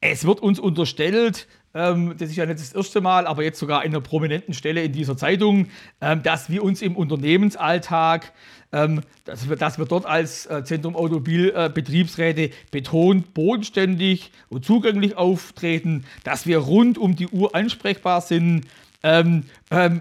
es 0.00 0.26
wird 0.26 0.40
uns 0.40 0.58
unterstellt, 0.58 1.48
ähm, 1.74 2.14
das 2.16 2.30
ist 2.30 2.36
ja 2.36 2.46
nicht 2.46 2.60
das 2.60 2.72
erste 2.72 3.00
Mal, 3.00 3.26
aber 3.26 3.42
jetzt 3.42 3.58
sogar 3.58 3.84
in 3.84 3.92
einer 3.92 4.00
prominenten 4.00 4.54
Stelle 4.54 4.84
in 4.84 4.92
dieser 4.92 5.16
Zeitung, 5.16 5.68
ähm, 6.00 6.22
dass 6.22 6.48
wir 6.48 6.62
uns 6.62 6.82
im 6.82 6.94
Unternehmensalltag, 6.94 8.32
ähm, 8.72 9.00
dass, 9.24 9.48
wir, 9.48 9.56
dass 9.56 9.78
wir 9.78 9.84
dort 9.84 10.06
als 10.06 10.46
äh, 10.46 10.62
Zentrum 10.62 10.94
Automobilbetriebsräte 10.94 12.42
äh, 12.42 12.50
betont 12.70 13.34
bodenständig 13.34 14.30
und 14.48 14.64
zugänglich 14.64 15.16
auftreten, 15.16 16.04
dass 16.22 16.46
wir 16.46 16.58
rund 16.58 16.96
um 16.96 17.16
die 17.16 17.28
Uhr 17.28 17.54
ansprechbar 17.56 18.20
sind, 18.20 18.66
ähm, 19.04 19.44
ähm, 19.70 20.00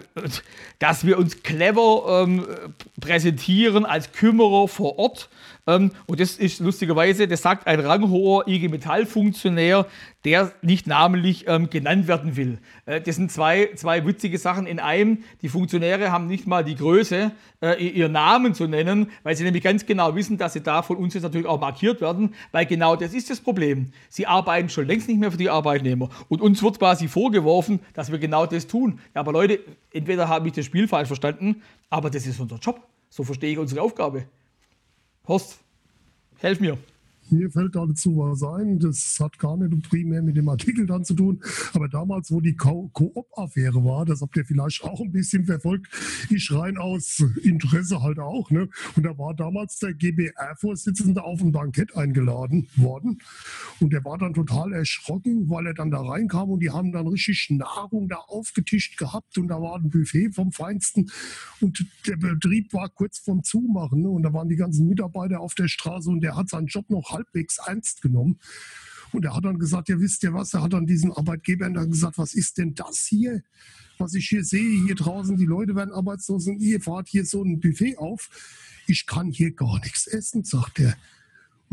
dass 0.80 1.06
wir 1.06 1.20
uns 1.20 1.44
clever 1.44 2.24
ähm, 2.24 2.48
präsentieren 3.00 3.86
als 3.86 4.13
Kümmerer 4.13 4.68
vor 4.68 4.98
Ort. 4.98 5.30
Ähm, 5.65 5.91
und 6.08 6.19
das 6.19 6.36
ist 6.36 6.60
lustigerweise, 6.60 7.28
das 7.28 7.41
sagt 7.41 7.67
ein 7.67 7.80
ranghoher 7.80 8.47
IG 8.47 8.67
Metall-Funktionär, 8.67 9.86
der 10.26 10.52
nicht 10.62 10.88
namentlich 10.88 11.45
ähm, 11.47 11.69
genannt 11.69 12.08
werden 12.08 12.36
will. 12.36 12.58
Äh, 12.86 12.99
das 13.02 13.15
sind 13.15 13.32
zwei, 13.32 13.69
zwei 13.76 14.06
witzige 14.06 14.38
Sachen 14.38 14.67
in 14.67 14.80
einem. 14.80 15.23
Die 15.41 15.47
Funktionäre 15.47 16.12
haben 16.12 16.28
nicht 16.28 16.47
mal 16.47 16.65
die 16.65 16.76
Größe, 16.76 17.32
äh, 17.62 17.82
ihren 17.82 18.12
Namen 18.12 18.54
zu 18.54 18.67
nennen, 18.67 19.10
weil 19.23 19.38
sie 19.38 19.45
nämlich 19.45 19.63
ganz 19.63 19.86
genau 19.86 20.15
wissen, 20.15 20.38
dass 20.38 20.54
sie 20.54 20.62
da 20.62 20.82
von 20.82 20.97
uns 20.97 21.13
jetzt 21.13 21.23
natürlich 21.23 21.47
auch 21.47 21.62
markiert 21.62 22.02
werden, 22.02 22.34
weil 22.52 22.65
genau 22.65 22.97
das 22.97 23.13
ist 23.13 23.30
das 23.30 23.39
Problem. 23.39 23.91
Sie 24.10 24.28
arbeiten 24.28 24.67
schon 24.67 24.86
längst 24.86 25.08
nicht 25.08 25.19
mehr 25.19 25.32
für 25.32 25.38
die 25.38 25.49
Arbeitnehmer. 25.49 26.10
Und 26.28 26.41
uns 26.41 26.62
wird 26.62 26.80
quasi 26.80 27.08
vorgeworfen, 27.08 27.80
dass 27.93 28.12
wir 28.12 28.19
genau 28.19 28.45
das 28.45 28.67
tun. 28.67 28.99
Ja, 29.15 29.21
aber 29.21 29.32
Leute, 29.32 29.60
entweder 29.93 30.28
habe 30.28 30.47
ich 30.49 30.54
das 30.54 30.65
Spiel 30.65 30.89
falsch 30.89 31.08
verstanden, 31.08 31.62
aber 31.89 32.10
das 32.10 32.26
ist 32.26 32.39
unser 32.39 32.58
Job. 32.58 32.82
So 33.10 33.23
verstehe 33.23 33.52
ich 33.52 33.58
unsere 33.58 33.82
Aufgabe. 33.82 34.26
Horst, 35.27 35.57
helf 36.39 36.59
mir. 36.59 36.77
Mir 37.34 37.50
fällt 37.50 37.76
dazu 37.76 38.17
was 38.17 38.43
ein, 38.43 38.78
das 38.78 39.17
hat 39.19 39.39
gar 39.39 39.58
nicht 39.58 39.89
primär 39.89 40.22
mit 40.22 40.38
dem 40.38 40.50
Artikel 40.50 40.86
dann 40.86 41.04
zu 41.04 41.15
tun, 41.15 41.41
aber 41.74 41.88
damals, 41.88 42.32
wo 42.32 42.39
die 42.41 42.56
Koop-Affäre 42.56 43.84
war, 43.84 44.06
das 44.06 44.22
habt 44.22 44.38
ihr 44.38 44.46
vielleicht 44.46 44.84
auch 44.84 45.02
ein 45.02 45.12
bisschen 45.12 45.46
verfolgt, 45.46 45.88
ich 46.30 46.52
rein 46.52 46.78
aus 46.78 47.24
Interesse 47.41 48.04
halt 48.04 48.19
auch, 48.19 48.52
ne? 48.52 48.69
Und 48.96 49.04
da 49.04 49.17
war 49.17 49.34
damals 49.34 49.80
der 49.80 49.93
GBR-Vorsitzende 49.93 51.24
auf 51.24 51.41
ein 51.41 51.52
Bankett 51.52 51.96
eingeladen 51.98 52.67
worden. 52.76 53.19
Und 53.80 53.93
der 53.93 54.06
war 54.06 54.19
dann 54.19 54.36
total 54.36 54.72
erschrocken, 54.74 55.50
weil 55.50 55.65
er 55.67 55.74
dann 55.74 55.89
da 55.89 56.02
reinkam 56.02 56.52
und 56.52 56.60
die 56.60 56.69
haben 56.69 56.91
dann 56.91 57.08
richtig 57.08 57.50
Nahrung 57.50 58.10
da 58.10 58.17
aufgetischt 58.17 58.98
gehabt 58.98 59.38
und 59.39 59.48
da 59.48 59.60
war 59.60 59.78
ein 59.78 59.89
Buffet 59.89 60.32
vom 60.34 60.52
Feinsten. 60.52 61.10
Und 61.62 61.84
der 62.08 62.17
Betrieb 62.17 62.74
war 62.74 62.89
kurz 62.89 63.17
vorm 63.17 63.43
Zumachen 63.43 64.04
ne? 64.04 64.10
und 64.10 64.22
da 64.22 64.34
waren 64.34 64.50
die 64.50 64.56
ganzen 64.56 64.88
Mitarbeiter 64.88 65.39
auf 65.39 65.56
der 65.56 65.67
Straße 65.67 66.10
und 66.10 66.22
der 66.22 66.36
hat 66.36 66.50
seinen 66.50 66.67
Job 66.67 66.89
noch 66.89 67.12
halbwegs 67.23 67.57
ernst 67.65 68.01
genommen. 68.01 68.39
Und 69.12 69.25
er 69.25 69.36
hat 69.36 69.45
dann 69.45 69.59
gesagt, 69.59 69.89
ja 69.89 69.99
wisst 69.99 70.23
ihr 70.23 70.33
was, 70.33 70.53
er 70.53 70.63
hat 70.63 70.73
dann 70.73 70.88
diesen 70.88 71.12
Arbeitgebern 71.12 71.75
dann 71.75 71.91
gesagt, 71.91 72.17
was 72.17 72.33
ist 72.33 72.57
denn 72.57 72.73
das 72.73 73.05
hier, 73.05 73.43
was 73.99 74.15
ich 74.15 74.27
hier 74.27 74.43
sehe, 74.43 74.83
hier 74.86 74.95
draußen, 74.95 75.38
die 75.38 75.45
Leute 75.45 75.75
werden 75.75 75.93
arbeitslos 75.93 76.47
und 76.47 76.59
ihr 76.59 76.81
fahrt 76.81 77.09
hier 77.09 77.25
so 77.25 77.43
ein 77.43 77.59
Buffet 77.59 77.97
auf. 77.97 78.29
Ich 78.88 79.05
kann 79.05 79.31
hier 79.31 79.51
gar 79.51 79.79
nichts 79.79 80.07
essen, 80.07 80.43
sagt 80.43 80.79
er. 80.79 80.97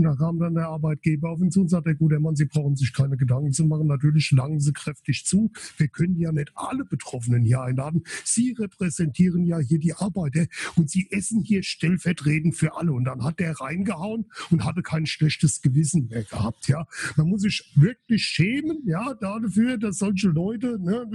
Und 0.01 0.05
da 0.05 0.15
kam 0.15 0.39
dann 0.39 0.55
der 0.55 0.69
Arbeitgeber 0.69 1.29
auf 1.29 1.41
ihn 1.41 1.51
zu 1.51 1.61
und 1.61 1.69
sagte, 1.69 1.95
gut, 1.95 2.11
Herr 2.13 2.21
Mann, 2.21 2.35
Sie 2.35 2.47
brauchen 2.47 2.75
sich 2.75 2.95
keine 2.95 3.19
Gedanken 3.19 3.53
zu 3.53 3.67
machen. 3.67 3.87
Natürlich 3.87 4.25
schlagen 4.25 4.59
Sie 4.59 4.73
kräftig 4.73 5.27
zu. 5.27 5.53
Wir 5.77 5.89
können 5.89 6.19
ja 6.19 6.33
nicht 6.33 6.53
alle 6.55 6.87
Betroffenen 6.87 7.43
hier 7.43 7.61
einladen. 7.61 8.05
Sie 8.25 8.53
repräsentieren 8.53 9.45
ja 9.45 9.59
hier 9.59 9.79
die 9.79 9.93
Arbeiter 9.93 10.47
und 10.77 10.89
Sie 10.89 11.09
essen 11.11 11.43
hier 11.43 11.63
stellvertretend 11.63 12.57
für 12.57 12.79
alle. 12.79 12.95
Und 12.95 13.05
dann 13.05 13.23
hat 13.23 13.41
der 13.41 13.53
reingehauen 13.61 14.25
und 14.49 14.65
hatte 14.65 14.81
kein 14.81 15.05
schlechtes 15.05 15.61
Gewissen 15.61 16.09
mehr 16.09 16.25
gehabt. 16.25 16.67
Ja, 16.69 16.87
man 17.19 17.29
muss 17.29 17.43
sich 17.43 17.71
wirklich 17.75 18.25
schämen, 18.25 18.79
ja, 18.87 19.13
dafür, 19.13 19.77
dass 19.77 19.99
solche 19.99 20.29
Leute, 20.29 20.79
ne, 20.81 21.07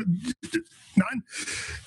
nein, 0.95 1.23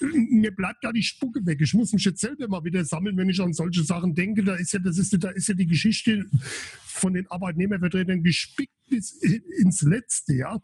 mir 0.00 0.50
bleibt 0.50 0.82
da 0.82 0.90
die 0.90 1.04
Spucke 1.04 1.46
weg. 1.46 1.60
Ich 1.60 1.74
muss 1.74 1.92
mich 1.92 2.04
jetzt 2.04 2.20
selber 2.20 2.48
mal 2.48 2.64
wieder 2.64 2.84
sammeln, 2.84 3.16
wenn 3.16 3.28
ich 3.28 3.40
an 3.40 3.52
solche 3.52 3.84
Sachen 3.84 4.16
denke. 4.16 4.42
Da 4.42 4.56
ist 4.56 4.72
ja, 4.72 4.80
das 4.80 4.98
ist, 4.98 5.16
da 5.22 5.30
ist 5.30 5.46
ja 5.46 5.54
die 5.54 5.68
Geschichte 5.68 6.26
von 6.88 7.14
den 7.14 7.26
Arbeitnehmervertretern 7.30 8.22
gespickt 8.22 8.72
bis 8.88 9.12
ins 9.60 9.82
Letzte, 9.82 10.34
ja. 10.34 10.58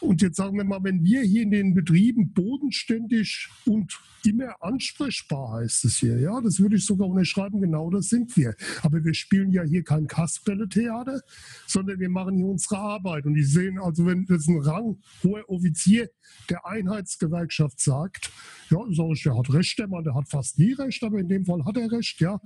Und 0.00 0.22
jetzt 0.22 0.36
sagen 0.36 0.56
wir 0.56 0.64
mal, 0.64 0.82
wenn 0.82 1.02
wir 1.02 1.22
hier 1.22 1.42
in 1.42 1.50
den 1.50 1.74
Betrieben 1.74 2.32
bodenständig 2.32 3.48
und 3.66 3.98
immer 4.24 4.62
ansprechbar 4.62 5.60
heißt 5.60 5.84
es 5.84 5.96
hier, 5.96 6.18
ja, 6.20 6.40
das 6.40 6.60
würde 6.60 6.76
ich 6.76 6.86
sogar 6.86 7.08
unterschreiben, 7.08 7.60
genau 7.60 7.90
das 7.90 8.08
sind 8.08 8.36
wir. 8.36 8.54
Aber 8.82 9.04
wir 9.04 9.14
spielen 9.14 9.50
ja 9.50 9.62
hier 9.62 9.82
kein 9.82 10.06
Kasperle-Theater, 10.06 11.22
sondern 11.66 11.98
wir 11.98 12.08
machen 12.08 12.36
hier 12.36 12.46
unsere 12.46 12.78
Arbeit. 12.78 13.26
Und 13.26 13.34
die 13.34 13.44
sehen 13.44 13.78
also, 13.78 14.06
wenn 14.06 14.26
das 14.26 14.46
ein 14.46 14.60
ranghoher 14.60 15.48
Offizier 15.48 16.08
der 16.48 16.66
Einheitsgewerkschaft 16.66 17.80
sagt, 17.80 18.30
ja, 18.70 18.78
sage 18.90 19.12
ich, 19.14 19.22
der 19.22 19.36
hat 19.36 19.52
recht, 19.52 19.78
der 19.78 19.88
Mann, 19.88 20.04
der 20.04 20.14
hat 20.14 20.28
fast 20.28 20.58
nie 20.58 20.72
recht, 20.72 21.02
aber 21.02 21.18
in 21.18 21.28
dem 21.28 21.44
Fall 21.44 21.64
hat 21.64 21.76
er 21.76 21.90
recht, 21.90 22.20
ja. 22.20 22.40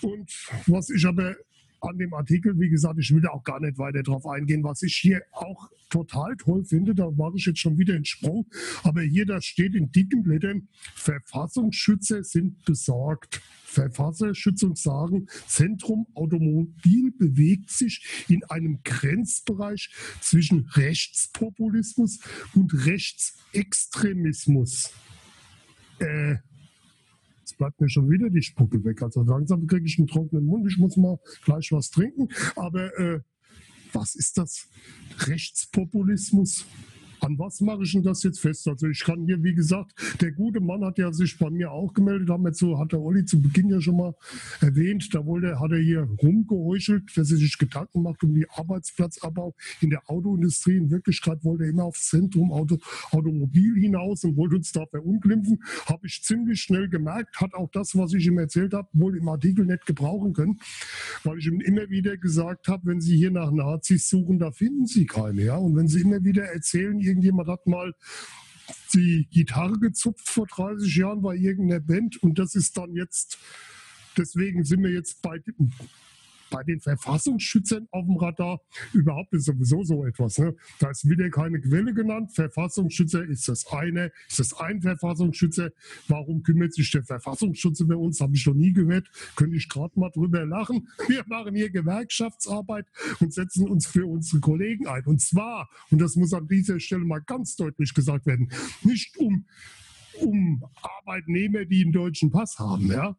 Und 0.00 0.30
was 0.66 0.90
ich 0.90 1.06
aber 1.06 1.36
an 1.80 1.98
dem 1.98 2.14
Artikel. 2.14 2.58
Wie 2.58 2.68
gesagt, 2.68 2.98
ich 2.98 3.14
will 3.14 3.20
da 3.20 3.28
auch 3.30 3.44
gar 3.44 3.60
nicht 3.60 3.78
weiter 3.78 4.02
drauf 4.02 4.26
eingehen, 4.26 4.64
was 4.64 4.82
ich 4.82 4.96
hier 4.96 5.22
auch 5.32 5.70
total 5.90 6.36
toll 6.36 6.64
finde. 6.64 6.94
Da 6.94 7.10
mache 7.10 7.36
ich 7.36 7.44
jetzt 7.46 7.60
schon 7.60 7.78
wieder 7.78 7.94
einen 7.94 8.04
Sprung. 8.04 8.46
Aber 8.82 9.00
hier, 9.02 9.24
da 9.26 9.40
steht 9.40 9.74
in 9.74 9.90
dicken 9.90 10.22
Blättern, 10.22 10.68
Verfassungsschützer 10.94 12.22
sind 12.24 12.62
besorgt. 12.64 13.40
Verfassungsschützung 13.64 14.76
sagen, 14.76 15.26
Zentrum 15.46 16.06
Automobil 16.14 17.12
bewegt 17.12 17.70
sich 17.70 18.24
in 18.28 18.44
einem 18.44 18.80
Grenzbereich 18.82 19.90
zwischen 20.20 20.68
Rechtspopulismus 20.72 22.20
und 22.54 22.86
Rechtsextremismus. 22.86 24.92
Äh, 25.98 26.36
bleibt 27.58 27.80
mir 27.80 27.88
schon 27.88 28.08
wieder 28.08 28.30
die 28.30 28.42
Spucke 28.42 28.82
weg. 28.84 29.02
Also 29.02 29.22
langsam 29.22 29.66
kriege 29.66 29.86
ich 29.86 29.98
einen 29.98 30.06
trockenen 30.06 30.46
Mund. 30.46 30.66
Ich 30.70 30.78
muss 30.78 30.96
mal 30.96 31.18
gleich 31.44 31.70
was 31.72 31.90
trinken. 31.90 32.28
Aber 32.56 32.98
äh, 32.98 33.20
was 33.92 34.14
ist 34.14 34.38
das? 34.38 34.68
Rechtspopulismus? 35.26 36.64
An 37.20 37.38
was 37.38 37.60
mache 37.60 37.82
ich 37.82 37.92
denn 37.92 38.02
das 38.02 38.22
jetzt 38.22 38.40
fest? 38.40 38.66
Also 38.68 38.86
ich 38.86 39.04
kann 39.04 39.24
hier, 39.26 39.42
wie 39.42 39.54
gesagt, 39.54 39.92
der 40.20 40.32
gute 40.32 40.60
Mann 40.60 40.84
hat 40.84 40.98
ja 40.98 41.12
sich 41.12 41.38
bei 41.38 41.50
mir 41.50 41.70
auch 41.70 41.92
gemeldet, 41.92 42.28
haben 42.30 42.46
jetzt 42.46 42.58
so, 42.58 42.78
hat 42.78 42.92
der 42.92 43.00
Olli 43.00 43.24
zu 43.24 43.40
Beginn 43.40 43.70
ja 43.70 43.80
schon 43.80 43.96
mal 43.96 44.14
erwähnt, 44.60 45.14
da 45.14 45.24
wollte, 45.24 45.58
hat 45.58 45.72
er 45.72 45.78
hier 45.78 46.08
rumgeheuchelt, 46.22 47.16
dass 47.16 47.30
er 47.30 47.38
sich 47.38 47.58
Gedanken 47.58 48.02
macht 48.02 48.22
um 48.22 48.34
die 48.34 48.48
Arbeitsplatzabbau 48.50 49.54
in 49.80 49.90
der 49.90 50.08
Autoindustrie. 50.08 50.76
In 50.76 50.90
Wirklichkeit 50.90 51.44
wollte 51.44 51.64
er 51.64 51.70
immer 51.70 51.84
aufs 51.84 52.08
Zentrum 52.08 52.52
Auto, 52.52 52.78
Automobil 53.10 53.74
hinaus 53.80 54.24
und 54.24 54.36
wollte 54.36 54.56
uns 54.56 54.72
da 54.72 54.86
verunglimpfen. 54.86 55.62
Habe 55.86 56.06
ich 56.06 56.22
ziemlich 56.22 56.60
schnell 56.60 56.88
gemerkt, 56.88 57.40
hat 57.40 57.54
auch 57.54 57.70
das, 57.72 57.96
was 57.96 58.14
ich 58.14 58.26
ihm 58.26 58.38
erzählt 58.38 58.74
habe, 58.74 58.88
wohl 58.92 59.16
im 59.16 59.28
Artikel 59.28 59.64
nicht 59.64 59.86
gebrauchen 59.86 60.32
können, 60.32 60.58
weil 61.24 61.38
ich 61.38 61.46
ihm 61.46 61.60
immer 61.60 61.88
wieder 61.90 62.16
gesagt 62.16 62.68
habe, 62.68 62.86
wenn 62.86 63.00
Sie 63.00 63.16
hier 63.16 63.30
nach 63.30 63.50
Nazis 63.50 64.08
suchen, 64.08 64.38
da 64.38 64.50
finden 64.50 64.86
Sie 64.86 65.06
keine. 65.06 65.42
Ja? 65.42 65.56
Und 65.56 65.76
wenn 65.76 65.88
Sie 65.88 66.00
immer 66.00 66.22
wieder 66.24 66.44
erzählen, 66.44 66.98
irgendjemand 67.18 67.48
hat 67.48 67.66
mal 67.66 67.94
die 68.94 69.26
Gitarre 69.30 69.78
gezupft 69.78 70.28
vor 70.28 70.46
30 70.46 70.96
Jahren 70.96 71.22
bei 71.22 71.34
irgendeiner 71.34 71.80
Band 71.80 72.22
und 72.22 72.38
das 72.38 72.54
ist 72.54 72.76
dann 72.76 72.94
jetzt, 72.94 73.38
deswegen 74.16 74.64
sind 74.64 74.82
wir 74.82 74.90
jetzt 74.90 75.22
bei 75.22 75.38
bei 76.50 76.62
den 76.62 76.80
Verfassungsschützern 76.80 77.88
auf 77.90 78.06
dem 78.06 78.16
Radar 78.16 78.60
überhaupt 78.92 79.32
ist 79.32 79.46
sowieso 79.46 79.82
so 79.82 80.04
etwas. 80.04 80.38
Ne? 80.38 80.54
Da 80.78 80.90
ist 80.90 81.08
wieder 81.08 81.28
keine 81.30 81.60
Quelle 81.60 81.94
genannt. 81.94 82.32
Verfassungsschützer 82.32 83.24
ist 83.24 83.48
das 83.48 83.66
eine, 83.66 84.12
ist 84.28 84.38
das 84.38 84.54
ein 84.54 84.80
Verfassungsschützer. 84.82 85.70
Warum 86.08 86.42
kümmert 86.42 86.74
sich 86.74 86.90
der 86.90 87.04
Verfassungsschützer 87.04 87.86
bei 87.86 87.96
uns? 87.96 88.20
Habe 88.20 88.34
ich 88.34 88.46
noch 88.46 88.54
nie 88.54 88.72
gehört. 88.72 89.08
Könnte 89.36 89.56
ich 89.56 89.68
gerade 89.68 89.98
mal 89.98 90.10
drüber 90.10 90.44
lachen. 90.44 90.88
Wir 91.08 91.24
machen 91.26 91.54
hier 91.54 91.70
Gewerkschaftsarbeit 91.70 92.86
und 93.20 93.32
setzen 93.32 93.68
uns 93.68 93.86
für 93.86 94.06
unsere 94.06 94.40
Kollegen 94.40 94.86
ein. 94.86 95.04
Und 95.04 95.20
zwar, 95.20 95.68
und 95.90 96.00
das 96.00 96.16
muss 96.16 96.32
an 96.32 96.48
dieser 96.48 96.80
Stelle 96.80 97.04
mal 97.04 97.20
ganz 97.20 97.56
deutlich 97.56 97.94
gesagt 97.94 98.26
werden, 98.26 98.50
nicht 98.82 99.16
um 99.18 99.46
um 100.20 100.64
Arbeitnehmer, 100.82 101.64
die 101.64 101.82
einen 101.82 101.92
deutschen 101.92 102.30
Pass 102.30 102.58
haben, 102.58 102.90
ja. 102.90 103.16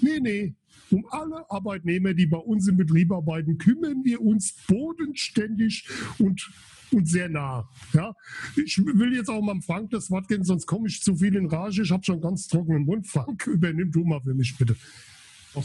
Nee, 0.00 0.20
nee, 0.20 0.54
um 0.90 1.06
alle 1.10 1.50
Arbeitnehmer, 1.50 2.14
die 2.14 2.26
bei 2.26 2.38
uns 2.38 2.68
im 2.68 2.76
Betrieb 2.76 3.12
arbeiten, 3.12 3.58
kümmern 3.58 4.04
wir 4.04 4.20
uns 4.20 4.54
bodenständig 4.66 5.88
und 6.18 6.50
und 6.90 7.06
sehr 7.06 7.28
nah. 7.28 7.68
Ja, 7.92 8.14
ich 8.56 8.78
will 8.78 9.14
jetzt 9.14 9.28
auch 9.28 9.42
mal 9.42 9.60
Frank 9.60 9.90
das 9.90 10.10
Wort 10.10 10.28
geben, 10.28 10.44
sonst 10.44 10.66
komme 10.66 10.88
ich 10.88 11.02
zu 11.02 11.16
viel 11.16 11.36
in 11.36 11.46
Rage. 11.46 11.82
Ich 11.82 11.90
habe 11.90 12.02
schon 12.02 12.20
ganz 12.20 12.48
trockenen 12.48 12.84
Mund. 12.84 13.06
Frank, 13.06 13.46
übernimm 13.46 13.90
du 13.90 14.04
mal 14.04 14.20
für 14.22 14.34
mich 14.34 14.56
bitte. 14.56 14.74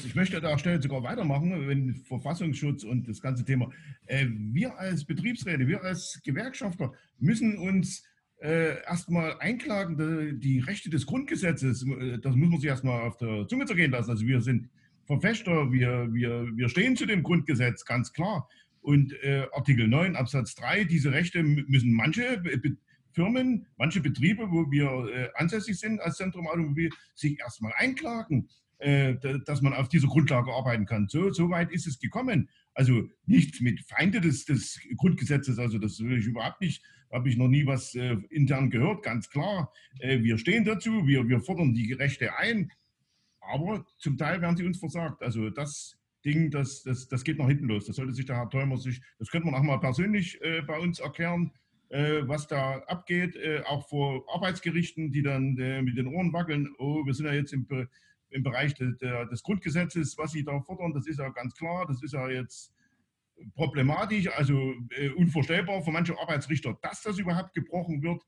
Ich 0.06 0.16
möchte 0.16 0.38
an 0.38 0.44
der 0.44 0.58
Stelle 0.58 0.82
sogar 0.82 1.04
weitermachen, 1.04 1.68
wenn 1.68 1.96
Verfassungsschutz 1.96 2.84
und 2.84 3.08
das 3.08 3.22
ganze 3.22 3.46
Thema. 3.46 3.70
Äh, 4.06 4.26
wir 4.30 4.78
als 4.78 5.06
Betriebsräte, 5.06 5.68
wir 5.68 5.84
als 5.84 6.20
Gewerkschafter 6.24 6.94
müssen 7.20 7.58
uns 7.58 8.04
äh, 8.42 8.82
erstmal 8.84 9.38
einklagen, 9.40 10.40
die 10.40 10.60
Rechte 10.60 10.90
des 10.90 11.06
Grundgesetzes, 11.06 11.86
äh, 11.86 12.18
das 12.18 12.36
muss 12.36 12.50
man 12.50 12.60
sich 12.60 12.70
erstmal 12.70 13.04
auf 13.04 13.18
der 13.18 13.48
Zunge 13.48 13.66
zergehen 13.66 13.92
lassen. 13.92 14.10
Also 14.10 14.26
wir 14.26 14.42
sind 14.42 14.70
Verfechter, 15.06 15.72
wir, 15.72 16.14
wir, 16.14 16.48
wir 16.56 16.70
stehen 16.70 16.96
zu 16.96 17.06
dem 17.06 17.24
Grundgesetz, 17.24 17.86
ganz 17.86 18.14
klar. 18.14 18.48
Und 18.82 19.14
äh, 19.24 19.48
Artikel 19.54 19.88
9 19.88 20.16
Absatz 20.16 20.56
3, 20.56 20.84
diese 20.86 21.12
Rechte 21.12 21.44
müssen 21.44 21.94
manche 21.94 22.38
Be 22.40 22.78
Firmen, 23.14 23.68
manche 23.78 24.02
Betriebe, 24.02 24.50
wo 24.50 24.72
wir 24.72 24.88
äh, 25.14 25.30
ansässig 25.36 25.80
sind 25.80 26.02
als 26.02 26.18
Zentrum 26.18 26.48
Automobil, 26.48 26.90
sich 27.14 27.40
erstmal 27.40 27.72
einklagen, 27.78 28.50
äh, 28.80 29.14
dass 29.46 29.62
man 29.62 29.74
auf 29.74 29.88
dieser 29.88 30.08
Grundlage 30.08 30.52
arbeiten 30.52 30.88
kann. 30.88 31.08
So, 31.08 31.32
so 31.32 31.50
weit 31.52 31.72
ist 31.72 31.86
es 31.86 32.00
gekommen. 32.00 32.50
Also 32.74 33.08
nichts 33.26 33.62
mit 33.62 33.82
Feinde 33.82 34.20
des, 34.20 34.46
des 34.46 34.80
Grundgesetzes, 34.98 35.60
also 35.60 35.78
das 35.78 36.00
will 36.00 36.18
ich 36.18 36.26
überhaupt 36.26 36.60
nicht, 36.60 36.84
habe 37.12 37.30
ich 37.30 37.38
noch 37.38 37.48
nie 37.48 37.66
was 37.66 37.94
äh, 37.94 38.18
intern 38.32 38.72
gehört, 38.72 39.04
ganz 39.04 39.30
klar. 39.30 39.72
Äh, 40.00 40.22
wir 40.24 40.38
stehen 40.40 40.66
dazu, 40.66 41.06
wir, 41.06 41.28
wir 41.28 41.40
fordern 41.40 41.74
die 41.74 41.94
Rechte 41.94 42.36
ein. 42.38 42.72
Aber 43.52 43.86
zum 43.98 44.18
Teil 44.18 44.42
werden 44.42 44.58
sie 44.58 44.66
uns 44.66 44.80
versagt. 44.80 45.22
Also 45.22 45.50
das 45.50 45.98
Ding, 46.26 46.52
das, 46.52 46.84
das, 46.84 47.08
das 47.08 47.24
geht 47.24 47.38
nach 47.38 47.48
hinten 47.48 47.68
los. 47.68 47.86
Das 47.86 47.98
sollte 47.98 48.14
sich 48.14 48.26
der 48.26 48.38
Herr 48.38 48.50
Theumer 48.50 48.78
sich, 48.78 49.02
das 49.20 49.30
könnte 49.30 49.50
man 49.50 49.56
auch 49.60 49.64
mal 49.64 49.80
persönlich 49.80 50.42
äh, 50.42 50.62
bei 50.62 50.80
uns 50.80 51.00
erklären, 51.00 51.52
äh, 51.90 52.22
was 52.28 52.48
da 52.48 52.78
abgeht, 52.88 53.36
äh, 53.36 53.62
auch 53.66 53.88
vor 53.88 54.24
Arbeitsgerichten, 54.34 55.12
die 55.12 55.22
dann 55.22 55.58
äh, 55.58 55.82
mit 55.82 55.98
den 55.98 56.08
Ohren 56.08 56.32
wackeln. 56.32 56.74
Oh, 56.78 57.06
wir 57.06 57.14
sind 57.14 57.26
ja 57.26 57.34
jetzt 57.34 57.54
im, 57.54 57.68
im 58.30 58.44
Bereich 58.44 58.74
de, 58.76 58.96
de, 58.98 59.28
des 59.30 59.44
Grundgesetzes, 59.44 60.18
was 60.18 60.32
Sie 60.32 60.44
da 60.44 60.62
fordern, 60.62 60.94
das 60.94 61.08
ist 61.08 61.20
ja 61.20 61.30
ganz 61.30 61.54
klar, 61.56 61.86
das 61.86 62.02
ist 62.02 62.14
ja 62.14 62.30
jetzt 62.30 62.74
problematisch, 63.56 64.30
also 64.30 64.74
äh, 64.92 65.10
unvorstellbar 65.10 65.84
für 65.84 65.92
manche 65.92 66.18
Arbeitsrichter, 66.18 66.78
dass 66.82 67.02
das 67.02 67.20
überhaupt 67.20 67.54
gebrochen 67.54 68.02
wird. 68.02 68.22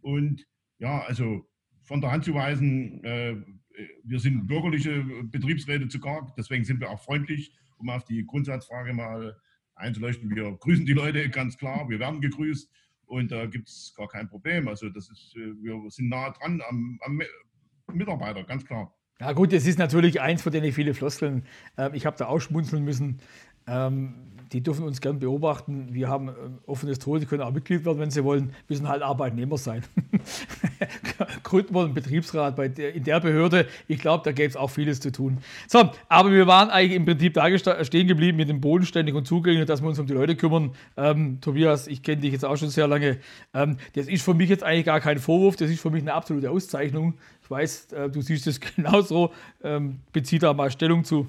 Und 0.00 0.46
ja, 0.78 1.02
also 1.02 1.46
von 1.84 2.00
der 2.00 2.10
Hand 2.10 2.24
zu 2.24 2.34
weisen, 2.34 3.04
äh, 3.04 3.36
wir 4.04 4.18
sind 4.18 4.46
bürgerliche 4.46 5.04
Betriebsräte 5.24 5.90
sogar, 5.90 6.32
deswegen 6.36 6.64
sind 6.64 6.80
wir 6.80 6.90
auch 6.90 7.02
freundlich, 7.02 7.52
um 7.78 7.90
auf 7.90 8.04
die 8.04 8.24
Grundsatzfrage 8.24 8.92
mal 8.92 9.36
einzuleuchten. 9.74 10.34
Wir 10.34 10.52
grüßen 10.52 10.86
die 10.86 10.92
Leute 10.92 11.28
ganz 11.30 11.56
klar, 11.56 11.88
wir 11.88 11.98
werden 11.98 12.20
gegrüßt 12.20 12.70
und 13.06 13.30
da 13.30 13.46
gibt 13.46 13.68
es 13.68 13.94
gar 13.96 14.08
kein 14.08 14.28
Problem. 14.28 14.68
Also 14.68 14.88
das 14.88 15.10
ist, 15.10 15.34
äh, 15.36 15.54
wir 15.62 15.90
sind 15.90 16.08
nah 16.08 16.30
dran 16.30 16.62
am, 16.68 16.98
am 17.02 17.20
Mitarbeiter, 17.92 18.44
ganz 18.44 18.64
klar. 18.64 18.94
Ja 19.20 19.32
gut, 19.32 19.52
es 19.52 19.66
ist 19.66 19.78
natürlich 19.78 20.20
eins 20.20 20.42
von 20.42 20.50
denen 20.50 20.72
viele 20.72 20.94
Floskeln. 20.94 21.44
Ähm, 21.76 21.94
ich 21.94 22.06
habe 22.06 22.16
da 22.16 22.26
auch 22.26 22.40
schmunzeln 22.40 22.84
müssen. 22.84 23.20
Ähm, 23.66 24.14
die 24.52 24.62
dürfen 24.62 24.84
uns 24.84 25.00
gern 25.00 25.18
beobachten. 25.18 25.88
Wir 25.92 26.08
haben 26.08 26.28
äh, 26.28 26.32
offenes 26.66 26.98
Tor, 26.98 27.18
die 27.18 27.26
können 27.26 27.42
auch 27.42 27.52
Mitglied 27.52 27.84
werden, 27.84 27.98
wenn 27.98 28.10
sie 28.10 28.22
wollen, 28.22 28.52
müssen 28.68 28.88
halt 28.88 29.02
Arbeitnehmer 29.02 29.56
sein. 29.56 29.82
Gründen 31.42 31.74
wir 31.74 31.84
einen 31.84 31.94
Betriebsrat 31.94 32.56
bei 32.56 32.68
der, 32.68 32.94
in 32.94 33.04
der 33.04 33.20
Behörde. 33.20 33.66
Ich 33.88 33.98
glaube, 33.98 34.24
da 34.24 34.32
gäbe 34.32 34.48
es 34.48 34.56
auch 34.56 34.68
vieles 34.68 35.00
zu 35.00 35.10
tun. 35.10 35.38
So, 35.68 35.90
aber 36.08 36.30
wir 36.32 36.46
waren 36.46 36.70
eigentlich 36.70 36.96
im 36.96 37.04
Prinzip 37.04 37.34
da 37.34 37.84
stehen 37.84 38.06
geblieben 38.06 38.36
mit 38.36 38.48
dem 38.48 38.60
bodenständig 38.60 39.14
und 39.14 39.26
zugänglich, 39.26 39.66
dass 39.66 39.80
wir 39.80 39.88
uns 39.88 39.98
um 39.98 40.06
die 40.06 40.14
Leute 40.14 40.36
kümmern. 40.36 40.72
Ähm, 40.96 41.40
Tobias, 41.40 41.86
ich 41.86 42.02
kenne 42.02 42.20
dich 42.20 42.32
jetzt 42.32 42.44
auch 42.44 42.56
schon 42.56 42.68
sehr 42.68 42.86
lange. 42.86 43.18
Ähm, 43.54 43.76
das 43.94 44.06
ist 44.06 44.22
für 44.22 44.34
mich 44.34 44.50
jetzt 44.50 44.62
eigentlich 44.62 44.86
gar 44.86 45.00
kein 45.00 45.18
Vorwurf, 45.18 45.56
das 45.56 45.70
ist 45.70 45.80
für 45.80 45.90
mich 45.90 46.02
eine 46.02 46.12
absolute 46.12 46.50
Auszeichnung. 46.50 47.14
Ich 47.42 47.50
weiß, 47.50 47.92
äh, 47.92 48.10
du 48.10 48.20
siehst 48.20 48.46
es 48.46 48.60
genauso. 48.76 49.32
Ähm, 49.62 50.00
bezieh 50.12 50.38
da 50.38 50.52
mal 50.52 50.70
Stellung 50.70 51.04
zu. 51.04 51.28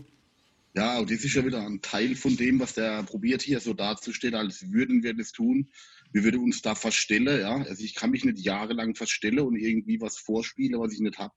Ja, 0.76 0.98
und 0.98 1.12
das 1.12 1.24
ist 1.24 1.36
ja 1.36 1.46
wieder 1.46 1.64
ein 1.64 1.82
Teil 1.82 2.16
von 2.16 2.36
dem, 2.36 2.60
was 2.60 2.74
der 2.74 3.04
probiert 3.04 3.44
hier 3.44 3.60
so 3.60 3.74
darzustellen, 3.76 4.34
als 4.34 4.72
würden 4.72 5.04
wir 5.04 5.14
das 5.14 5.32
tun. 5.32 5.72
Wir 6.12 6.24
würden 6.24 6.42
uns 6.42 6.64
da 6.64 6.74
verstellen, 6.74 7.40
ja. 7.40 7.58
Also 7.58 7.84
ich 7.84 7.94
kann 7.94 8.10
mich 8.10 8.26
nicht 8.26 8.40
jahrelang 8.40 8.96
verstellen 8.96 9.40
und 9.40 9.56
irgendwie 9.56 10.02
was 10.02 10.18
vorspielen, 10.18 10.80
was 10.80 10.94
ich 10.94 11.00
nicht 11.00 11.20
habe. 11.20 11.34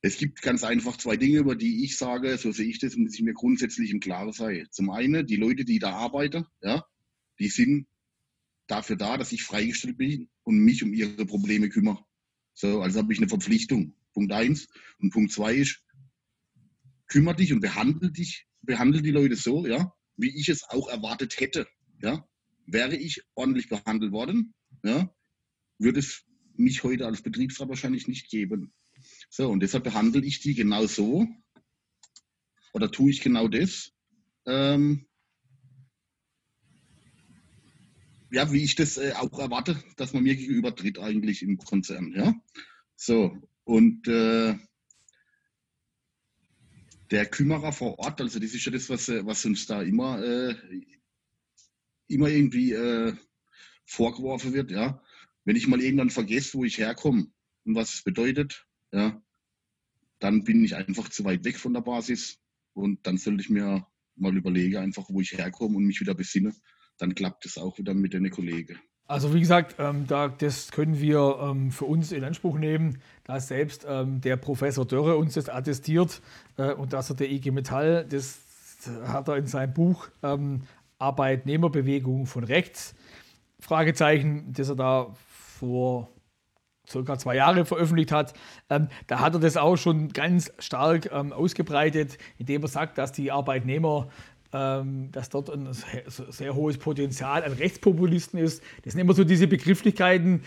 Es 0.00 0.16
gibt 0.16 0.42
ganz 0.42 0.64
einfach 0.64 0.96
zwei 0.96 1.16
Dinge, 1.16 1.38
über 1.38 1.54
die 1.54 1.84
ich 1.84 1.96
sage, 1.96 2.36
so 2.38 2.50
sehe 2.52 2.68
ich 2.68 2.78
das, 2.78 2.96
muss 2.96 3.14
ich 3.14 3.22
mir 3.22 3.34
grundsätzlich 3.34 3.90
im 3.90 4.00
Klaren 4.00 4.32
sein. 4.32 4.66
Zum 4.70 4.90
einen, 4.90 5.26
die 5.26 5.36
Leute, 5.36 5.64
die 5.64 5.78
da 5.78 5.92
arbeiten, 5.92 6.46
ja, 6.62 6.84
die 7.38 7.48
sind 7.48 7.86
dafür 8.66 8.96
da, 8.96 9.18
dass 9.18 9.32
ich 9.32 9.42
freigestellt 9.42 9.98
bin 9.98 10.30
und 10.44 10.58
mich 10.58 10.82
um 10.82 10.94
ihre 10.94 11.26
Probleme 11.26 11.68
kümmere. 11.68 12.04
So, 12.54 12.80
also 12.80 13.00
habe 13.00 13.12
ich 13.12 13.18
eine 13.18 13.28
Verpflichtung. 13.28 13.94
Punkt 14.14 14.32
eins. 14.32 14.68
Und 14.98 15.10
Punkt 15.10 15.32
zwei 15.32 15.56
ist, 15.56 15.83
kümmere 17.06 17.36
dich 17.36 17.52
und 17.52 17.60
behandle 17.60 18.10
dich, 18.10 18.46
behandle 18.62 19.02
die 19.02 19.10
Leute 19.10 19.36
so, 19.36 19.66
ja, 19.66 19.92
wie 20.16 20.38
ich 20.38 20.48
es 20.48 20.64
auch 20.68 20.88
erwartet 20.88 21.38
hätte. 21.40 21.66
Ja? 22.00 22.26
Wäre 22.66 22.96
ich 22.96 23.22
ordentlich 23.34 23.68
behandelt 23.68 24.12
worden, 24.12 24.54
ja, 24.82 25.14
würde 25.78 26.00
es 26.00 26.24
mich 26.56 26.84
heute 26.84 27.06
als 27.06 27.22
Betriebsrat 27.22 27.68
wahrscheinlich 27.68 28.08
nicht 28.08 28.30
geben. 28.30 28.72
So, 29.28 29.50
und 29.50 29.60
deshalb 29.60 29.84
behandle 29.84 30.24
ich 30.24 30.40
die 30.40 30.54
genau 30.54 30.86
so 30.86 31.26
oder 32.72 32.90
tue 32.90 33.10
ich 33.10 33.20
genau 33.20 33.48
das, 33.48 33.92
ähm, 34.46 35.06
ja, 38.30 38.52
wie 38.52 38.64
ich 38.64 38.74
das 38.74 38.96
äh, 38.96 39.12
auch 39.16 39.38
erwarte, 39.38 39.82
dass 39.96 40.12
man 40.12 40.24
mir 40.24 40.34
gegenüber 40.34 40.74
tritt 40.74 40.98
eigentlich 40.98 41.42
im 41.42 41.56
Konzern. 41.56 42.12
Ja? 42.14 42.34
So, 42.96 43.36
und 43.64 44.08
äh, 44.08 44.56
der 47.10 47.26
Kümmerer 47.26 47.72
vor 47.72 47.98
Ort, 47.98 48.20
also 48.20 48.38
das 48.38 48.54
ist 48.54 48.64
ja 48.64 48.72
das, 48.72 48.88
was, 48.88 49.08
äh, 49.08 49.24
was 49.26 49.44
uns 49.44 49.66
da 49.66 49.82
immer, 49.82 50.22
äh, 50.22 50.54
immer 52.08 52.28
irgendwie 52.28 52.72
äh, 52.72 53.14
vorgeworfen 53.86 54.52
wird, 54.52 54.70
ja. 54.70 55.02
Wenn 55.44 55.56
ich 55.56 55.66
mal 55.66 55.80
irgendwann 55.80 56.10
vergesse, 56.10 56.54
wo 56.58 56.64
ich 56.64 56.78
herkomme 56.78 57.26
und 57.64 57.74
was 57.74 57.94
es 57.94 58.02
bedeutet, 58.02 58.66
ja, 58.92 59.22
dann 60.18 60.44
bin 60.44 60.64
ich 60.64 60.74
einfach 60.74 61.08
zu 61.10 61.24
weit 61.24 61.44
weg 61.44 61.58
von 61.58 61.74
der 61.74 61.82
Basis 61.82 62.38
und 62.72 63.06
dann 63.06 63.18
sollte 63.18 63.42
ich 63.42 63.50
mir 63.50 63.86
mal 64.16 64.36
überlegen, 64.36 64.76
einfach 64.76 65.08
wo 65.10 65.20
ich 65.20 65.32
herkomme 65.32 65.76
und 65.76 65.84
mich 65.84 66.00
wieder 66.00 66.14
besinne, 66.14 66.54
dann 66.98 67.14
klappt 67.14 67.44
es 67.46 67.58
auch 67.58 67.78
wieder 67.78 67.94
mit 67.94 68.14
den 68.14 68.30
Kollegen. 68.30 68.80
Also 69.06 69.34
wie 69.34 69.40
gesagt, 69.40 69.76
ähm, 69.78 70.06
da, 70.06 70.28
das 70.28 70.70
können 70.70 70.98
wir 70.98 71.38
ähm, 71.42 71.70
für 71.70 71.84
uns 71.84 72.10
in 72.10 72.24
Anspruch 72.24 72.56
nehmen, 72.58 73.02
dass 73.24 73.48
selbst 73.48 73.86
ähm, 73.88 74.22
der 74.22 74.36
Professor 74.36 74.86
Dörre 74.86 75.16
uns 75.16 75.34
das 75.34 75.50
attestiert 75.50 76.22
äh, 76.56 76.72
und 76.72 76.94
dass 76.94 77.10
er 77.10 77.16
der 77.16 77.30
IG 77.30 77.50
Metall, 77.50 78.06
das 78.08 78.38
hat 79.06 79.28
er 79.28 79.36
in 79.36 79.46
seinem 79.46 79.74
Buch 79.74 80.08
ähm, 80.22 80.62
Arbeitnehmerbewegung 80.98 82.26
von 82.26 82.44
rechts, 82.44 82.94
Fragezeichen, 83.60 84.52
das 84.52 84.68
er 84.70 84.76
da 84.76 85.14
vor 85.58 86.08
circa 86.88 87.18
zwei 87.18 87.36
Jahre 87.36 87.64
veröffentlicht 87.64 88.12
hat, 88.12 88.34
ähm, 88.70 88.88
da 89.06 89.20
hat 89.20 89.34
er 89.34 89.40
das 89.40 89.56
auch 89.56 89.76
schon 89.76 90.10
ganz 90.10 90.52
stark 90.58 91.10
ähm, 91.12 91.32
ausgebreitet, 91.32 92.18
indem 92.38 92.62
er 92.62 92.68
sagt, 92.68 92.98
dass 92.98 93.12
die 93.12 93.32
Arbeitnehmer 93.32 94.08
dass 94.54 95.30
dort 95.30 95.50
ein 95.50 95.68
sehr, 96.30 96.54
hohes 96.54 96.78
Potenzial 96.78 97.42
an 97.42 97.52
Rechtspopulisten 97.54 98.38
ist. 98.38 98.62
Das 98.84 98.92
sind 98.92 99.00
immer 99.00 99.12
so 99.12 99.24
diese 99.24 99.48
Begrifflichkeiten, 99.48 100.42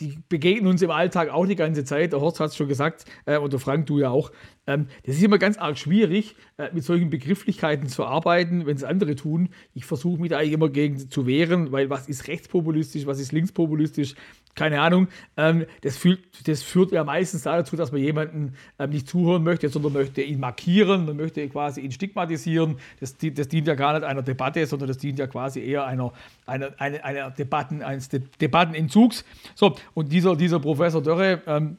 die 0.00 0.18
begegnen 0.28 0.66
uns 0.66 0.82
im 0.82 0.90
Alltag 0.90 1.28
auch 1.28 1.46
die 1.46 1.54
ganze 1.54 1.84
Zeit. 1.84 2.12
Der 2.12 2.20
Horst 2.20 2.40
hat 2.40 2.50
es 2.50 2.56
schon 2.56 2.66
gesagt, 2.66 3.04
äh, 3.24 3.36
oder 3.36 3.60
Frank, 3.60 3.86
du 3.86 4.00
ja 4.00 4.10
auch. 4.10 4.32
Ähm, 4.66 4.86
das 5.04 5.16
ist 5.16 5.22
immer 5.22 5.38
ganz 5.38 5.58
arg 5.58 5.78
schwierig, 5.78 6.34
äh, 6.56 6.70
mit 6.72 6.84
solchen 6.84 7.10
Begrifflichkeiten 7.10 7.88
zu 7.88 8.04
arbeiten, 8.04 8.66
wenn 8.66 8.76
es 8.76 8.84
andere 8.84 9.14
tun. 9.14 9.50
Ich 9.74 9.84
versuche 9.84 10.20
mich 10.20 10.30
da 10.30 10.38
eigentlich 10.38 10.52
immer 10.52 10.68
gegen 10.68 11.10
zu 11.10 11.26
wehren, 11.26 11.70
weil 11.70 11.88
was 11.88 12.08
ist 12.08 12.26
rechtspopulistisch, 12.28 13.06
was 13.06 13.20
ist 13.20 13.32
linkspopulistisch? 13.32 14.14
Keine 14.54 14.80
Ahnung, 14.80 15.08
ähm, 15.36 15.64
das, 15.80 15.96
führt, 15.96 16.20
das, 16.46 16.62
führt, 16.62 16.92
ja 16.92 17.04
meistens 17.04 17.42
dazu, 17.42 17.74
dass 17.76 17.90
man 17.90 18.02
jemanden 18.02 18.54
ähm, 18.78 18.90
nicht 18.90 19.08
zuhören 19.08 19.42
möchte, 19.42 19.68
sondern 19.68 19.94
möchte 19.94 20.20
ihn 20.20 20.40
markieren, 20.40 21.06
man 21.06 21.16
möchte 21.16 21.48
quasi 21.48 21.80
ihn 21.80 21.92
stigmatisieren. 21.92 22.76
Das, 23.00 23.16
das, 23.16 23.48
dient 23.48 23.66
ja 23.66 23.74
gar 23.74 23.94
nicht 23.94 24.04
einer 24.04 24.22
Debatte, 24.22 24.66
sondern 24.66 24.88
das 24.88 24.98
dient 24.98 25.18
ja 25.18 25.26
quasi 25.26 25.60
eher 25.60 25.86
einer, 25.86 26.12
einer, 26.46 26.70
einer, 26.78 27.04
einer 27.04 27.30
Debatten, 27.30 27.82
eines 27.82 28.08
De 28.08 28.20
Debattenentzugs. 28.40 29.24
So, 29.54 29.74
und 29.94 30.12
dieser, 30.12 30.36
dieser 30.36 30.60
Professor 30.60 31.02
Dörre, 31.02 31.42
ähm, 31.46 31.78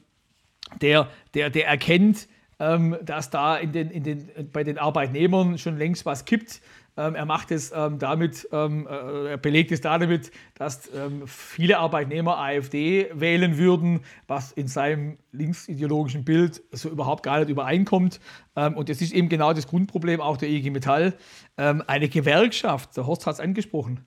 der, 0.80 1.08
der, 1.34 1.50
der 1.50 1.68
erkennt, 1.68 2.28
ähm, 2.58 2.96
dass 3.02 3.30
da 3.30 3.56
in 3.56 3.72
den, 3.72 3.90
in 3.90 4.02
den, 4.02 4.28
bei 4.52 4.64
den 4.64 4.78
Arbeitnehmern 4.78 5.58
schon 5.58 5.76
längst 5.76 6.06
was 6.06 6.24
kippt. 6.24 6.60
Ähm, 6.96 7.16
er 7.16 7.24
macht 7.24 7.50
es 7.50 7.72
ähm, 7.74 7.98
damit, 7.98 8.48
ähm, 8.52 8.86
äh, 8.86 9.30
er 9.30 9.36
belegt 9.36 9.72
es 9.72 9.80
damit, 9.80 10.30
dass 10.54 10.88
ähm, 10.94 11.26
viele 11.26 11.78
Arbeitnehmer 11.78 12.38
AfD 12.38 13.10
wählen 13.12 13.58
würden, 13.58 14.00
was 14.28 14.52
in 14.52 14.68
seinem 14.68 15.18
linksideologischen 15.32 16.24
Bild 16.24 16.62
so 16.70 16.88
überhaupt 16.88 17.24
gar 17.24 17.40
nicht 17.40 17.48
übereinkommt. 17.48 18.20
Ähm, 18.54 18.76
und 18.76 18.88
das 18.88 19.02
ist 19.02 19.12
eben 19.12 19.28
genau 19.28 19.52
das 19.52 19.66
Grundproblem 19.66 20.20
auch 20.20 20.36
der 20.36 20.48
IG 20.48 20.70
Metall. 20.70 21.14
Ähm, 21.58 21.82
eine 21.88 22.08
Gewerkschaft, 22.08 22.96
der 22.96 23.06
Horst 23.08 23.26
hat 23.26 23.34
es 23.34 23.40
angesprochen, 23.40 24.04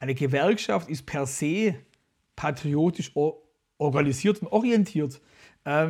eine 0.00 0.16
Gewerkschaft 0.16 0.90
ist 0.90 1.06
per 1.06 1.26
se 1.26 1.76
patriotisch 2.34 3.12
organisiert 3.78 4.42
und 4.42 4.48
orientiert. 4.48 5.20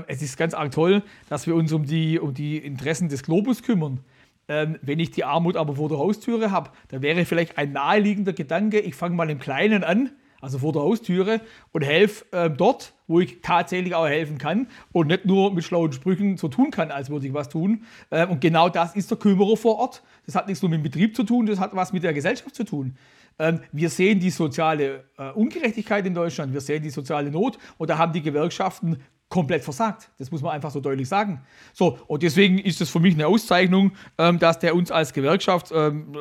es 0.07 0.23
ist 0.23 0.37
ganz 0.37 0.53
arg 0.53 0.73
toll, 0.73 1.03
dass 1.31 1.47
wir 1.47 1.55
uns 1.55 1.73
um 1.73 1.87
die, 1.87 2.21
um 2.21 2.35
die 2.35 2.59
Interessen 2.59 3.09
des 3.09 3.23
Globus 3.23 3.63
kümmern. 3.63 4.05
Ähm, 4.49 4.79
wenn 4.83 4.99
ich 4.99 5.11
die 5.11 5.25
Armut 5.25 5.57
aber 5.57 5.77
vor 5.77 5.89
der 5.89 5.99
Haustüre 5.99 6.51
habe, 6.51 6.71
dann 6.89 7.03
wäre 7.03 7.25
vielleicht 7.25 7.57
ein 7.59 7.73
naheliegender 7.73 8.33
Gedanke, 8.33 8.81
ich 8.81 8.95
fange 8.95 9.15
mal 9.15 9.31
im 9.31 9.39
Kleinen 9.39 9.85
an, 9.85 10.11
also 10.41 10.59
vor 10.59 10.73
der 10.73 10.83
Haustüre, 10.83 11.41
und 11.73 11.83
helfe 11.83 12.25
äh, 12.33 12.51
dort, 12.51 12.93
wo 13.07 13.21
ich 13.21 13.41
tatsächlich 13.41 13.95
auch 13.95 14.07
helfen 14.07 14.37
kann 14.37 14.67
und 14.93 15.07
nicht 15.07 15.25
nur 15.25 15.53
mit 15.53 15.65
schlauen 15.65 15.93
Sprüchen 15.93 16.37
so 16.37 16.49
tun 16.49 16.71
kann, 16.71 16.91
als 16.91 17.09
würde 17.09 17.27
ich 17.27 17.33
was 17.33 17.49
tun. 17.49 17.85
Ähm, 18.11 18.31
und 18.31 18.41
genau 18.41 18.69
das 18.69 18.95
ist 18.95 19.11
der 19.11 19.19
Kümmerer 19.19 19.57
vor 19.57 19.79
Ort. 19.79 20.03
Das 20.27 20.35
hat 20.35 20.47
nichts 20.47 20.63
nur 20.63 20.71
mit 20.71 20.81
dem 20.81 20.83
Betrieb 20.83 21.17
zu 21.17 21.25
tun, 21.25 21.47
das 21.47 21.59
hat 21.59 21.75
was 21.75 21.93
mit 21.93 22.03
der 22.03 22.13
Gesellschaft 22.13 22.55
zu 22.55 22.65
tun. 22.65 22.97
Ähm, 23.39 23.61
wir 23.73 23.89
sehen 23.89 24.21
die 24.21 24.31
soziale 24.31 25.05
äh, 25.19 25.31
Ungerechtigkeit 25.31 26.07
in 26.07 26.15
Deutschland, 26.15 26.53
wir 26.53 26.61
sehen 26.61 26.83
die 26.83 26.91
soziale 26.91 27.31
Not 27.31 27.59
und 27.79 27.91
da 27.91 27.99
haben 27.99 28.13
die 28.13 28.23
Gewerkschaften 28.23 28.99
komplett 29.35 29.65
versagt. 29.65 30.11
Das 30.19 30.31
muss 30.31 30.43
man 30.43 30.53
einfach 30.53 30.71
so 30.71 30.79
deutlich 30.79 31.09
sagen. 31.09 31.41
So, 31.73 31.99
und 32.07 32.23
deswegen 32.23 32.57
ist 32.61 32.81
es 32.81 32.89
für 32.89 33.01
mich 33.01 33.15
eine 33.15 33.27
Auszeichnung, 33.27 33.91
ähm, 34.17 34.39
dass 34.39 34.61
der 34.61 34.77
uns 34.77 34.93
als 34.93 35.13
Gewerkschaft, 35.13 35.73
ähm, 35.75 36.15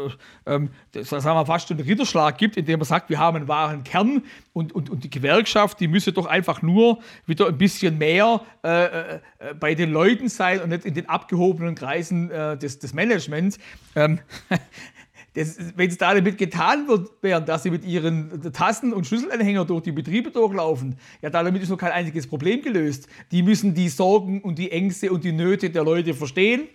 ähm, 0.47 0.71
das 0.93 1.09
sagen 1.09 1.23
wir 1.23 1.45
fast 1.45 1.69
einen 1.69 1.81
Ritterschlag 1.81 2.39
gibt, 2.39 2.57
indem 2.57 2.81
er 2.81 2.85
sagt, 2.85 3.11
wir 3.11 3.19
haben 3.19 3.37
einen 3.37 3.47
wahren 3.47 3.83
Kern 3.83 4.23
und, 4.51 4.73
und, 4.73 4.89
und 4.89 5.03
die 5.03 5.11
Gewerkschaft, 5.11 5.79
die 5.79 5.87
müsse 5.87 6.11
doch 6.11 6.25
einfach 6.25 6.63
nur 6.63 7.03
wieder 7.27 7.47
ein 7.49 7.57
bisschen 7.59 7.99
mehr 7.99 8.41
äh, 8.63 8.85
äh, 8.85 9.19
bei 9.59 9.75
den 9.75 9.91
Leuten 9.91 10.27
sein 10.27 10.59
und 10.61 10.69
nicht 10.69 10.83
in 10.83 10.95
den 10.95 11.07
abgehobenen 11.07 11.75
Kreisen 11.75 12.31
äh, 12.31 12.57
des, 12.57 12.79
des 12.79 12.95
Managements. 12.95 13.59
Wenn 15.33 15.89
es 15.89 15.97
da 15.97 16.13
damit 16.13 16.37
getan 16.37 16.87
wird, 16.87 17.09
während 17.21 17.49
dass 17.49 17.63
sie 17.63 17.71
mit 17.71 17.83
ihren 17.83 18.53
Tassen 18.53 18.93
und 18.93 19.07
Schlüsselanhänger 19.07 19.65
durch 19.65 19.81
die 19.81 19.91
Betriebe 19.91 20.29
durchlaufen, 20.29 20.97
ja, 21.21 21.31
damit 21.31 21.63
ist 21.63 21.69
noch 21.69 21.77
kein 21.77 21.91
einziges 21.91 22.27
Problem 22.27 22.61
gelöst. 22.61 23.07
Die 23.31 23.41
müssen 23.41 23.73
die 23.73 23.89
Sorgen 23.89 24.41
und 24.41 24.59
die 24.59 24.71
Ängste 24.71 25.11
und 25.11 25.23
die 25.23 25.31
Nöte 25.31 25.71
der 25.71 25.83
Leute 25.83 26.13
verstehen. 26.13 26.67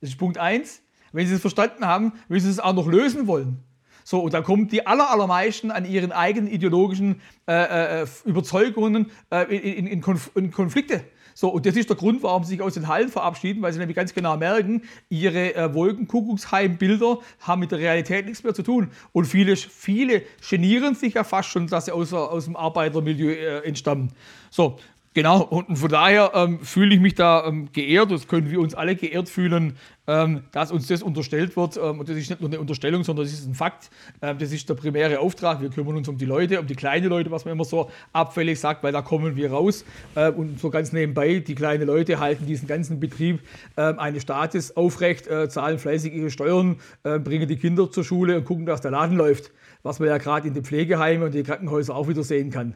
Das 0.00 0.10
ist 0.10 0.18
Punkt 0.18 0.36
1. 0.36 0.82
Wenn 1.12 1.26
sie 1.26 1.34
es 1.34 1.40
verstanden 1.40 1.86
haben, 1.86 2.12
müssen 2.28 2.46
sie 2.46 2.52
es 2.52 2.60
auch 2.60 2.74
noch 2.74 2.86
lösen 2.86 3.26
wollen. 3.26 3.62
So, 4.02 4.20
und 4.20 4.34
da 4.34 4.42
kommen 4.42 4.68
die 4.68 4.86
aller, 4.86 5.10
allermeisten 5.10 5.70
an 5.70 5.86
ihren 5.86 6.12
eigenen 6.12 6.48
ideologischen 6.48 7.22
äh, 7.48 8.02
äh, 8.02 8.06
Überzeugungen 8.26 9.10
äh, 9.30 9.44
in, 9.56 9.86
in, 9.86 10.04
in 10.34 10.50
Konflikte. 10.50 11.04
So, 11.34 11.48
und 11.48 11.66
das 11.66 11.76
ist 11.76 11.90
der 11.90 11.96
Grund, 11.96 12.22
warum 12.22 12.44
sie 12.44 12.50
sich 12.50 12.62
aus 12.62 12.74
den 12.74 12.88
Hallen 12.88 13.08
verabschieden, 13.08 13.60
weil 13.62 13.72
sie 13.72 13.78
nämlich 13.78 13.96
ganz 13.96 14.14
genau 14.14 14.36
merken, 14.36 14.82
ihre 15.08 15.54
äh, 15.54 15.74
Wolkenkuckucksheim-Bilder 15.74 17.18
haben 17.40 17.60
mit 17.60 17.72
der 17.72 17.80
Realität 17.80 18.26
nichts 18.26 18.44
mehr 18.44 18.54
zu 18.54 18.62
tun. 18.62 18.90
Und 19.12 19.26
viele, 19.26 19.56
viele 19.56 20.22
genieren 20.48 20.94
sich 20.94 21.14
ja 21.14 21.24
fast 21.24 21.50
schon, 21.50 21.66
dass 21.66 21.86
sie 21.86 21.92
aus, 21.92 22.12
aus 22.12 22.44
dem 22.44 22.56
Arbeitermilieu 22.56 23.32
äh, 23.32 23.66
entstammen. 23.66 24.12
So, 24.50 24.78
Genau, 25.14 25.42
und 25.42 25.76
von 25.76 25.88
daher 25.88 26.32
ähm, 26.34 26.58
fühle 26.58 26.92
ich 26.92 27.00
mich 27.00 27.14
da 27.14 27.46
ähm, 27.46 27.68
geehrt, 27.72 28.10
das 28.10 28.26
können 28.26 28.50
wir 28.50 28.58
uns 28.58 28.74
alle 28.74 28.96
geehrt 28.96 29.28
fühlen, 29.28 29.76
ähm, 30.08 30.42
dass 30.50 30.72
uns 30.72 30.88
das 30.88 31.04
unterstellt 31.04 31.56
wird. 31.56 31.76
Ähm, 31.76 32.00
und 32.00 32.08
das 32.08 32.16
ist 32.16 32.30
nicht 32.30 32.40
nur 32.40 32.50
eine 32.50 32.58
Unterstellung, 32.58 33.04
sondern 33.04 33.24
das 33.24 33.32
ist 33.32 33.46
ein 33.46 33.54
Fakt. 33.54 33.90
Ähm, 34.20 34.38
das 34.38 34.50
ist 34.50 34.68
der 34.68 34.74
primäre 34.74 35.20
Auftrag. 35.20 35.62
Wir 35.62 35.70
kümmern 35.70 35.94
uns 35.94 36.08
um 36.08 36.18
die 36.18 36.24
Leute, 36.24 36.58
um 36.58 36.66
die 36.66 36.74
kleinen 36.74 37.08
Leute, 37.10 37.30
was 37.30 37.44
man 37.44 37.52
immer 37.52 37.64
so 37.64 37.92
abfällig 38.12 38.58
sagt, 38.58 38.82
weil 38.82 38.90
da 38.90 39.02
kommen 39.02 39.36
wir 39.36 39.52
raus. 39.52 39.84
Äh, 40.16 40.32
und 40.32 40.58
so 40.58 40.68
ganz 40.68 40.92
nebenbei, 40.92 41.38
die 41.38 41.54
kleinen 41.54 41.86
Leute 41.86 42.18
halten 42.18 42.44
diesen 42.46 42.66
ganzen 42.66 42.98
Betrieb 42.98 43.38
äh, 43.76 43.82
eines 43.82 44.24
Staates 44.24 44.76
aufrecht, 44.76 45.28
äh, 45.28 45.48
zahlen 45.48 45.78
fleißig 45.78 46.12
ihre 46.12 46.32
Steuern, 46.32 46.80
äh, 47.04 47.20
bringen 47.20 47.46
die 47.46 47.56
Kinder 47.56 47.88
zur 47.88 48.02
Schule 48.02 48.36
und 48.36 48.46
gucken, 48.46 48.66
dass 48.66 48.80
der 48.80 48.90
Laden 48.90 49.16
läuft. 49.16 49.52
Was 49.84 50.00
man 50.00 50.08
ja 50.08 50.18
gerade 50.18 50.48
in 50.48 50.54
den 50.54 50.64
Pflegeheimen 50.64 51.22
und 51.22 51.34
den 51.34 51.44
Krankenhäusern 51.44 51.94
auch 51.94 52.08
wieder 52.08 52.24
sehen 52.24 52.50
kann. 52.50 52.74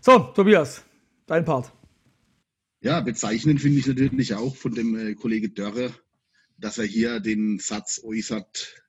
So, 0.00 0.18
Tobias, 0.20 0.84
dein 1.26 1.44
Part. 1.44 1.72
Ja, 2.82 3.00
bezeichnend 3.00 3.60
finde 3.60 3.78
ich 3.78 3.86
natürlich 3.86 4.34
auch 4.34 4.56
von 4.56 4.74
dem 4.74 4.96
äh, 4.96 5.14
Kollege 5.14 5.50
Dörre, 5.50 5.94
dass 6.56 6.78
er 6.78 6.86
hier 6.86 7.20
den 7.20 7.58
Satz 7.58 8.00
äußert, 8.02 8.82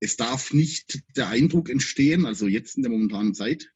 es 0.00 0.16
darf 0.16 0.52
nicht 0.52 1.02
der 1.16 1.28
Eindruck 1.28 1.68
entstehen, 1.68 2.24
also 2.26 2.46
jetzt 2.46 2.76
in 2.76 2.82
der 2.82 2.92
momentanen 2.92 3.34
Zeit, 3.34 3.70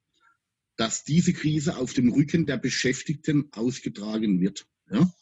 dass 0.76 1.04
diese 1.04 1.32
Krise 1.32 1.76
auf 1.76 1.92
dem 1.92 2.10
Rücken 2.12 2.46
der 2.46 2.56
Beschäftigten 2.56 3.48
ausgetragen 3.52 4.40
wird. 4.40 4.66
Ja? 4.90 5.12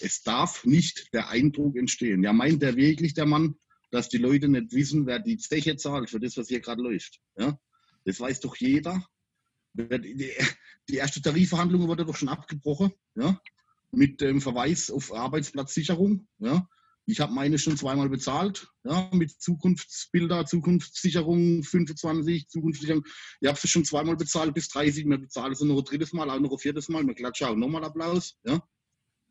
Es 0.00 0.22
darf 0.22 0.64
nicht 0.64 1.12
der 1.14 1.28
Eindruck 1.28 1.76
entstehen. 1.76 2.22
Ja, 2.22 2.32
meint 2.32 2.62
er 2.62 2.76
wirklich 2.76 3.14
der 3.14 3.26
Mann, 3.26 3.56
dass 3.90 4.08
die 4.08 4.18
Leute 4.18 4.48
nicht 4.48 4.72
wissen, 4.72 5.06
wer 5.06 5.18
die 5.18 5.38
Zeche 5.38 5.76
zahlt 5.76 6.10
für 6.10 6.20
das, 6.20 6.36
was 6.36 6.48
hier 6.48 6.60
gerade 6.60 6.82
läuft? 6.82 7.20
Ja? 7.38 7.58
Das 8.04 8.20
weiß 8.20 8.40
doch 8.40 8.56
jeder. 8.56 9.06
Die 9.72 10.94
erste 10.94 11.22
Tarifverhandlung 11.22 11.88
wurde 11.88 12.04
doch 12.04 12.16
schon 12.16 12.28
abgebrochen. 12.28 12.92
Ja? 13.14 13.40
Mit 13.94 14.20
dem 14.20 14.40
Verweis 14.40 14.90
auf 14.90 15.14
Arbeitsplatzsicherung. 15.14 16.26
Ja? 16.38 16.68
Ich 17.06 17.20
habe 17.20 17.34
meine 17.34 17.58
schon 17.58 17.76
zweimal 17.76 18.08
bezahlt, 18.08 18.68
ja, 18.82 19.10
mit 19.12 19.30
Zukunftsbilder, 19.30 20.46
Zukunftssicherung 20.46 21.62
25, 21.62 22.48
Zukunftssicherung. 22.48 23.04
Ich 23.40 23.48
habe 23.48 23.58
sie 23.58 23.68
schon 23.68 23.84
zweimal 23.84 24.16
bezahlt, 24.16 24.54
bis 24.54 24.68
30. 24.68 25.04
Wir 25.06 25.18
bezahlen 25.18 25.54
sie 25.54 25.66
noch 25.66 25.78
ein 25.78 25.84
drittes 25.84 26.14
Mal, 26.14 26.30
auch 26.30 26.40
noch 26.40 26.52
ein 26.52 26.58
viertes 26.58 26.88
Mal. 26.88 27.06
Wir 27.06 27.14
klatschen 27.14 27.48
auch 27.48 27.56
nochmal 27.56 27.84
Applaus. 27.84 28.38
Ja. 28.46 28.66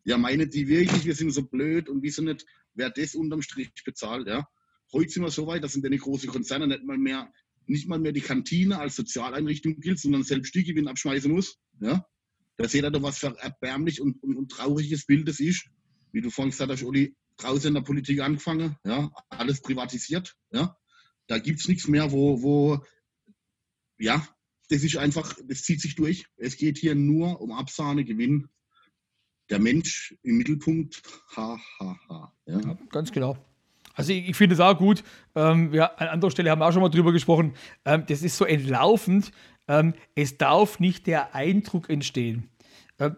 ja, 0.04 0.18
meine 0.20 0.48
die 0.48 0.68
wirklich, 0.68 1.06
wir 1.06 1.16
sind 1.16 1.32
so 1.32 1.44
blöd 1.44 1.90
und 1.90 2.04
wissen 2.04 2.26
nicht, 2.26 2.46
wer 2.76 2.92
das 2.92 3.16
unterm 3.16 3.42
Strich 3.42 3.72
bezahlt. 3.84 4.28
Ja. 4.28 4.48
Heute 4.92 5.10
sind 5.10 5.24
wir 5.24 5.32
so 5.32 5.48
weit, 5.48 5.64
dass 5.64 5.76
in 5.76 5.82
den 5.82 5.98
großen 5.98 6.30
Konzernen 6.30 6.70
nicht 6.70 6.84
mal 6.84 7.00
mehr, 7.00 7.34
nicht 7.66 7.88
mal 7.88 8.00
mehr 8.00 8.12
die 8.12 8.22
Kantine 8.22 8.80
als 8.80 8.98
Sozialeinrichtung 8.98 9.80
gilt, 9.80 10.00
sondern 10.00 10.24
selbst 10.24 10.54
die 10.54 10.64
Gewinn 10.64 10.88
abschmeißen 10.88 11.32
muss. 11.32 11.58
Ja. 11.80 12.06
Da 12.64 12.70
seht 12.70 12.86
ihr 12.86 12.92
doch, 12.92 13.04
was 13.04 13.18
für 13.18 13.38
erbärmlich 13.42 14.00
und, 14.00 14.24
und, 14.24 14.38
und 14.38 14.50
trauriges 14.50 15.06
Bild 15.06 15.28
das 15.28 15.42
ist. 15.42 15.66
Wie 16.14 16.22
du 16.22 16.30
vorhin 16.30 16.52
gesagt 16.52 16.72
hast, 16.72 16.82
Uli, 16.82 17.14
draußen 17.36 17.68
in 17.68 17.74
der 17.74 17.82
Politik 17.82 18.22
angefangen, 18.22 18.78
ja, 18.86 19.12
alles 19.28 19.62
privatisiert, 19.62 20.38
ja. 20.50 20.78
Da 21.28 21.40
gibt 21.40 21.60
es 21.60 21.68
nichts 21.68 21.90
mehr, 21.90 22.14
wo, 22.14 22.42
wo, 22.42 22.86
ja, 24.00 24.26
das 24.70 24.82
ist 24.82 24.96
einfach, 24.96 25.36
das 25.46 25.64
zieht 25.64 25.82
sich 25.82 25.96
durch. 25.96 26.26
Es 26.38 26.56
geht 26.56 26.78
hier 26.78 26.96
nur 26.96 27.42
um 27.42 27.52
Absahne, 27.52 28.06
Gewinn. 28.06 28.48
Der 29.50 29.60
Mensch 29.60 30.16
im 30.24 30.38
Mittelpunkt, 30.38 31.02
ha, 31.36 31.60
ha, 31.80 32.00
ha. 32.08 32.34
Ja. 32.46 32.62
ja 32.62 32.78
ganz 32.92 33.12
genau. 33.12 33.38
Also 33.94 34.14
ich, 34.14 34.30
ich 34.30 34.38
finde 34.38 34.54
es 34.54 34.62
auch 34.62 34.78
gut. 34.78 35.04
Ähm, 35.36 35.74
wir, 35.74 36.00
an 36.00 36.08
anderer 36.08 36.32
Stelle 36.32 36.50
haben 36.50 36.60
wir 36.60 36.68
auch 36.68 36.72
schon 36.72 36.82
mal 36.82 36.88
drüber 36.88 37.12
gesprochen. 37.12 37.56
Ähm, 37.84 38.06
das 38.08 38.22
ist 38.22 38.38
so 38.38 38.46
entlaufend. 38.46 39.34
Ähm, 39.68 39.94
es 40.16 40.38
darf 40.38 40.80
nicht 40.80 41.08
der 41.08 41.36
Eindruck 41.36 41.90
entstehen. 41.90 42.50
Er 42.98 43.16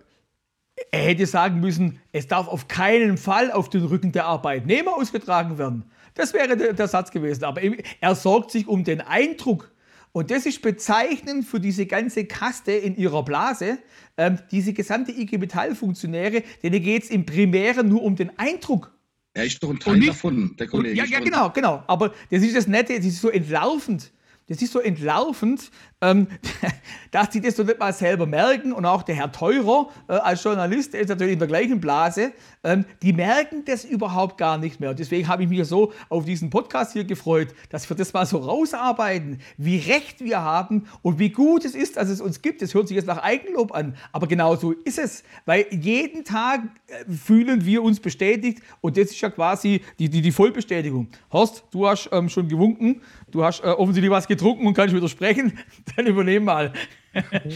hätte 0.91 1.25
sagen 1.25 1.59
müssen, 1.59 1.99
es 2.11 2.27
darf 2.27 2.47
auf 2.47 2.67
keinen 2.67 3.17
Fall 3.17 3.51
auf 3.51 3.69
den 3.69 3.85
Rücken 3.85 4.11
der 4.11 4.25
Arbeitnehmer 4.25 4.95
ausgetragen 4.95 5.57
werden. 5.57 5.85
Das 6.15 6.33
wäre 6.33 6.57
der, 6.57 6.87
Satz 6.87 7.11
gewesen. 7.11 7.43
Aber 7.43 7.61
er 7.99 8.15
sorgt 8.15 8.51
sich 8.51 8.67
um 8.67 8.83
den 8.83 9.01
Eindruck. 9.01 9.71
Und 10.11 10.31
das 10.31 10.45
ist 10.45 10.61
bezeichnend 10.61 11.45
für 11.45 11.59
diese 11.59 11.85
ganze 11.85 12.23
Kaste 12.25 12.71
in 12.71 12.95
ihrer 12.95 13.23
Blase, 13.23 13.79
ähm, 14.17 14.39
diese 14.49 14.71
gesamte 14.71 15.11
IG 15.11 15.37
Metall-Funktionäre, 15.37 16.41
denen 16.63 16.81
geht 16.81 17.03
es 17.03 17.09
im 17.09 17.25
Primären 17.25 17.89
nur 17.89 18.01
um 18.01 18.15
den 18.15 18.37
Eindruck. 18.39 18.95
Er 19.33 19.43
ist 19.43 19.61
doch 19.61 19.69
ein 19.69 19.79
Teil 19.79 19.97
nicht, 19.97 20.09
davon, 20.09 20.55
der 20.57 20.67
Kollege. 20.67 20.95
Ja, 20.95 21.03
ja, 21.03 21.19
genau, 21.19 21.49
genau. 21.49 21.83
Aber 21.87 22.13
das 22.31 22.41
ist 22.41 22.55
das 22.55 22.67
Nette, 22.67 22.95
das 22.95 23.05
ist 23.05 23.19
so 23.19 23.29
entlaufend. 23.29 24.13
Das 24.47 24.61
ist 24.61 24.71
so 24.71 24.79
entlaufend, 24.79 25.69
ähm, 26.05 26.27
dass 27.11 27.31
sie 27.31 27.41
das 27.41 27.55
so 27.55 27.63
nicht 27.63 27.79
mal 27.79 27.93
selber 27.93 28.25
merken. 28.25 28.73
Und 28.73 28.85
auch 28.85 29.03
der 29.03 29.15
Herr 29.15 29.31
Teurer 29.31 29.89
äh, 30.07 30.13
als 30.13 30.43
Journalist, 30.43 30.93
der 30.93 31.01
ist 31.01 31.09
natürlich 31.09 31.33
in 31.33 31.39
der 31.39 31.47
gleichen 31.47 31.79
Blase, 31.79 32.33
ähm, 32.63 32.85
die 33.01 33.13
merken 33.13 33.63
das 33.65 33.85
überhaupt 33.85 34.37
gar 34.37 34.57
nicht 34.57 34.79
mehr. 34.79 34.93
Deswegen 34.93 35.27
habe 35.27 35.43
ich 35.43 35.49
mich 35.49 35.65
so 35.67 35.93
auf 36.09 36.25
diesen 36.25 36.49
Podcast 36.49 36.93
hier 36.93 37.05
gefreut, 37.05 37.49
dass 37.69 37.89
wir 37.89 37.95
das 37.95 38.11
mal 38.13 38.25
so 38.25 38.37
rausarbeiten, 38.37 39.39
wie 39.57 39.77
recht 39.77 40.23
wir 40.23 40.41
haben 40.41 40.87
und 41.01 41.19
wie 41.19 41.29
gut 41.29 41.63
es 41.65 41.75
ist, 41.75 41.97
dass 41.97 42.09
es 42.09 42.21
uns 42.21 42.41
gibt. 42.41 42.61
Das 42.61 42.73
hört 42.73 42.87
sich 42.87 42.95
jetzt 42.95 43.07
nach 43.07 43.23
Eigenlob 43.23 43.73
an, 43.73 43.95
aber 44.11 44.27
genau 44.27 44.55
so 44.55 44.71
ist 44.71 44.99
es. 44.99 45.23
Weil 45.45 45.65
jeden 45.71 46.25
Tag 46.25 46.61
äh, 46.87 47.11
fühlen 47.11 47.65
wir 47.65 47.83
uns 47.83 47.99
bestätigt 47.99 48.61
und 48.81 48.97
das 48.97 49.05
ist 49.11 49.21
ja 49.21 49.29
quasi 49.29 49.81
die, 49.99 50.09
die, 50.09 50.21
die 50.21 50.31
Vollbestätigung. 50.31 51.07
Horst, 51.31 51.63
du 51.71 51.87
hast 51.87 52.09
ähm, 52.11 52.29
schon 52.29 52.47
gewunken, 52.47 53.01
du 53.31 53.43
hast 53.43 53.63
äh, 53.63 53.67
offensichtlich 53.67 54.11
was 54.11 54.27
getrunken 54.27 54.67
und 54.67 54.73
kannst 54.73 54.93
widersprechen. 54.93 55.57
Dann 55.95 56.07
übernehmen 56.07 56.45
mal. 56.45 56.73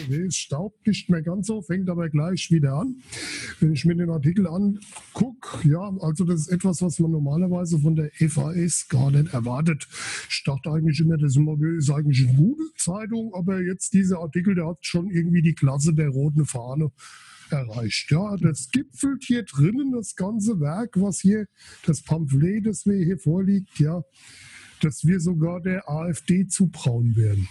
es 0.10 0.38
staubt 0.38 0.88
nicht 0.88 1.10
mehr 1.10 1.22
ganz 1.22 1.48
so, 1.48 1.62
fängt 1.62 1.90
aber 1.90 2.10
gleich 2.10 2.50
wieder 2.50 2.74
an. 2.74 3.02
Wenn 3.60 3.74
ich 3.74 3.86
mir 3.86 3.96
den 3.96 4.10
Artikel 4.10 4.48
angucke, 4.48 5.68
ja, 5.68 5.92
also 6.00 6.24
das 6.24 6.42
ist 6.42 6.48
etwas, 6.50 6.82
was 6.82 7.00
man 7.00 7.12
normalerweise 7.12 7.80
von 7.80 7.96
der 7.96 8.10
FAS 8.12 8.88
gar 8.88 9.12
nicht 9.12 9.34
erwartet. 9.34 9.88
Ich 10.30 10.44
dachte 10.46 10.72
eigentlich 10.72 11.00
immer, 11.02 11.18
das 11.18 11.36
ist 11.36 11.90
eigentlich 11.90 12.28
eine 12.28 12.38
gute 12.38 12.64
Zeitung, 12.78 13.34
aber 13.34 13.62
jetzt 13.62 13.94
dieser 13.94 14.20
Artikel, 14.20 14.56
der 14.56 14.68
hat 14.68 14.78
schon 14.82 15.10
irgendwie 15.10 15.42
die 15.42 15.56
Klasse 15.56 15.94
der 15.94 16.10
roten 16.10 16.46
Fahne 16.46 16.92
erreicht. 17.52 18.12
Ja, 18.12 18.38
das 18.38 18.70
gipfelt 18.72 19.24
hier 19.26 19.44
drinnen, 19.44 19.92
das 19.92 20.16
ganze 20.16 20.60
Werk, 20.60 20.92
was 20.96 21.20
hier, 21.20 21.48
das 21.86 22.02
Pamphlet, 22.02 22.66
das 22.66 22.86
mir 22.86 23.04
hier 23.04 23.18
vorliegt, 23.18 23.80
ja, 23.80 24.02
dass 24.82 25.06
wir 25.06 25.20
sogar 25.20 25.60
der 25.60 25.90
AfD 25.90 26.48
zubrauen 26.48 27.16
werden. 27.16 27.48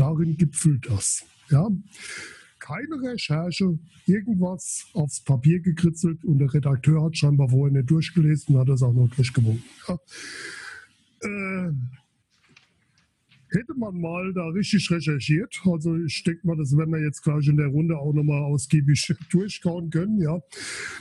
Darin 0.00 0.38
gipfelt 0.38 0.88
das. 0.88 1.26
Ja? 1.50 1.68
Keine 2.58 3.02
Recherche, 3.02 3.78
irgendwas 4.06 4.86
aufs 4.94 5.20
Papier 5.20 5.60
gekritzelt 5.60 6.24
und 6.24 6.38
der 6.38 6.54
Redakteur 6.54 7.04
hat 7.04 7.18
scheinbar 7.18 7.50
vorher 7.50 7.76
nicht 7.76 7.90
durchgelesen 7.90 8.54
und 8.54 8.62
hat 8.62 8.68
das 8.70 8.82
auch 8.82 8.94
noch 8.94 9.14
durchgewunken. 9.14 9.62
Ja? 9.86 9.98
Äh, 11.20 11.72
hätte 13.52 13.74
man 13.74 14.00
mal 14.00 14.32
da 14.32 14.48
richtig 14.48 14.90
recherchiert, 14.90 15.60
also 15.64 15.96
ich 15.96 16.22
denke 16.24 16.46
mal, 16.46 16.56
das 16.56 16.76
werden 16.76 16.92
wir 16.92 17.02
jetzt 17.02 17.22
gleich 17.22 17.46
in 17.48 17.56
der 17.56 17.68
Runde 17.68 17.98
auch 17.98 18.12
nochmal 18.12 18.42
ausgiebig 18.42 19.14
durchkauen 19.30 19.90
können, 19.90 20.20
ja, 20.20 20.40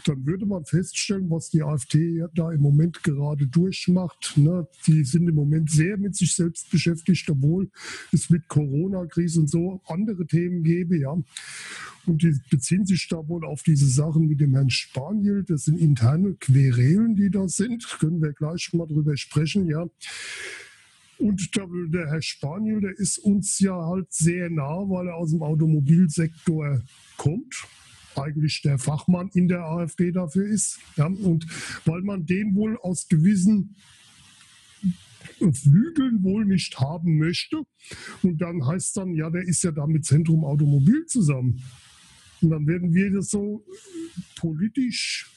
dann 0.06 0.26
würde 0.26 0.45
man 0.45 0.66
feststellen, 0.66 1.30
was 1.30 1.50
die 1.50 1.64
AfD 1.64 2.24
da 2.34 2.52
im 2.52 2.62
Moment 2.62 3.04
gerade 3.04 3.47
durchmacht. 3.47 4.34
Ne? 4.38 4.68
Die 4.88 5.04
sind 5.04 5.28
im 5.28 5.36
Moment 5.36 5.70
sehr 5.70 5.97
mit 5.97 6.16
sich 6.16 6.34
selbst 6.34 6.70
beschäftigt, 6.72 7.30
obwohl 7.30 7.70
es 8.12 8.30
mit 8.30 8.47
Corona-Krise 8.47 9.41
und 9.41 9.50
so 9.50 9.82
andere 9.88 10.26
Themen 10.26 10.64
gäbe, 10.64 10.97
ja. 10.97 11.16
Und 12.06 12.24
die 12.24 12.36
beziehen 12.50 12.86
sich 12.86 13.08
da 13.08 13.28
wohl 13.28 13.45
auf 13.45 13.62
diese 13.64 13.88
Sachen 13.88 14.28
mit 14.28 14.39
dem 14.39 14.54
Herrn 14.54 14.70
Spaniel. 14.70 15.43
Das 15.43 15.66
sind 15.66 15.80
interne 15.80 16.34
Querelen, 16.36 17.16
die 17.16 17.30
da 17.30 17.47
sind. 17.47 17.86
Können 18.00 18.22
wir 18.22 18.34
gleich 18.34 18.72
mal 18.74 18.88
drüber 18.88 19.16
sprechen, 19.18 19.68
ja. 19.68 19.86
Und 21.20 21.55
der, 21.55 21.67
der 21.88 22.07
Herr 22.07 22.22
Spaniel, 22.22 22.80
der 22.80 22.97
ist 22.97 23.17
uns 23.20 23.59
ja 23.59 23.76
halt 23.76 24.11
sehr 24.11 24.49
nah, 24.49 24.88
weil 24.89 25.07
er 25.07 25.15
aus 25.15 25.32
dem 25.32 25.43
Automobilsektor 25.43 26.82
kommt 27.17 27.55
eigentlich 28.15 28.61
der 28.61 28.78
Fachmann 28.80 29.30
in 29.34 29.47
der 29.47 29.63
AfD 29.63 30.11
dafür 30.11 30.47
ist. 30.47 30.80
Ja, 30.95 31.05
und 31.05 31.45
weil 31.86 32.01
man 32.01 32.26
den 32.26 32.55
wohl 32.55 32.78
aus 32.82 33.07
gewissen 33.07 33.76
Flügeln 35.53 36.24
wohl 36.24 36.45
nicht 36.45 36.80
haben 36.80 37.17
möchte. 37.17 37.61
Und 38.24 38.41
dann 38.41 38.65
heißt 38.65 38.97
dann, 38.97 39.13
ja, 39.13 39.30
der 39.30 39.43
ist 39.43 39.63
ja 39.63 39.72
da 39.72 39.88
mit 39.88 40.05
Zentrum 40.05 40.43
Automobil 40.43 41.05
zusammen. 41.05 41.61
Und 42.41 42.49
dann 42.49 42.67
werden 42.67 42.93
wir 42.93 43.11
das 43.11 43.30
so 43.30 43.65
politisch 44.38 45.30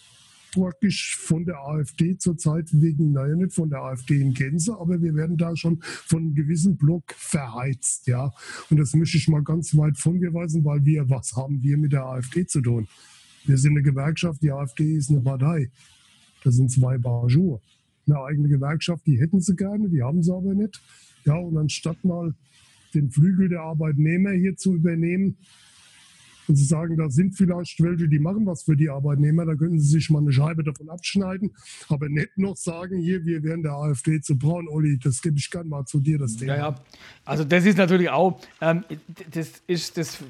praktisch 0.53 1.17
von 1.17 1.45
der 1.45 1.59
AfD 1.59 2.17
zurzeit 2.17 2.69
wegen, 2.73 3.13
naja, 3.13 3.35
nicht 3.35 3.53
von 3.53 3.69
der 3.69 3.81
AfD 3.81 4.21
in 4.21 4.35
Gänze, 4.35 4.79
aber 4.79 5.03
wir 5.03 5.15
werden 5.15 5.37
da 5.37 5.57
schon 5.57 5.81
von 5.83 6.21
einem 6.21 6.35
gewissen 6.35 6.77
Block 6.77 7.13
verheizt, 7.17 8.07
ja. 8.07 8.33
Und 8.71 8.79
das 8.79 8.95
möchte 8.95 9.17
ich 9.17 9.29
mal 9.29 9.43
ganz 9.43 9.77
weit 9.77 9.99
von 9.99 10.19
mir 10.19 10.33
weisen, 10.33 10.65
weil 10.65 10.85
wir, 10.85 11.09
was 11.11 11.35
haben 11.35 11.63
wir 11.63 11.77
mit 11.77 11.93
der 11.93 12.05
AfD 12.05 12.47
zu 12.47 12.61
tun? 12.61 12.87
Wir 13.45 13.59
sind 13.59 13.73
eine 13.73 13.83
Gewerkschaft, 13.83 14.43
die 14.43 14.53
AfD 14.53 14.97
ist 14.97 15.11
eine 15.11 15.21
Partei. 15.21 15.71
Das 16.45 16.55
sind 16.55 16.71
zwei 16.71 16.99
Barjour. 16.99 17.61
Eine 18.07 18.21
eigene 18.21 18.49
Gewerkschaft, 18.49 19.07
die 19.07 19.21
hätten 19.21 19.41
sie 19.41 19.57
gerne, 19.57 19.89
die 19.89 20.03
haben 20.03 20.23
sie 20.23 20.33
aber 20.33 20.55
nicht. 20.55 20.81
Ja, 21.25 21.37
und 21.37 21.57
anstatt 21.57 22.05
mal 22.05 22.35
den 22.95 23.11
Flügel 23.11 23.49
der 23.49 23.63
Arbeitnehmer 23.63 24.33
hier 24.33 24.57
zu 24.57 24.75
übernehmen, 24.75 25.37
und 26.49 26.57
Sie 26.57 26.65
sagen, 26.65 26.97
da 26.97 27.09
sind 27.09 27.35
vielleicht 27.35 27.83
welche, 27.83 28.09
die 28.09 28.19
machen 28.19 28.47
was 28.47 28.63
für 28.63 28.77
die 28.77 28.91
Arbeitnehmer, 28.91 29.45
da 29.45 29.55
können 29.55 29.79
Sie 29.79 29.89
sich 29.89 30.11
mal 30.11 30.21
eine 30.21 30.33
Scheibe 30.33 30.63
davon 30.65 30.89
abschneiden, 30.89 31.55
aber 31.89 32.09
nicht 32.09 32.37
noch 32.37 32.57
sagen, 32.57 32.99
hier, 32.99 33.25
wir 33.25 33.43
wären 33.43 33.63
der 33.63 33.73
AfD 33.73 34.21
zu 34.21 34.37
braun, 34.37 34.69
Olli, 34.69 34.99
das 34.99 35.23
gebe 35.23 35.39
ich 35.39 35.51
gerne 35.51 35.69
mal 35.69 35.85
zu 35.85 36.01
dir, 36.01 36.19
das 36.19 36.37
Thema. 36.37 36.57
Ja, 36.57 36.69
ja. 36.71 36.75
Also 37.25 37.45
das 37.45 37.65
ist 37.65 37.79
natürlich 37.79 38.11
auch, 38.11 38.41
ähm, 38.61 38.85
das 39.31 39.63
ist, 39.67 39.97
das 39.97 40.23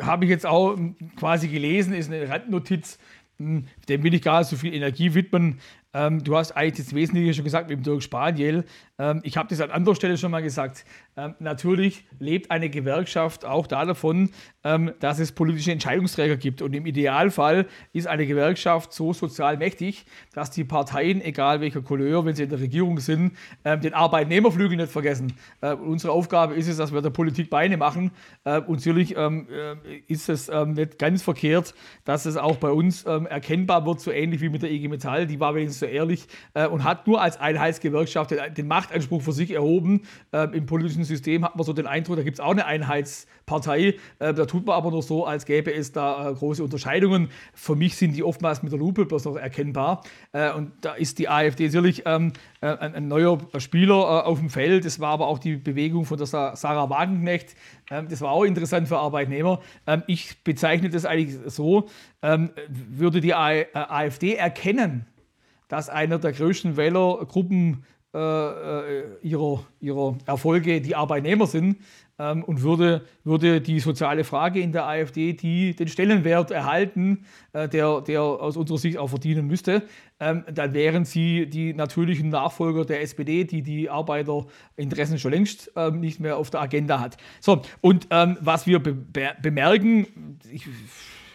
habe 0.00 0.24
ich 0.24 0.30
jetzt 0.30 0.46
auch 0.46 0.78
quasi 1.16 1.48
gelesen, 1.48 1.92
ist 1.94 2.10
eine 2.10 2.28
Randnotiz, 2.28 2.98
hm, 3.38 3.64
dem 3.88 4.02
will 4.02 4.14
ich 4.14 4.22
gar 4.22 4.40
nicht 4.40 4.48
so 4.48 4.56
viel 4.56 4.74
Energie 4.74 5.14
widmen. 5.14 5.58
Ähm, 5.94 6.22
du 6.22 6.36
hast 6.36 6.52
eigentlich 6.52 6.86
das 6.86 6.94
Wesentliche 6.94 7.34
schon 7.34 7.44
gesagt 7.44 7.70
mit 7.70 7.78
dem 7.78 7.82
Dirk 7.82 8.02
Spaniel. 8.02 8.64
Ähm, 8.98 9.20
ich 9.22 9.36
habe 9.36 9.48
das 9.48 9.60
an 9.60 9.70
anderer 9.70 9.94
Stelle 9.94 10.18
schon 10.18 10.30
mal 10.30 10.42
gesagt. 10.42 10.84
Ähm, 11.18 11.34
natürlich 11.40 12.04
lebt 12.20 12.52
eine 12.52 12.70
Gewerkschaft 12.70 13.44
auch 13.44 13.66
da 13.66 13.84
davon, 13.84 14.30
ähm, 14.62 14.92
dass 15.00 15.18
es 15.18 15.32
politische 15.32 15.72
Entscheidungsträger 15.72 16.36
gibt. 16.36 16.62
Und 16.62 16.76
im 16.76 16.86
Idealfall 16.86 17.66
ist 17.92 18.06
eine 18.06 18.24
Gewerkschaft 18.24 18.92
so 18.92 19.12
sozial 19.12 19.56
mächtig, 19.56 20.06
dass 20.32 20.52
die 20.52 20.62
Parteien, 20.62 21.20
egal 21.20 21.60
welcher 21.60 21.82
Couleur, 21.82 22.24
wenn 22.24 22.36
sie 22.36 22.44
in 22.44 22.50
der 22.50 22.60
Regierung 22.60 23.00
sind, 23.00 23.32
ähm, 23.64 23.80
den 23.80 23.94
Arbeitnehmerflügel 23.94 24.76
nicht 24.76 24.92
vergessen. 24.92 25.32
Äh, 25.60 25.72
unsere 25.72 26.12
Aufgabe 26.12 26.54
ist 26.54 26.68
es, 26.68 26.76
dass 26.76 26.92
wir 26.92 27.02
der 27.02 27.10
Politik 27.10 27.50
Beine 27.50 27.76
machen. 27.76 28.12
Äh, 28.44 28.60
und 28.60 28.76
natürlich 28.76 29.16
ähm, 29.16 29.48
äh, 29.50 29.96
ist 30.06 30.28
es 30.28 30.48
nicht 30.66 31.00
ganz 31.00 31.22
verkehrt, 31.22 31.74
dass 32.04 32.26
es 32.26 32.36
auch 32.36 32.56
bei 32.56 32.70
uns 32.70 33.02
erkennbar 33.02 33.84
wird, 33.86 34.00
so 34.00 34.12
ähnlich 34.12 34.40
wie 34.40 34.48
mit 34.48 34.62
der 34.62 34.70
IG 34.70 34.88
Metall. 34.88 35.26
Die 35.26 35.40
war 35.40 35.54
wenigstens 35.54 35.80
so 35.80 35.86
ehrlich, 35.86 36.26
äh, 36.54 36.66
und 36.66 36.84
hat 36.84 37.06
nur 37.06 37.20
als 37.20 37.38
Einheitsgewerkschaft 37.38 38.30
den, 38.30 38.54
den 38.54 38.68
Machtanspruch 38.68 39.22
für 39.22 39.32
sich 39.32 39.50
erhoben. 39.50 40.02
Im 40.32 40.66
politischen 40.66 41.04
System 41.08 41.44
hat 41.44 41.56
man 41.56 41.64
so 41.64 41.72
den 41.72 41.86
Eindruck, 41.86 42.16
da 42.16 42.22
gibt 42.22 42.36
es 42.36 42.40
auch 42.40 42.50
eine 42.50 42.66
Einheitspartei. 42.66 43.96
Äh, 44.18 44.34
da 44.34 44.46
tut 44.46 44.66
man 44.66 44.76
aber 44.76 44.90
nur 44.90 45.02
so, 45.02 45.26
als 45.26 45.44
gäbe 45.46 45.72
es 45.72 45.92
da 45.92 46.30
äh, 46.30 46.34
große 46.34 46.62
Unterscheidungen. 46.62 47.28
Für 47.54 47.74
mich 47.74 47.96
sind 47.96 48.14
die 48.14 48.22
oftmals 48.22 48.62
mit 48.62 48.72
der 48.72 48.78
Lupe 48.78 49.06
bloß 49.06 49.24
noch 49.24 49.36
erkennbar. 49.36 50.02
Äh, 50.32 50.52
und 50.52 50.72
da 50.82 50.94
ist 50.94 51.18
die 51.18 51.28
AfD 51.28 51.68
sicherlich 51.68 52.02
ähm, 52.06 52.32
äh, 52.60 52.66
ein, 52.66 52.94
ein, 52.94 53.08
neuer 53.08 53.38
Spieler 53.58 54.26
auf 54.26 54.38
dem 54.38 54.50
Feld. 54.50 54.84
Das 54.84 55.00
war 55.00 55.10
aber 55.10 55.26
auch 55.26 55.38
die 55.38 55.56
Bewegung 55.56 56.04
von 56.04 56.18
der 56.18 56.26
Sarah 56.26 56.90
Wagenknecht. 56.90 57.56
Ähm, 57.90 58.08
das 58.08 58.20
war 58.20 58.30
auch 58.30 58.44
interessant 58.44 58.88
für 58.88 58.98
Arbeitnehmer. 58.98 59.60
Ähm, 59.86 60.02
ich 60.06 60.42
bezeichne 60.44 60.90
das 60.90 61.04
eigentlich 61.04 61.38
so, 61.46 61.88
ähm, 62.22 62.50
würde 62.68 63.20
die 63.20 63.34
AfD 63.34 64.34
erkennen, 64.34 65.06
dass 65.68 65.88
einer 65.88 66.18
der 66.18 66.32
größten 66.32 66.76
Wählergruppen 66.76 67.72
äh, 67.72 67.76
äh, 67.76 67.97
ihrer, 69.22 69.64
ihrer 69.80 70.18
Erfolge 70.26 70.80
die 70.80 70.94
Arbeitnehmer 70.94 71.46
sind 71.46 71.76
ähm, 72.18 72.42
und 72.44 72.62
würde, 72.62 73.02
würde 73.24 73.60
die 73.60 73.80
soziale 73.80 74.24
Frage 74.24 74.60
in 74.60 74.72
der 74.72 74.86
AfD 74.86 75.32
die, 75.32 75.74
den 75.74 75.88
Stellenwert 75.88 76.50
erhalten, 76.50 77.24
äh, 77.52 77.68
der, 77.68 78.00
der 78.00 78.22
aus 78.22 78.56
unserer 78.56 78.78
Sicht 78.78 78.98
auch 78.98 79.08
verdienen 79.08 79.46
müsste, 79.46 79.82
ähm, 80.20 80.44
dann 80.52 80.74
wären 80.74 81.04
sie 81.04 81.46
die 81.46 81.74
natürlichen 81.74 82.28
Nachfolger 82.28 82.84
der 82.84 83.02
SPD, 83.02 83.44
die 83.44 83.62
die 83.62 83.88
Arbeiterinteressen 83.88 85.18
schon 85.18 85.30
längst 85.30 85.70
ähm, 85.76 86.00
nicht 86.00 86.18
mehr 86.20 86.36
auf 86.36 86.50
der 86.50 86.60
Agenda 86.60 87.00
hat. 87.00 87.16
So, 87.40 87.62
und 87.80 88.08
ähm, 88.10 88.36
was 88.40 88.66
wir 88.66 88.80
be 88.80 88.98
bemerken, 89.40 90.38
ich, 90.50 90.66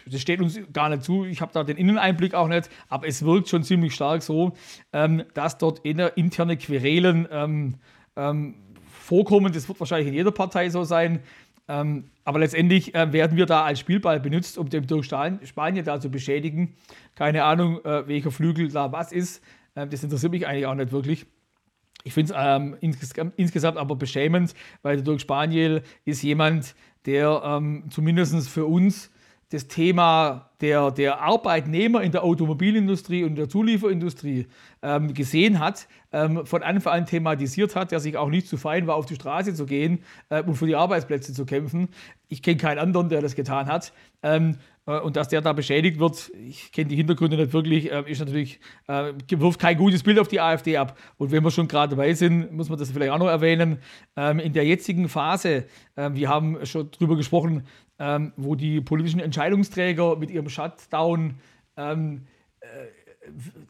das 0.06 0.20
steht 0.20 0.40
uns 0.40 0.58
gar 0.72 0.88
nicht 0.88 1.02
zu, 1.02 1.24
ich 1.24 1.40
habe 1.40 1.52
da 1.52 1.64
den 1.64 1.76
Inneneinblick 1.76 2.34
auch 2.34 2.48
nicht, 2.48 2.68
aber 2.88 3.06
es 3.06 3.24
wirkt 3.24 3.48
schon 3.48 3.62
ziemlich 3.62 3.94
stark 3.94 4.22
so, 4.22 4.52
ähm, 4.92 5.24
dass 5.34 5.58
dort 5.58 5.80
interne 5.84 6.56
Querelen 6.56 7.28
ähm, 7.30 7.74
ähm, 8.16 8.54
vorkommen. 8.86 9.52
Das 9.52 9.68
wird 9.68 9.80
wahrscheinlich 9.80 10.08
in 10.08 10.14
jeder 10.14 10.32
Partei 10.32 10.68
so 10.68 10.84
sein. 10.84 11.20
Ähm, 11.66 12.10
aber 12.24 12.40
letztendlich 12.40 12.94
äh, 12.94 13.12
werden 13.12 13.36
wir 13.36 13.46
da 13.46 13.64
als 13.64 13.80
Spielball 13.80 14.20
benutzt, 14.20 14.58
um 14.58 14.68
den 14.68 14.86
durch 14.86 15.06
Spanien 15.06 15.84
da 15.84 15.98
zu 15.98 16.10
beschädigen. 16.10 16.74
Keine 17.14 17.44
Ahnung, 17.44 17.82
äh, 17.84 18.06
welcher 18.06 18.30
Flügel 18.30 18.68
da 18.68 18.92
was 18.92 19.12
ist. 19.12 19.42
Ähm, 19.74 19.88
das 19.88 20.04
interessiert 20.04 20.32
mich 20.32 20.46
eigentlich 20.46 20.66
auch 20.66 20.74
nicht 20.74 20.92
wirklich. 20.92 21.26
Ich 22.06 22.12
finde 22.12 22.34
es 22.34 22.38
ähm, 22.38 22.76
insges 22.80 23.14
insgesamt 23.36 23.78
aber 23.78 23.96
beschämend, 23.96 24.54
weil 24.82 24.96
der 24.96 25.04
Dirk 25.04 25.22
Spaniel 25.22 25.82
ist 26.04 26.22
jemand, 26.22 26.74
der 27.06 27.42
ähm, 27.44 27.84
zumindest 27.88 28.46
für 28.48 28.66
uns 28.66 29.10
das 29.54 29.68
Thema 29.68 30.50
der, 30.60 30.90
der 30.90 31.20
Arbeitnehmer 31.20 32.02
in 32.02 32.10
der 32.10 32.24
Automobilindustrie 32.24 33.22
und 33.22 33.36
der 33.36 33.48
Zulieferindustrie 33.48 34.46
ähm, 34.82 35.14
gesehen 35.14 35.60
hat, 35.60 35.86
ähm, 36.12 36.44
von 36.44 36.62
Anfang 36.62 36.92
an 36.92 37.06
thematisiert 37.06 37.76
hat, 37.76 37.92
der 37.92 38.00
sich 38.00 38.16
auch 38.16 38.30
nicht 38.30 38.48
zu 38.48 38.56
fein 38.56 38.86
war, 38.86 38.96
auf 38.96 39.06
die 39.06 39.14
Straße 39.14 39.54
zu 39.54 39.64
gehen 39.64 40.00
äh, 40.28 40.42
und 40.42 40.56
für 40.56 40.66
die 40.66 40.74
Arbeitsplätze 40.74 41.32
zu 41.32 41.46
kämpfen. 41.46 41.88
Ich 42.28 42.42
kenne 42.42 42.56
keinen 42.56 42.78
anderen, 42.78 43.08
der 43.08 43.20
das 43.20 43.36
getan 43.36 43.66
hat. 43.66 43.92
Ähm, 44.22 44.56
äh, 44.86 44.98
und 44.98 45.16
dass 45.16 45.28
der 45.28 45.40
da 45.40 45.52
beschädigt 45.52 45.98
wird, 45.98 46.30
ich 46.34 46.72
kenne 46.72 46.88
die 46.88 46.96
Hintergründe 46.96 47.36
nicht 47.36 47.52
wirklich, 47.52 47.90
äh, 47.90 48.10
ist 48.10 48.20
natürlich, 48.20 48.60
äh, 48.86 49.12
wirft 49.30 49.60
kein 49.60 49.76
gutes 49.76 50.02
Bild 50.02 50.18
auf 50.18 50.28
die 50.28 50.40
AfD 50.40 50.76
ab. 50.76 50.98
Und 51.16 51.30
wenn 51.32 51.42
wir 51.44 51.50
schon 51.50 51.68
gerade 51.68 51.96
dabei 51.96 52.14
sind, 52.14 52.52
muss 52.52 52.68
man 52.68 52.78
das 52.78 52.90
vielleicht 52.90 53.12
auch 53.12 53.18
noch 53.18 53.28
erwähnen. 53.28 53.78
Ähm, 54.16 54.38
in 54.38 54.52
der 54.52 54.64
jetzigen 54.64 55.08
Phase, 55.08 55.66
äh, 55.96 56.10
wir 56.12 56.28
haben 56.28 56.64
schon 56.66 56.90
drüber 56.90 57.16
gesprochen, 57.16 57.64
ähm, 57.98 58.32
wo 58.36 58.54
die 58.54 58.80
politischen 58.80 59.20
Entscheidungsträger 59.20 60.16
mit 60.16 60.30
ihrem 60.30 60.48
Shutdown 60.48 61.34
ähm, 61.76 62.26
äh, 62.60 62.66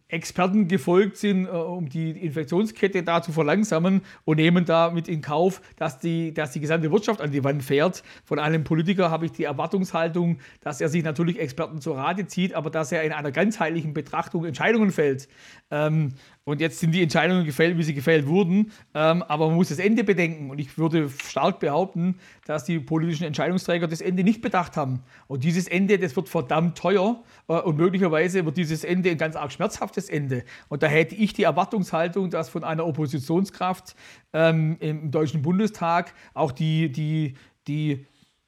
Experten 0.08 0.68
gefolgt 0.68 1.16
sind, 1.16 1.46
äh, 1.46 1.50
um 1.50 1.88
die 1.88 2.10
Infektionskette 2.10 3.02
da 3.02 3.22
zu 3.22 3.32
verlangsamen 3.32 4.02
und 4.24 4.36
nehmen 4.36 4.64
damit 4.64 5.08
in 5.08 5.20
Kauf, 5.20 5.60
dass 5.76 5.98
die, 5.98 6.32
dass 6.32 6.52
die 6.52 6.60
gesamte 6.60 6.90
Wirtschaft 6.90 7.20
an 7.20 7.30
die 7.30 7.44
Wand 7.44 7.62
fährt. 7.62 8.02
Von 8.24 8.38
einem 8.38 8.64
Politiker 8.64 9.10
habe 9.10 9.26
ich 9.26 9.32
die 9.32 9.44
Erwartungshaltung, 9.44 10.38
dass 10.60 10.80
er 10.80 10.88
sich 10.88 11.02
natürlich 11.02 11.38
Experten 11.38 11.80
zur 11.80 11.96
Rate 11.96 12.26
zieht, 12.26 12.54
aber 12.54 12.70
dass 12.70 12.92
er 12.92 13.02
in 13.02 13.12
einer 13.12 13.32
ganzheitlichen 13.32 13.94
Betrachtung 13.94 14.44
Entscheidungen 14.44 14.90
fällt. 14.90 15.28
Ähm, 15.70 16.14
und 16.46 16.60
jetzt 16.60 16.78
sind 16.78 16.92
die 16.92 17.02
Entscheidungen 17.02 17.46
gefällt, 17.46 17.78
wie 17.78 17.82
sie 17.82 17.94
gefällt 17.94 18.26
wurden. 18.26 18.70
Ähm, 18.92 19.22
aber 19.22 19.46
man 19.46 19.56
muss 19.56 19.70
das 19.70 19.78
Ende 19.78 20.04
bedenken. 20.04 20.50
Und 20.50 20.58
ich 20.58 20.76
würde 20.76 21.08
stark 21.08 21.58
behaupten, 21.58 22.16
dass 22.44 22.64
die 22.64 22.80
politischen 22.80 23.24
Entscheidungsträger 23.24 23.88
das 23.88 24.02
Ende 24.02 24.22
nicht 24.24 24.42
bedacht 24.42 24.76
haben. 24.76 25.00
Und 25.26 25.42
dieses 25.42 25.66
Ende, 25.68 25.98
das 25.98 26.14
wird 26.16 26.28
verdammt 26.28 26.76
teuer. 26.76 27.22
Äh, 27.48 27.54
und 27.60 27.78
möglicherweise 27.78 28.44
wird 28.44 28.58
dieses 28.58 28.84
Ende 28.84 29.10
ein 29.10 29.16
ganz 29.16 29.36
arg 29.36 29.52
schmerzhaftes 29.52 30.10
Ende. 30.10 30.44
Und 30.68 30.82
da 30.82 30.86
hätte 30.86 31.14
ich 31.14 31.32
die 31.32 31.44
Erwartungshaltung, 31.44 32.28
dass 32.28 32.50
von 32.50 32.62
einer 32.62 32.86
Oppositionskraft 32.86 33.96
ähm, 34.34 34.76
im 34.80 35.10
Deutschen 35.10 35.40
Bundestag 35.40 36.12
auch 36.34 36.52
die, 36.52 36.92
die, 36.92 37.36
die 37.66 38.04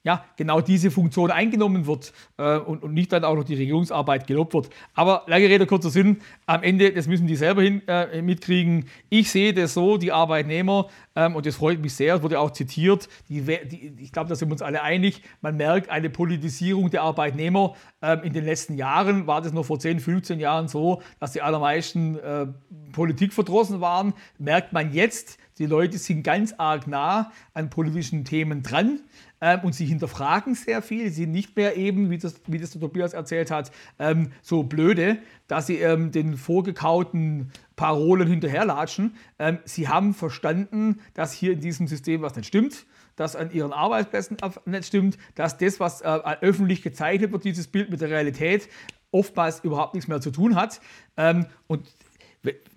ja, 0.07 0.23
genau 0.37 0.61
diese 0.61 0.89
Funktion 0.89 1.31
eingenommen 1.31 1.85
wird 1.85 2.13
äh, 2.37 2.55
und, 2.59 2.81
und, 2.81 2.93
nicht 2.93 3.11
dann 3.11 3.25
auch 3.25 3.35
noch 3.35 3.43
die 3.43 3.55
Regierungsarbeit 3.55 4.25
gelobt 4.25 4.53
wird. 4.53 4.69
Aber 4.93 5.23
lange 5.27 5.49
Rede, 5.49 5.65
kurzer 5.65 5.89
Sinn, 5.89 6.21
am 6.45 6.63
Ende, 6.63 6.93
das 6.93 7.07
müssen 7.07 7.27
die 7.27 7.35
selber 7.35 7.61
hin, 7.61 7.81
äh, 7.89 8.21
mitkriegen. 8.21 8.85
Ich 9.09 9.29
sehe 9.29 9.53
das 9.53 9.73
so, 9.73 9.97
die 9.97 10.13
Arbeitnehmer, 10.13 10.87
ähm, 11.13 11.35
und 11.35 11.45
das 11.45 11.57
freut 11.57 11.81
mich 11.81 11.93
sehr, 11.93 12.23
wurde 12.23 12.39
auch 12.39 12.51
zitiert, 12.51 13.09
die, 13.27 13.41
die, 13.41 13.95
ich 13.99 14.13
glaube, 14.13 14.29
da 14.29 14.35
sind 14.35 14.47
wir 14.47 14.53
uns 14.53 14.61
alle 14.61 14.81
einig, 14.81 15.23
man 15.41 15.57
merkt 15.57 15.89
eine 15.89 16.09
Politisierung 16.09 16.89
der 16.89 17.01
Arbeitnehmer. 17.01 17.75
Ähm, 18.01 18.21
in 18.23 18.31
den 18.31 18.45
letzten 18.45 18.75
Jahren 18.75 19.27
war 19.27 19.41
das 19.41 19.51
noch 19.51 19.65
vor 19.65 19.77
10, 19.77 19.99
15 19.99 20.39
Jahren 20.39 20.69
so, 20.69 21.01
dass 21.19 21.33
die 21.33 21.41
allermeisten 21.41 22.17
äh, 22.17 22.47
Politik 22.93 23.33
verdrossen 23.33 23.81
waren. 23.81 24.13
Merkt 24.37 24.71
man 24.71 24.93
jetzt, 24.93 25.37
die 25.57 25.65
Leute 25.65 25.97
sind 25.97 26.23
ganz 26.23 26.53
arg 26.57 26.87
nah 26.87 27.31
an 27.53 27.69
politischen 27.69 28.23
Themen 28.23 28.63
dran 28.63 29.01
ähm, 29.41 29.59
und 29.63 29.73
sie 29.73 29.85
hinterfragen 29.85 30.55
sehr 30.55 30.81
viel. 30.81 31.09
Sie 31.09 31.23
sind 31.23 31.31
nicht 31.31 31.55
mehr 31.55 31.77
eben, 31.77 32.09
wie 32.09 32.17
das, 32.17 32.41
wie 32.47 32.59
das 32.59 32.71
der 32.71 32.81
Tobias 32.81 33.13
erzählt 33.13 33.51
hat, 33.51 33.71
ähm, 33.99 34.31
so 34.41 34.63
blöde, 34.63 35.19
dass 35.47 35.67
sie 35.67 35.77
ähm, 35.77 36.11
den 36.11 36.37
vorgekauten 36.37 37.51
Parolen 37.75 38.27
hinterherlatschen. 38.27 39.15
Ähm, 39.39 39.59
sie 39.65 39.87
haben 39.87 40.13
verstanden, 40.13 40.99
dass 41.13 41.33
hier 41.33 41.53
in 41.53 41.61
diesem 41.61 41.87
System 41.87 42.21
was 42.21 42.35
nicht 42.35 42.47
stimmt 42.47 42.85
dass 43.17 43.35
an 43.35 43.49
ihren 43.51 43.73
Arbeitsplätzen 43.73 44.37
nicht 44.65 44.85
stimmt, 44.85 45.17
dass 45.33 45.57
das, 45.57 45.79
was 45.79 46.01
äh, 46.01 46.05
öffentlich 46.41 46.83
gezeichnet 46.83 47.31
wird, 47.31 47.45
dieses 47.45 47.67
Bild 47.67 47.89
mit 47.89 47.99
der 47.99 48.11
Realität, 48.11 48.69
oftmals 49.11 49.61
überhaupt 49.61 49.95
nichts 49.95 50.07
mehr 50.07 50.21
zu 50.21 50.29
tun 50.31 50.55
hat. 50.55 50.79
Ähm, 51.17 51.47
und 51.65 51.87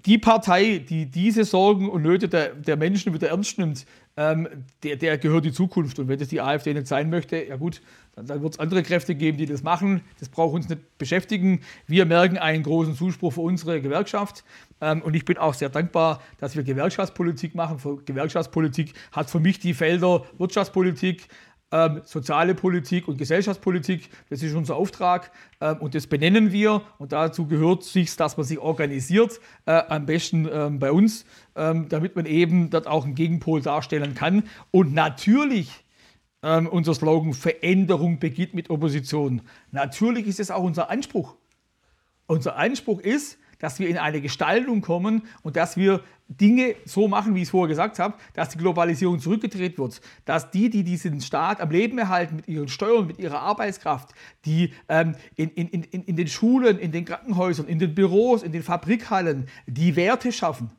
die 0.06 0.18
Partei, 0.18 0.78
die 0.78 1.06
diese 1.06 1.44
Sorgen 1.44 1.88
und 1.88 2.02
Nöte 2.02 2.28
der, 2.28 2.54
der 2.54 2.76
Menschen 2.76 3.12
wieder 3.12 3.28
ernst 3.28 3.58
nimmt, 3.58 3.86
ähm, 4.20 4.66
der, 4.82 4.96
der, 4.96 5.16
gehört 5.16 5.46
die 5.46 5.52
Zukunft. 5.52 5.98
Und 5.98 6.08
wenn 6.08 6.18
das 6.18 6.28
die 6.28 6.42
AfD 6.42 6.74
nicht 6.74 6.86
sein 6.86 7.08
möchte, 7.08 7.42
ja 7.42 7.56
gut, 7.56 7.80
dann, 8.14 8.26
dann 8.26 8.42
wird 8.42 8.52
es 8.52 8.58
andere 8.58 8.82
Kräfte 8.82 9.14
geben, 9.14 9.38
die 9.38 9.46
das 9.46 9.62
machen. 9.62 10.02
Das 10.18 10.28
braucht 10.28 10.54
uns 10.54 10.68
nicht 10.68 10.98
beschäftigen. 10.98 11.60
Wir 11.86 12.04
merken 12.04 12.36
einen 12.36 12.62
großen 12.62 12.94
Zuspruch 12.94 13.32
für 13.32 13.40
unsere 13.40 13.80
Gewerkschaft. 13.80 14.44
Ähm, 14.82 15.00
und 15.00 15.14
ich 15.14 15.24
bin 15.24 15.38
auch 15.38 15.54
sehr 15.54 15.70
dankbar, 15.70 16.20
dass 16.36 16.54
wir 16.54 16.64
Gewerkschaftspolitik 16.64 17.54
machen. 17.54 17.78
Für 17.78 17.96
Gewerkschaftspolitik 17.96 18.92
hat 19.12 19.30
für 19.30 19.40
mich 19.40 19.58
die 19.58 19.72
Felder 19.72 20.26
Wirtschaftspolitik, 20.36 21.26
ähm, 21.72 22.02
soziale 22.04 22.54
Politik 22.54 23.08
und 23.08 23.16
Gesellschaftspolitik. 23.16 24.10
Das 24.28 24.42
ist 24.42 24.54
unser 24.54 24.76
Auftrag 24.76 25.30
ähm, 25.60 25.78
und 25.78 25.94
das 25.94 26.06
benennen 26.06 26.52
wir. 26.52 26.82
Und 26.98 27.12
dazu 27.12 27.46
gehört 27.46 27.84
sich, 27.84 28.14
dass 28.16 28.36
man 28.36 28.44
sich 28.46 28.58
organisiert, 28.58 29.40
äh, 29.66 29.72
am 29.88 30.06
besten 30.06 30.48
ähm, 30.50 30.78
bei 30.78 30.92
uns, 30.92 31.24
ähm, 31.56 31.88
damit 31.88 32.16
man 32.16 32.26
eben 32.26 32.70
dort 32.70 32.86
auch 32.86 33.04
einen 33.04 33.14
Gegenpol 33.14 33.62
darstellen 33.62 34.14
kann. 34.14 34.44
Und 34.70 34.94
natürlich 34.94 35.84
ähm, 36.42 36.66
unser 36.66 36.94
Slogan 36.94 37.34
Veränderung 37.34 38.18
beginnt 38.18 38.54
mit 38.54 38.70
Opposition. 38.70 39.42
Natürlich 39.70 40.26
ist 40.26 40.40
es 40.40 40.50
auch 40.50 40.62
unser 40.62 40.90
Anspruch. 40.90 41.36
Unser 42.26 42.56
Anspruch 42.56 43.00
ist, 43.00 43.38
dass 43.61 43.78
wir 43.78 43.88
in 43.88 43.96
eine 43.96 44.20
Gestaltung 44.20 44.80
kommen 44.80 45.22
und 45.42 45.56
dass 45.56 45.76
wir 45.76 46.02
Dinge 46.28 46.76
so 46.84 47.08
machen, 47.08 47.34
wie 47.34 47.40
ich 47.40 47.44
es 47.44 47.50
vorher 47.50 47.68
gesagt 47.68 47.98
habe, 47.98 48.14
dass 48.34 48.50
die 48.50 48.58
Globalisierung 48.58 49.18
zurückgedreht 49.18 49.78
wird, 49.78 50.00
dass 50.24 50.50
die, 50.50 50.70
die 50.70 50.84
diesen 50.84 51.20
Staat 51.20 51.61
am 51.61 51.70
Leben 51.70 51.98
erhalten 51.98 52.36
mit 52.36 52.48
ihren 52.48 52.68
Steuern, 52.68 53.06
mit 53.06 53.18
ihrer 53.18 53.40
Arbeitskraft, 53.40 54.11
die 54.44 54.72
ähm, 54.88 55.14
in, 55.36 55.50
in, 55.50 55.68
in, 55.68 56.02
in 56.04 56.16
den 56.16 56.28
Schulen, 56.28 56.78
in 56.78 56.92
den 56.92 57.04
Krankenhäusern, 57.04 57.66
in 57.66 57.78
den 57.78 57.94
Büros, 57.94 58.42
in 58.42 58.52
den 58.52 58.62
Fabrikhallen 58.62 59.46
die 59.66 59.96
Werte 59.96 60.32
schaffen, 60.32 60.70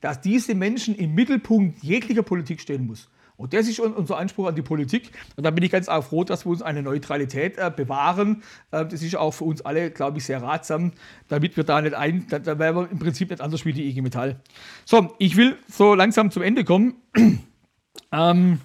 dass 0.00 0.20
diese 0.20 0.54
Menschen 0.54 0.94
im 0.94 1.14
Mittelpunkt 1.14 1.82
jeglicher 1.82 2.22
Politik 2.22 2.60
stehen 2.60 2.86
muss. 2.86 3.10
Und 3.40 3.54
das 3.54 3.66
ist 3.68 3.80
unser 3.80 4.18
Anspruch 4.18 4.48
an 4.48 4.54
die 4.54 4.60
Politik. 4.60 5.12
Und 5.34 5.44
da 5.44 5.50
bin 5.50 5.64
ich 5.64 5.70
ganz 5.70 5.88
auch 5.88 6.04
froh, 6.04 6.24
dass 6.24 6.44
wir 6.44 6.50
uns 6.50 6.60
eine 6.60 6.82
Neutralität 6.82 7.56
äh, 7.56 7.72
bewahren. 7.74 8.42
Äh, 8.70 8.84
das 8.84 9.00
ist 9.00 9.16
auch 9.16 9.30
für 9.30 9.44
uns 9.44 9.62
alle, 9.62 9.90
glaube 9.90 10.18
ich, 10.18 10.26
sehr 10.26 10.42
ratsam, 10.42 10.92
damit 11.28 11.56
wir 11.56 11.64
da 11.64 11.80
nicht 11.80 11.94
ein, 11.94 12.26
da, 12.28 12.38
da 12.38 12.58
wären 12.58 12.76
wir 12.76 12.90
im 12.90 12.98
Prinzip 12.98 13.30
nicht 13.30 13.40
anders 13.40 13.64
wie 13.64 13.72
die 13.72 13.88
IG 13.88 14.02
Metall. 14.02 14.40
So, 14.84 15.14
ich 15.18 15.36
will 15.38 15.56
so 15.68 15.94
langsam 15.94 16.30
zum 16.30 16.42
Ende 16.42 16.64
kommen. 16.64 16.96
ähm, 18.12 18.60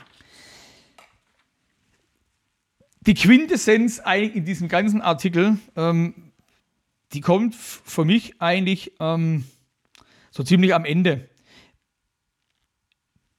die 2.99 3.13
Quintessenz 3.13 4.01
eigentlich 4.01 4.36
in 4.36 4.43
diesem 4.43 4.67
ganzen 4.67 5.01
Artikel, 5.01 5.57
ähm, 5.78 6.15
die 7.13 7.21
kommt 7.21 7.55
für 7.55 8.03
mich 8.03 8.41
eigentlich 8.41 8.91
ähm, 8.99 9.45
so 10.32 10.43
ziemlich 10.43 10.76
am 10.76 10.84
Ende. 10.84 11.30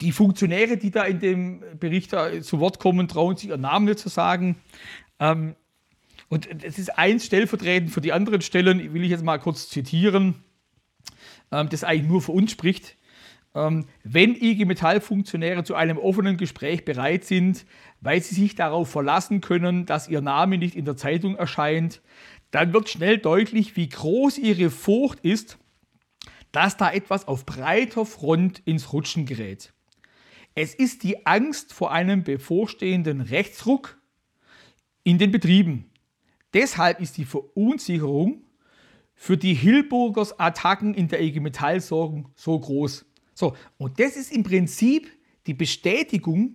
Die 0.01 0.13
Funktionäre, 0.13 0.77
die 0.77 0.91
da 0.91 1.05
in 1.05 1.21
dem 1.21 1.63
Bericht 1.79 2.11
zu 2.11 2.61
Wort 2.61 2.79
kommen, 2.79 3.09
trauen 3.09 3.37
sich 3.37 3.49
ihren 3.49 3.63
Namen 3.63 3.87
nicht 3.87 3.99
zu 3.99 4.09
sagen. 4.09 4.57
Ähm, 5.19 5.57
und 6.29 6.65
es 6.65 6.79
ist 6.79 6.99
eins 6.99 7.25
stellvertretend 7.25 7.91
für 7.91 8.01
die 8.01 8.13
anderen 8.13 8.43
Stellen, 8.43 8.93
will 8.93 9.05
ich 9.05 9.11
jetzt 9.11 9.25
mal 9.25 9.39
kurz 9.39 9.69
zitieren, 9.69 10.43
ähm, 11.53 11.69
das 11.69 11.85
eigentlich 11.85 12.09
nur 12.09 12.21
für 12.21 12.33
uns 12.33 12.51
spricht. 12.51 12.97
Ähm, 13.55 13.87
wenn 14.03 14.35
IG 14.35 14.65
Metall-Funktionäre 14.65 15.65
zu 15.65 15.75
einem 15.75 15.99
offenen 15.99 16.37
Gespräch 16.37 16.85
bereit 16.85 17.25
sind, 17.25 17.65
weil 18.01 18.21
sie 18.23 18.35
sich 18.35 18.55
darauf 18.55 18.91
verlassen 18.91 19.41
können, 19.41 19.87
dass 19.87 20.09
ihr 20.09 20.21
Name 20.21 20.59
nicht 20.59 20.75
in 20.75 20.85
der 20.85 20.97
Zeitung 20.97 21.37
erscheint, 21.37 22.03
dann 22.51 22.73
wird 22.73 22.89
schnell 22.89 23.19
deutlich, 23.19 23.77
wie 23.77 23.89
groß 23.89 24.39
ihre 24.39 24.71
Furcht 24.71 25.21
ist, 25.21 25.59
dass 26.53 26.77
da 26.77 26.93
etwas 26.93 27.29
auf 27.29 27.47
breiter 27.47 28.05
Front 28.05 28.63
ins 28.65 28.93
Rutschen 28.93 29.27
gerät. 29.27 29.73
Es 30.59 30.75
ist 30.75 31.03
die 31.03 31.27
Angst 31.27 31.75
vor 31.75 31.93
einem 31.93 32.25
bevorstehenden 32.25 33.21
Rechtsruck 33.21 34.01
in 35.05 35.19
den 35.19 35.31
Betrieben. 35.31 35.91
Deshalb 36.55 36.99
ist 36.99 37.19
die 37.19 37.27
Verunsicherung 37.27 38.43
für 39.15 39.37
die 39.37 39.53
Hilburgers 39.53 40.41
Attacken 40.41 40.95
in 40.95 41.09
der 41.09 41.21
IG 41.21 41.41
Metall 41.41 41.83
so, 41.83 42.25
so 42.35 42.59
groß. 42.59 43.05
So, 43.35 43.55
und 43.77 44.01
das 44.01 44.17
ist 44.17 44.33
im 44.33 44.45
Prinzip 44.45 45.11
die 45.47 45.53
Bestätigung 45.53 46.55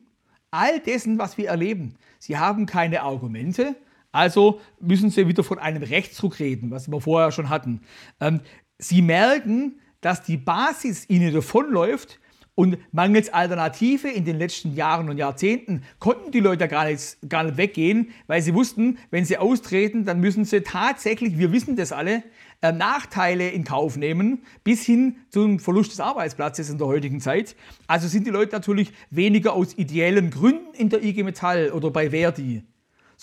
all 0.49 0.79
dessen, 0.79 1.19
was 1.19 1.37
wir 1.37 1.49
erleben. 1.49 1.93
Sie 2.17 2.39
haben 2.39 2.65
keine 2.65 3.03
Argumente, 3.03 3.75
also 4.11 4.61
müssen 4.79 5.11
sie 5.11 5.27
wieder 5.27 5.43
von 5.43 5.59
einem 5.59 5.83
Rechtsruck 5.83 6.39
reden, 6.39 6.71
was 6.71 6.89
wir 6.89 7.01
vorher 7.01 7.31
schon 7.31 7.49
hatten. 7.49 7.81
Ähm, 8.19 8.41
sie 8.79 9.03
merken, 9.03 9.79
dass 10.01 10.23
die 10.23 10.37
Basis 10.37 11.07
ihnen 11.07 11.31
davonläuft 11.31 12.19
und 12.55 12.77
mangels 12.91 13.31
Alternative 13.31 14.09
in 14.09 14.25
den 14.25 14.37
letzten 14.37 14.75
Jahren 14.75 15.09
und 15.09 15.17
Jahrzehnten 15.17 15.83
konnten 15.99 16.31
die 16.31 16.39
Leute 16.39 16.67
gar 16.67 16.85
nicht, 16.85 17.17
gar 17.27 17.43
nicht 17.43 17.57
weggehen, 17.57 18.09
weil 18.27 18.41
sie 18.41 18.53
wussten, 18.53 18.97
wenn 19.09 19.25
sie 19.25 19.37
austreten, 19.37 20.05
dann 20.05 20.19
müssen 20.19 20.45
sie 20.45 20.61
tatsächlich, 20.61 21.37
wir 21.37 21.51
wissen 21.51 21.75
das 21.75 21.91
alle, 21.91 22.23
äh, 22.61 22.71
Nachteile 22.71 23.49
in 23.49 23.63
Kauf 23.63 23.97
nehmen, 23.97 24.43
bis 24.63 24.85
hin 24.85 25.15
zum 25.29 25.59
Verlust 25.59 25.91
des 25.91 25.99
Arbeitsplatzes 25.99 26.69
in 26.69 26.77
der 26.77 26.87
heutigen 26.87 27.19
Zeit. 27.19 27.55
Also 27.87 28.07
sind 28.07 28.27
die 28.27 28.31
Leute 28.31 28.53
natürlich 28.53 28.91
weniger 29.09 29.53
aus 29.53 29.77
ideellen 29.77 30.29
Gründen 30.29 30.73
in 30.75 30.89
der 30.89 31.03
IG 31.03 31.23
Metall 31.23 31.71
oder 31.71 31.89
bei 31.89 32.11
Verdi 32.11 32.63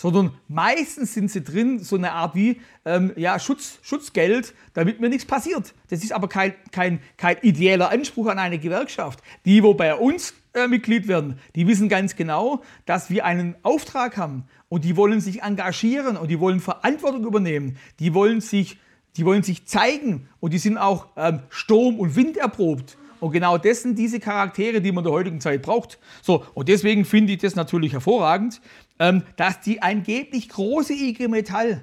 sondern 0.00 0.30
meistens 0.46 1.12
sind 1.12 1.28
sie 1.28 1.42
drin, 1.42 1.80
so 1.80 1.96
eine 1.96 2.12
Art 2.12 2.36
wie 2.36 2.60
ähm, 2.84 3.10
ja, 3.16 3.40
Schutz, 3.40 3.80
Schutzgeld, 3.82 4.54
damit 4.72 5.00
mir 5.00 5.08
nichts 5.08 5.24
passiert. 5.24 5.74
Das 5.90 6.04
ist 6.04 6.12
aber 6.12 6.28
kein, 6.28 6.54
kein, 6.70 7.00
kein 7.16 7.38
ideeller 7.42 7.90
Anspruch 7.90 8.28
an 8.28 8.38
eine 8.38 8.60
Gewerkschaft. 8.60 9.18
Die, 9.44 9.64
wo 9.64 9.74
bei 9.74 9.96
uns 9.96 10.34
äh, 10.54 10.68
Mitglied 10.68 11.08
werden, 11.08 11.40
die 11.56 11.66
wissen 11.66 11.88
ganz 11.88 12.14
genau, 12.14 12.62
dass 12.86 13.10
wir 13.10 13.24
einen 13.24 13.56
Auftrag 13.64 14.16
haben 14.16 14.44
und 14.68 14.84
die 14.84 14.96
wollen 14.96 15.20
sich 15.20 15.42
engagieren 15.42 16.16
und 16.16 16.28
die 16.30 16.38
wollen 16.38 16.60
Verantwortung 16.60 17.26
übernehmen. 17.26 17.76
Die 17.98 18.14
wollen 18.14 18.40
sich, 18.40 18.78
die 19.16 19.24
wollen 19.24 19.42
sich 19.42 19.66
zeigen 19.66 20.28
und 20.38 20.52
die 20.52 20.58
sind 20.58 20.78
auch 20.78 21.08
ähm, 21.16 21.40
Sturm- 21.48 21.98
und 21.98 22.14
Wind 22.14 22.36
erprobt. 22.36 22.97
Und 23.20 23.32
genau 23.32 23.58
das 23.58 23.82
sind 23.82 23.98
diese 23.98 24.20
Charaktere, 24.20 24.80
die 24.80 24.92
man 24.92 25.02
in 25.02 25.10
der 25.10 25.12
heutigen 25.12 25.40
Zeit 25.40 25.62
braucht. 25.62 25.98
So, 26.22 26.44
und 26.54 26.68
deswegen 26.68 27.04
finde 27.04 27.32
ich 27.32 27.38
das 27.38 27.56
natürlich 27.56 27.92
hervorragend, 27.92 28.60
ähm, 28.98 29.22
dass 29.36 29.60
die 29.60 29.82
angeblich 29.82 30.48
große 30.48 30.92
IG 30.92 31.28
Metall 31.28 31.82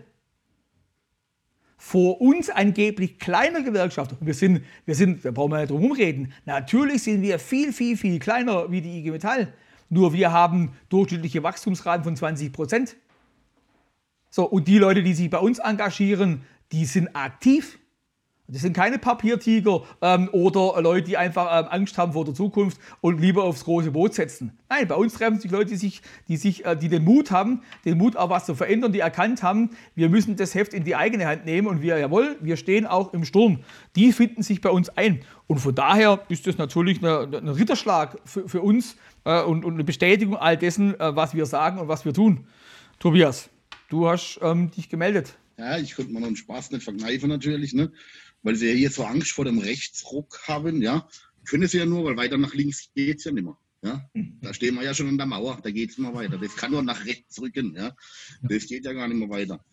vor 1.77 2.19
uns 2.19 2.49
angeblich 2.49 3.19
kleiner 3.19 3.61
Gewerkschaft, 3.61 4.15
wir 4.19 4.33
sind, 4.33 4.63
wir 4.85 4.95
sind, 4.95 5.23
da 5.23 5.31
brauchen 5.31 5.51
wir 5.51 5.59
nicht 5.59 5.69
drum 5.69 5.91
reden, 5.91 6.33
natürlich 6.45 7.03
sind 7.03 7.21
wir 7.21 7.37
viel, 7.37 7.73
viel, 7.73 7.95
viel 7.95 8.17
kleiner 8.17 8.71
wie 8.71 8.81
die 8.81 8.99
IG 8.99 9.11
Metall. 9.11 9.53
Nur 9.89 10.13
wir 10.13 10.31
haben 10.31 10.73
durchschnittliche 10.89 11.43
Wachstumsraten 11.43 12.03
von 12.03 12.15
20 12.15 12.51
Prozent. 12.51 12.95
So, 14.31 14.45
und 14.45 14.67
die 14.67 14.79
Leute, 14.79 15.03
die 15.03 15.13
sich 15.13 15.29
bei 15.29 15.37
uns 15.37 15.59
engagieren, 15.59 16.41
die 16.71 16.85
sind 16.85 17.15
aktiv. 17.15 17.77
Das 18.47 18.61
sind 18.61 18.73
keine 18.73 18.99
Papiertiger 18.99 19.81
ähm, 20.01 20.29
oder 20.31 20.79
Leute, 20.81 21.07
die 21.07 21.17
einfach 21.17 21.63
ähm, 21.63 21.67
Angst 21.71 21.97
haben 21.97 22.13
vor 22.13 22.25
der 22.25 22.35
Zukunft 22.35 22.79
und 23.01 23.19
lieber 23.19 23.43
aufs 23.43 23.63
große 23.63 23.89
Boot 23.89 24.13
setzen. 24.13 24.55
Nein, 24.69 24.87
bei 24.87 24.93
uns 24.93 25.15
treffen 25.15 25.39
sich 25.39 25.49
Leute, 25.49 25.71
die, 25.71 25.77
sich, 25.77 26.03
die, 26.27 26.37
sich, 26.37 26.63
äh, 26.63 26.75
die 26.75 26.87
den 26.87 27.03
Mut 27.03 27.31
haben, 27.31 27.63
den 27.85 27.97
Mut 27.97 28.15
auch 28.15 28.29
was 28.29 28.45
zu 28.45 28.53
verändern, 28.53 28.91
die 28.91 28.99
erkannt 28.99 29.41
haben, 29.41 29.71
wir 29.95 30.09
müssen 30.09 30.35
das 30.35 30.53
Heft 30.53 30.75
in 30.75 30.83
die 30.83 30.95
eigene 30.95 31.25
Hand 31.25 31.45
nehmen 31.45 31.67
und 31.67 31.81
wir, 31.81 31.97
jawohl, 31.97 32.37
wir 32.39 32.55
stehen 32.55 32.85
auch 32.85 33.13
im 33.13 33.25
Sturm. 33.25 33.61
Die 33.95 34.11
finden 34.11 34.43
sich 34.43 34.61
bei 34.61 34.69
uns 34.69 34.89
ein. 34.89 35.21
Und 35.47 35.59
von 35.59 35.73
daher 35.73 36.21
ist 36.29 36.45
das 36.45 36.59
natürlich 36.59 37.03
ein 37.03 37.49
Ritterschlag 37.49 38.19
für, 38.25 38.47
für 38.47 38.61
uns 38.61 38.95
äh, 39.23 39.41
und, 39.41 39.65
und, 39.65 39.73
eine 39.73 39.83
Bestätigung 39.83 40.37
all 40.37 40.55
dessen, 40.55 40.99
äh, 40.99 41.15
was 41.15 41.33
wir 41.33 41.47
sagen 41.47 41.79
und 41.79 41.87
was 41.87 42.05
wir 42.05 42.13
tun. 42.13 42.45
Tobias, 42.99 43.49
du 43.89 44.07
hast 44.07 44.39
ähm, 44.43 44.69
dich 44.69 44.89
gemeldet. 44.89 45.35
Ja, 45.57 45.77
ich 45.77 45.95
könnte 45.95 46.11
mir 46.11 46.19
noch 46.19 46.27
einen 46.27 46.35
Spaß 46.35 46.71
nicht 46.71 46.83
verkneifen 46.83 47.29
natürlich. 47.29 47.73
Ne? 47.73 47.91
Weil 48.45 48.55
sie 48.55 48.67
ja 48.67 48.73
hier 48.73 48.91
so 48.91 49.03
Angst 49.03 49.31
vor 49.31 49.43
dem 49.43 49.57
Rechtsruck 49.57 50.47
haben, 50.47 50.79
ja, 50.83 51.09
können 51.45 51.67
sie 51.67 51.79
ja 51.79 51.85
nur, 51.85 52.05
weil 52.05 52.15
weiter 52.15 52.37
nach 52.37 52.53
links 52.53 52.89
geht 52.93 53.17
es 53.17 53.23
ja 53.23 53.31
nicht 53.31 53.43
mehr. 53.43 53.57
Ja? 53.81 54.07
Da 54.41 54.53
stehen 54.53 54.75
wir 54.75 54.83
ja 54.83 54.93
schon 54.93 55.09
an 55.09 55.17
der 55.17 55.25
Mauer, 55.25 55.59
da 55.63 55.71
geht 55.71 55.89
es 55.89 55.97
immer 55.97 56.13
weiter. 56.13 56.37
Das 56.37 56.55
kann 56.55 56.71
nur 56.71 56.83
nach 56.83 57.05
rechts 57.05 57.41
rücken. 57.41 57.75
Ja? 57.75 57.95
Das 58.43 58.67
geht 58.67 58.85
ja 58.85 58.93
gar 58.93 59.07
nicht 59.07 59.17
mehr 59.17 59.29
weiter. 59.29 59.65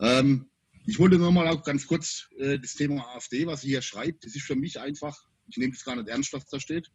Ähm, 0.00 0.50
ich 0.84 0.98
wollte 0.98 1.16
nur 1.16 1.30
mal 1.30 1.46
auch 1.46 1.62
ganz 1.62 1.86
kurz 1.86 2.28
äh, 2.38 2.58
das 2.58 2.74
Thema 2.74 3.06
AfD, 3.14 3.46
was 3.46 3.60
sie 3.60 3.68
hier 3.68 3.82
schreibt, 3.82 4.24
das 4.24 4.34
ist 4.34 4.44
für 4.44 4.56
mich 4.56 4.80
einfach, 4.80 5.16
ich 5.48 5.56
nehme 5.56 5.72
es 5.72 5.84
gar 5.84 5.94
nicht 5.94 6.08
ernst, 6.08 6.32
was 6.32 6.46
da 6.46 6.58
steht. 6.58 6.90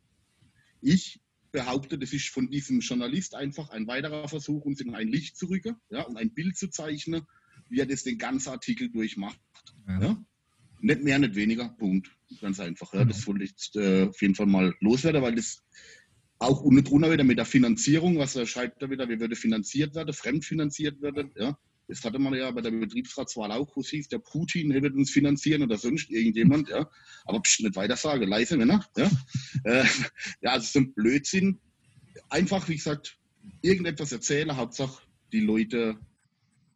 Ich 0.82 1.22
behaupte, 1.54 1.98
das 2.00 2.12
ist 2.12 2.28
von 2.28 2.50
diesem 2.50 2.82
Journalist 2.82 3.34
einfach 3.34 3.70
ein 3.70 3.88
weiterer 3.88 4.28
Versuch, 4.28 4.66
uns 4.66 4.82
in 4.82 4.94
ein 4.94 5.08
Licht 5.08 5.38
zu 5.38 5.46
rücken 5.46 5.78
ja, 5.90 6.02
und 6.04 6.18
ein 6.18 6.34
Bild 6.34 6.58
zu 6.58 6.70
zeichnen, 6.70 7.24
wie 7.70 7.80
er 7.80 7.86
das 7.86 8.04
den 8.04 8.18
ganzen 8.18 8.50
Artikel 8.50 8.90
durchmacht. 8.90 9.40
Ja. 9.88 10.02
ja. 10.02 10.26
Nicht 10.82 11.04
mehr, 11.04 11.20
nicht 11.20 11.36
weniger. 11.36 11.70
Punkt. 11.70 12.12
Ganz 12.40 12.60
einfach. 12.60 12.94
Ja. 12.94 13.06
Das 13.06 13.26
wollte 13.28 13.46
ich 13.46 13.54
äh, 13.76 14.08
auf 14.08 14.22
jeden 14.22 14.36
Fall 14.36 14.48
mal 14.48 14.74
loswerden, 14.80 15.22
weil 15.22 15.36
das 15.36 15.64
auch 16.40 16.62
unten 16.62 16.84
drunter 16.84 17.12
wieder 17.12 17.24
mit 17.24 17.38
der 17.38 17.46
Finanzierung, 17.46 18.18
was 18.18 18.36
er 18.36 18.48
schreibt 18.48 18.82
da 18.82 18.90
wieder, 18.90 19.08
wie 19.08 19.20
würde 19.20 19.36
finanziert 19.36 19.94
werden, 19.94 20.14
fremdfinanziert 20.14 21.02
werden. 21.02 21.32
Ja. 21.38 21.58
Das 21.88 22.04
hatte 22.04 22.20
man 22.20 22.34
ja 22.34 22.50
bei 22.52 22.62
der 22.62 22.72
Betriebsratswahl 22.72 23.52
auch, 23.52 23.76
wo 23.76 23.82
es 23.82 23.90
hieß, 23.90 24.08
der 24.08 24.20
Putin 24.20 24.74
wird 24.74 24.96
uns 24.96 25.12
finanzieren 25.12 25.62
oder 25.62 25.78
sonst 25.78 26.10
irgendjemand. 26.10 26.70
Ja. 26.70 26.90
Aber 27.26 27.42
pst, 27.42 27.62
nicht 27.62 27.76
weiter 27.76 27.98
sagen, 27.98 28.28
leise 28.28 28.58
Männer. 28.58 28.86
Ja, 28.98 29.12
äh, 29.66 29.86
ja 30.42 30.52
also 30.52 30.68
so 30.68 30.80
ein 30.80 30.94
Blödsinn. 30.94 31.60
Einfach, 32.30 32.68
wie 32.70 32.76
gesagt, 32.76 33.20
irgendetwas 33.62 34.12
erzählen, 34.12 34.56
Hauptsache 34.56 35.04
die 35.32 35.42
Leute 35.42 36.00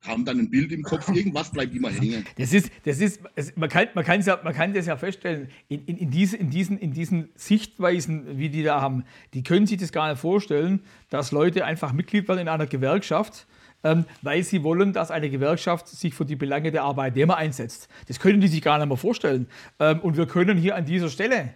haben 0.07 0.25
dann 0.25 0.39
ein 0.39 0.49
Bild 0.49 0.71
im 0.71 0.83
Kopf, 0.83 1.09
irgendwas 1.09 1.51
bleibt 1.51 1.75
immer 1.75 1.89
hängen. 1.91 2.25
Das 2.37 2.53
ist, 2.53 2.71
das 2.83 2.99
ist, 2.99 3.21
man 3.55 3.69
kann, 3.69 3.87
man 3.93 4.03
kann, 4.03 4.21
ja, 4.21 4.39
man 4.43 4.53
kann 4.53 4.73
das 4.73 4.85
ja 4.85 4.97
feststellen, 4.97 5.49
in, 5.67 5.85
in, 5.85 5.97
in, 5.97 6.11
diese, 6.11 6.37
in, 6.37 6.49
diesen, 6.49 6.77
in 6.77 6.91
diesen 6.91 7.29
Sichtweisen, 7.35 8.37
wie 8.37 8.49
die 8.49 8.63
da 8.63 8.81
haben, 8.81 9.03
die 9.33 9.43
können 9.43 9.67
sich 9.67 9.77
das 9.77 9.91
gar 9.91 10.09
nicht 10.09 10.19
vorstellen, 10.19 10.81
dass 11.09 11.31
Leute 11.31 11.65
einfach 11.65 11.93
Mitglied 11.93 12.27
werden 12.27 12.39
in 12.39 12.47
einer 12.47 12.67
Gewerkschaft, 12.67 13.47
ähm, 13.83 14.05
weil 14.21 14.43
sie 14.43 14.63
wollen, 14.63 14.93
dass 14.93 15.11
eine 15.11 15.29
Gewerkschaft 15.29 15.87
sich 15.87 16.13
für 16.13 16.25
die 16.25 16.35
Belange 16.35 16.71
der 16.71 16.83
Arbeitnehmer 16.83 17.37
einsetzt. 17.37 17.87
Das 18.07 18.19
können 18.19 18.41
die 18.41 18.47
sich 18.47 18.61
gar 18.61 18.77
nicht 18.79 18.87
mehr 18.87 18.97
vorstellen. 18.97 19.47
Ähm, 19.79 19.99
und 19.99 20.17
wir 20.17 20.25
können 20.25 20.57
hier 20.57 20.75
an 20.75 20.85
dieser 20.85 21.09
Stelle 21.09 21.53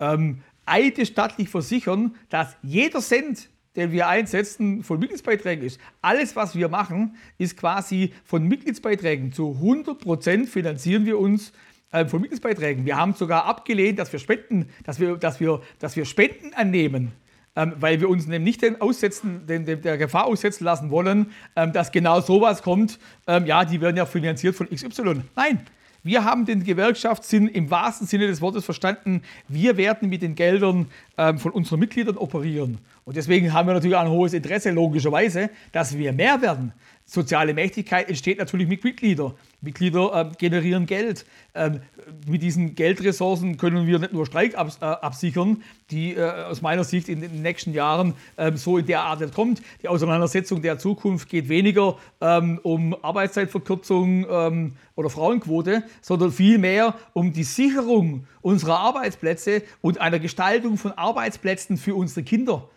ähm, 0.00 0.42
eidesstattlich 0.64 1.48
versichern, 1.48 2.16
dass 2.28 2.56
jeder 2.62 3.00
Cent, 3.00 3.48
den 3.76 3.92
wir 3.92 4.08
einsetzen, 4.08 4.82
von 4.82 4.98
Mitgliedsbeiträgen 4.98 5.64
ist. 5.64 5.80
Alles, 6.02 6.34
was 6.34 6.54
wir 6.54 6.68
machen, 6.68 7.16
ist 7.38 7.56
quasi 7.56 8.12
von 8.24 8.46
Mitgliedsbeiträgen. 8.48 9.32
Zu 9.32 9.52
100 9.52 9.98
Prozent 9.98 10.48
finanzieren 10.48 11.06
wir 11.06 11.18
uns 11.18 11.52
äh, 11.92 12.06
von 12.06 12.20
Mitgliedsbeiträgen. 12.20 12.84
Wir 12.86 12.96
haben 12.96 13.12
sogar 13.12 13.44
abgelehnt, 13.44 13.98
dass 13.98 14.12
wir 14.12 14.18
Spenden, 14.18 14.68
dass 14.84 14.98
wir, 14.98 15.16
dass 15.16 15.40
wir, 15.40 15.60
dass 15.78 15.96
wir 15.96 16.04
Spenden 16.04 16.54
annehmen. 16.54 17.12
Ähm, 17.58 17.72
weil 17.80 18.00
wir 18.00 18.10
uns 18.10 18.26
nicht 18.26 18.60
den 18.60 18.82
aussetzen, 18.82 19.46
den, 19.46 19.64
den, 19.64 19.80
der 19.80 19.96
Gefahr 19.96 20.26
aussetzen 20.26 20.64
lassen 20.64 20.90
wollen, 20.90 21.32
ähm, 21.56 21.72
dass 21.72 21.90
genau 21.90 22.20
sowas 22.20 22.62
kommt. 22.62 22.98
Ähm, 23.26 23.46
ja, 23.46 23.64
die 23.64 23.80
werden 23.80 23.96
ja 23.96 24.04
finanziert 24.04 24.54
von 24.54 24.68
XY. 24.68 25.22
Nein, 25.34 25.60
wir 26.06 26.24
haben 26.24 26.44
den 26.44 26.62
Gewerkschaftssinn 26.62 27.48
im 27.48 27.68
wahrsten 27.68 28.06
Sinne 28.06 28.28
des 28.28 28.40
Wortes 28.40 28.64
verstanden. 28.64 29.22
Wir 29.48 29.76
werden 29.76 30.08
mit 30.08 30.22
den 30.22 30.36
Geldern 30.36 30.86
ähm, 31.18 31.38
von 31.38 31.50
unseren 31.50 31.80
Mitgliedern 31.80 32.16
operieren. 32.16 32.78
Und 33.04 33.16
deswegen 33.16 33.52
haben 33.52 33.66
wir 33.66 33.74
natürlich 33.74 33.96
auch 33.96 34.02
ein 34.02 34.10
hohes 34.10 34.32
Interesse, 34.32 34.70
logischerweise, 34.70 35.50
dass 35.72 35.98
wir 35.98 36.12
mehr 36.12 36.40
werden. 36.40 36.72
Soziale 37.06 37.54
Mächtigkeit 37.54 38.08
entsteht 38.08 38.38
natürlich 38.38 38.66
mit 38.66 38.82
Mitgliedern. 38.82 39.32
Mitglieder 39.60 40.12
äh, 40.12 40.36
generieren 40.36 40.86
Geld. 40.86 41.24
Ähm, 41.54 41.80
mit 42.28 42.42
diesen 42.42 42.74
Geldressourcen 42.74 43.56
können 43.56 43.86
wir 43.86 44.00
nicht 44.00 44.12
nur 44.12 44.26
Streik 44.26 44.58
abs 44.58 44.78
äh, 44.82 44.84
absichern, 44.84 45.62
die 45.90 46.14
äh, 46.14 46.30
aus 46.44 46.62
meiner 46.62 46.84
Sicht 46.84 47.08
in 47.08 47.20
den 47.20 47.42
nächsten 47.42 47.72
Jahren 47.72 48.14
ähm, 48.36 48.56
so 48.56 48.76
in 48.76 48.86
der 48.86 49.02
Art 49.02 49.20
nicht 49.20 49.34
kommt. 49.34 49.62
Die 49.82 49.88
Auseinandersetzung 49.88 50.62
der 50.62 50.78
Zukunft 50.78 51.28
geht 51.28 51.48
weniger 51.48 51.96
ähm, 52.20 52.58
um 52.64 52.94
Arbeitszeitverkürzung 53.02 54.26
ähm, 54.28 54.72
oder 54.96 55.08
Frauenquote, 55.08 55.84
sondern 56.02 56.32
vielmehr 56.32 56.96
um 57.12 57.32
die 57.32 57.44
Sicherung 57.44 58.26
unserer 58.42 58.80
Arbeitsplätze 58.80 59.62
und 59.80 60.00
einer 60.00 60.18
Gestaltung 60.18 60.76
von 60.76 60.92
Arbeitsplätzen 60.92 61.76
für 61.76 61.94
unsere 61.94 62.24
Kinder. 62.24 62.68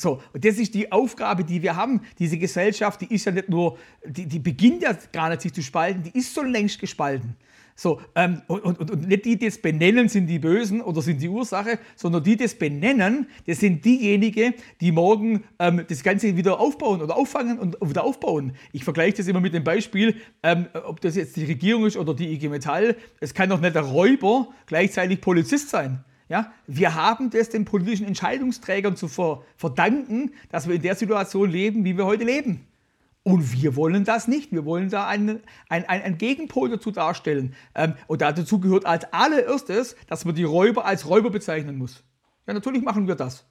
So, 0.00 0.22
und 0.32 0.42
das 0.46 0.56
ist 0.56 0.72
die 0.72 0.90
Aufgabe, 0.90 1.44
die 1.44 1.60
wir 1.60 1.76
haben. 1.76 2.00
Diese 2.18 2.38
Gesellschaft, 2.38 3.02
die 3.02 3.14
ist 3.14 3.26
ja 3.26 3.32
nicht 3.32 3.50
nur, 3.50 3.76
die, 4.02 4.24
die 4.24 4.38
beginnt 4.38 4.82
ja 4.82 4.96
gar 5.12 5.28
nicht 5.28 5.42
sich 5.42 5.52
zu 5.52 5.62
spalten, 5.62 6.02
die 6.02 6.18
ist 6.18 6.34
schon 6.34 6.50
längst 6.50 6.80
gespalten. 6.80 7.36
So, 7.76 8.00
ähm, 8.14 8.40
und, 8.46 8.62
und, 8.62 8.90
und 8.90 9.08
nicht 9.08 9.26
die, 9.26 9.36
die 9.36 9.46
das 9.46 9.58
benennen, 9.58 10.08
sind 10.08 10.26
die 10.26 10.38
Bösen 10.38 10.80
oder 10.80 11.02
sind 11.02 11.20
die 11.20 11.28
Ursache, 11.28 11.78
sondern 11.96 12.22
die, 12.22 12.34
die 12.34 12.44
das 12.44 12.54
benennen, 12.54 13.26
das 13.46 13.60
sind 13.60 13.84
diejenigen, 13.84 14.54
die 14.80 14.90
morgen 14.90 15.44
ähm, 15.58 15.84
das 15.86 16.02
Ganze 16.02 16.34
wieder 16.34 16.58
aufbauen 16.60 17.02
oder 17.02 17.14
auffangen 17.14 17.58
und 17.58 17.76
wieder 17.82 18.02
aufbauen. 18.02 18.52
Ich 18.72 18.84
vergleiche 18.84 19.18
das 19.18 19.28
immer 19.28 19.40
mit 19.40 19.52
dem 19.52 19.64
Beispiel, 19.64 20.16
ähm, 20.42 20.66
ob 20.84 21.02
das 21.02 21.14
jetzt 21.14 21.36
die 21.36 21.44
Regierung 21.44 21.84
ist 21.84 21.98
oder 21.98 22.14
die 22.14 22.32
IG 22.32 22.48
Metall. 22.48 22.96
Es 23.20 23.34
kann 23.34 23.50
doch 23.50 23.60
nicht 23.60 23.74
der 23.74 23.82
Räuber 23.82 24.48
gleichzeitig 24.64 25.20
Polizist 25.20 25.68
sein. 25.68 26.04
Ja, 26.30 26.52
wir 26.68 26.94
haben 26.94 27.30
das 27.30 27.48
den 27.48 27.64
politischen 27.64 28.06
Entscheidungsträgern 28.06 28.94
zu 28.94 29.08
verdanken, 29.56 30.30
dass 30.48 30.68
wir 30.68 30.76
in 30.76 30.82
der 30.82 30.94
Situation 30.94 31.50
leben, 31.50 31.84
wie 31.84 31.98
wir 31.98 32.06
heute 32.06 32.22
leben. 32.22 32.68
Und 33.24 33.52
wir 33.52 33.74
wollen 33.74 34.04
das 34.04 34.28
nicht. 34.28 34.52
Wir 34.52 34.64
wollen 34.64 34.90
da 34.90 35.08
einen, 35.08 35.40
einen, 35.68 35.86
einen 35.86 36.18
Gegenpol 36.18 36.70
dazu 36.70 36.92
darstellen. 36.92 37.56
Ähm, 37.74 37.94
und 38.06 38.22
dazu 38.22 38.60
gehört 38.60 38.86
als 38.86 39.12
allererstes, 39.12 39.96
dass 40.06 40.24
man 40.24 40.36
die 40.36 40.44
Räuber 40.44 40.84
als 40.84 41.08
Räuber 41.08 41.30
bezeichnen 41.30 41.76
muss. 41.76 42.04
Ja, 42.46 42.54
natürlich 42.54 42.82
machen 42.82 43.08
wir 43.08 43.16
das. 43.16 43.44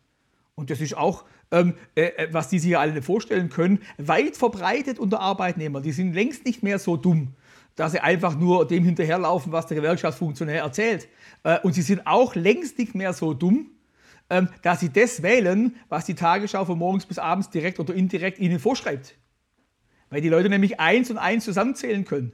Und 0.55 0.69
das 0.69 0.79
ist 0.79 0.95
auch, 0.95 1.25
ähm, 1.51 1.73
äh, 1.95 2.03
äh 2.03 2.27
was 2.31 2.47
die 2.47 2.59
sich 2.59 2.77
alle 2.77 3.01
vorstellen 3.01 3.49
können, 3.49 3.79
weit 3.97 4.37
verbreitet 4.37 4.99
unter 4.99 5.19
Arbeitnehmern. 5.19 5.83
Die 5.83 5.91
sind 5.91 6.13
längst 6.13 6.45
nicht 6.45 6.63
mehr 6.63 6.79
so 6.79 6.95
dumm 6.95 7.33
dass 7.79 7.93
sie 7.93 8.01
einfach 8.01 8.37
nur 8.37 8.67
dem 8.67 8.83
hinterherlaufen, 8.83 9.53
was 9.53 9.67
der 9.67 9.77
Gewerkschaftsfunktionär 9.77 10.63
erzählt. 10.63 11.07
Äh, 11.43 11.59
und 11.61 11.71
sie 11.71 11.81
sind 11.81 12.05
auch 12.05 12.35
längst 12.35 12.77
nicht 12.77 12.93
mehr 12.93 13.13
so 13.13 13.33
dumm, 13.33 13.71
ähm, 14.29 14.49
dass 14.63 14.81
sie 14.81 14.89
das 14.89 15.23
wählen, 15.23 15.77
was 15.87 16.03
die 16.03 16.13
Tagesschau 16.13 16.65
von 16.65 16.77
morgens 16.77 17.05
bis 17.05 17.19
abends 17.19 17.49
direkt 17.49 17.79
oder 17.79 17.93
indirekt 17.93 18.37
ihnen 18.37 18.59
vorschreibt. 18.59 19.15
Weil 20.09 20.19
die 20.19 20.27
Leute 20.27 20.49
nämlich 20.49 20.77
eins 20.77 21.09
und 21.09 21.17
eins 21.17 21.45
zusammenzählen 21.45 22.03
können. 22.03 22.33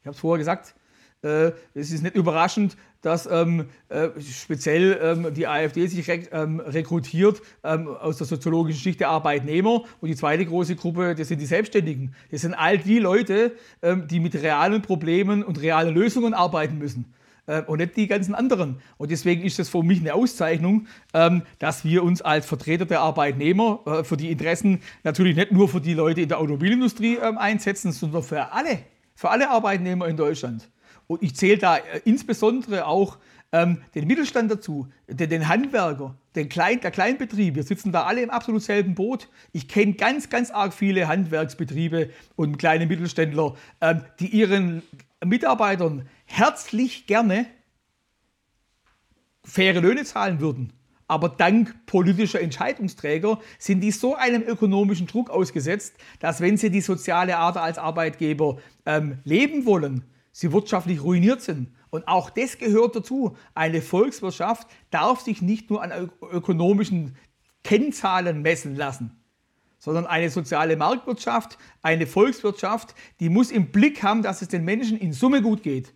Ich 0.00 0.06
habe 0.06 0.14
es 0.14 0.20
vorher 0.20 0.38
gesagt, 0.38 0.76
äh, 1.22 1.52
es 1.74 1.90
ist 1.90 2.02
nicht 2.02 2.14
überraschend, 2.14 2.76
dass 3.00 3.28
ähm, 3.30 3.66
äh, 3.88 4.08
speziell 4.20 4.98
ähm, 5.00 5.34
die 5.34 5.46
AfD 5.46 5.86
sich 5.86 6.08
rek 6.08 6.30
ähm, 6.32 6.60
rekrutiert 6.60 7.40
ähm, 7.62 7.88
aus 7.88 8.18
der 8.18 8.26
soziologischen 8.26 8.80
Schicht 8.80 9.00
der 9.00 9.10
Arbeitnehmer. 9.10 9.84
Und 10.00 10.08
die 10.08 10.16
zweite 10.16 10.44
große 10.44 10.74
Gruppe, 10.76 11.14
das 11.14 11.28
sind 11.28 11.40
die 11.40 11.46
Selbstständigen. 11.46 12.14
Das 12.30 12.40
sind 12.40 12.54
all 12.54 12.78
die 12.78 12.98
Leute, 12.98 13.52
ähm, 13.82 14.08
die 14.08 14.20
mit 14.20 14.34
realen 14.34 14.82
Problemen 14.82 15.44
und 15.44 15.60
realen 15.60 15.94
Lösungen 15.94 16.34
arbeiten 16.34 16.78
müssen. 16.78 17.14
Äh, 17.46 17.62
und 17.62 17.78
nicht 17.78 17.96
die 17.96 18.06
ganzen 18.06 18.34
anderen. 18.34 18.80
Und 18.98 19.10
deswegen 19.10 19.42
ist 19.42 19.58
es 19.58 19.68
für 19.68 19.82
mich 19.82 20.00
eine 20.00 20.14
Auszeichnung, 20.14 20.86
ähm, 21.14 21.42
dass 21.58 21.84
wir 21.84 22.02
uns 22.04 22.20
als 22.20 22.46
Vertreter 22.46 22.84
der 22.84 23.00
Arbeitnehmer 23.00 23.80
äh, 23.86 24.04
für 24.04 24.16
die 24.16 24.30
Interessen 24.30 24.80
natürlich 25.02 25.34
nicht 25.34 25.50
nur 25.50 25.68
für 25.68 25.80
die 25.80 25.94
Leute 25.94 26.20
in 26.20 26.28
der 26.28 26.38
Automobilindustrie 26.38 27.18
einsetzen, 27.18 27.92
sondern 27.92 28.22
für 28.22 28.52
alle, 28.52 28.80
für 29.14 29.30
alle 29.30 29.50
Arbeitnehmer 29.50 30.06
in 30.08 30.16
Deutschland. 30.16 30.68
Und 31.08 31.22
ich 31.22 31.34
zähle 31.34 31.58
da 31.58 31.78
äh, 31.78 32.00
insbesondere 32.04 32.86
auch 32.86 33.18
ähm, 33.50 33.82
den 33.94 34.06
Mittelstand 34.06 34.50
dazu, 34.50 34.88
den, 35.08 35.30
den 35.30 35.48
Handwerker, 35.48 36.14
den 36.36 36.48
Klein, 36.48 36.80
der 36.80 36.90
Kleinbetrieb. 36.90 37.56
Wir 37.56 37.62
sitzen 37.62 37.92
da 37.92 38.04
alle 38.04 38.22
im 38.22 38.30
absolut 38.30 38.62
selben 38.62 38.94
Boot. 38.94 39.28
Ich 39.52 39.68
kenne 39.68 39.94
ganz, 39.94 40.28
ganz 40.28 40.50
arg 40.50 40.74
viele 40.74 41.08
Handwerksbetriebe 41.08 42.10
und 42.36 42.58
kleine 42.58 42.86
Mittelständler, 42.86 43.56
ähm, 43.80 44.02
die 44.20 44.28
ihren 44.28 44.82
Mitarbeitern 45.24 46.06
herzlich 46.26 47.06
gerne 47.06 47.46
faire 49.44 49.80
Löhne 49.80 50.04
zahlen 50.04 50.40
würden. 50.40 50.74
Aber 51.10 51.30
dank 51.30 51.86
politischer 51.86 52.42
Entscheidungsträger 52.42 53.40
sind 53.58 53.80
die 53.80 53.92
so 53.92 54.14
einem 54.14 54.42
ökonomischen 54.42 55.06
Druck 55.06 55.30
ausgesetzt, 55.30 55.94
dass 56.20 56.42
wenn 56.42 56.58
sie 56.58 56.68
die 56.68 56.82
soziale 56.82 57.38
Art 57.38 57.56
als 57.56 57.78
Arbeitgeber 57.78 58.58
ähm, 58.84 59.20
leben 59.24 59.64
wollen, 59.64 60.04
sie 60.38 60.52
wirtschaftlich 60.52 61.02
ruiniert 61.02 61.42
sind. 61.42 61.74
Und 61.90 62.06
auch 62.06 62.30
das 62.30 62.58
gehört 62.58 62.94
dazu. 62.94 63.36
Eine 63.56 63.82
Volkswirtschaft 63.82 64.68
darf 64.92 65.20
sich 65.20 65.42
nicht 65.42 65.68
nur 65.68 65.82
an 65.82 66.12
ökonomischen 66.30 67.16
Kennzahlen 67.64 68.40
messen 68.40 68.76
lassen, 68.76 69.20
sondern 69.80 70.06
eine 70.06 70.30
soziale 70.30 70.76
Marktwirtschaft, 70.76 71.58
eine 71.82 72.06
Volkswirtschaft, 72.06 72.94
die 73.18 73.30
muss 73.30 73.50
im 73.50 73.72
Blick 73.72 74.04
haben, 74.04 74.22
dass 74.22 74.40
es 74.40 74.46
den 74.46 74.64
Menschen 74.64 74.96
in 74.96 75.12
Summe 75.12 75.42
gut 75.42 75.64
geht. 75.64 75.92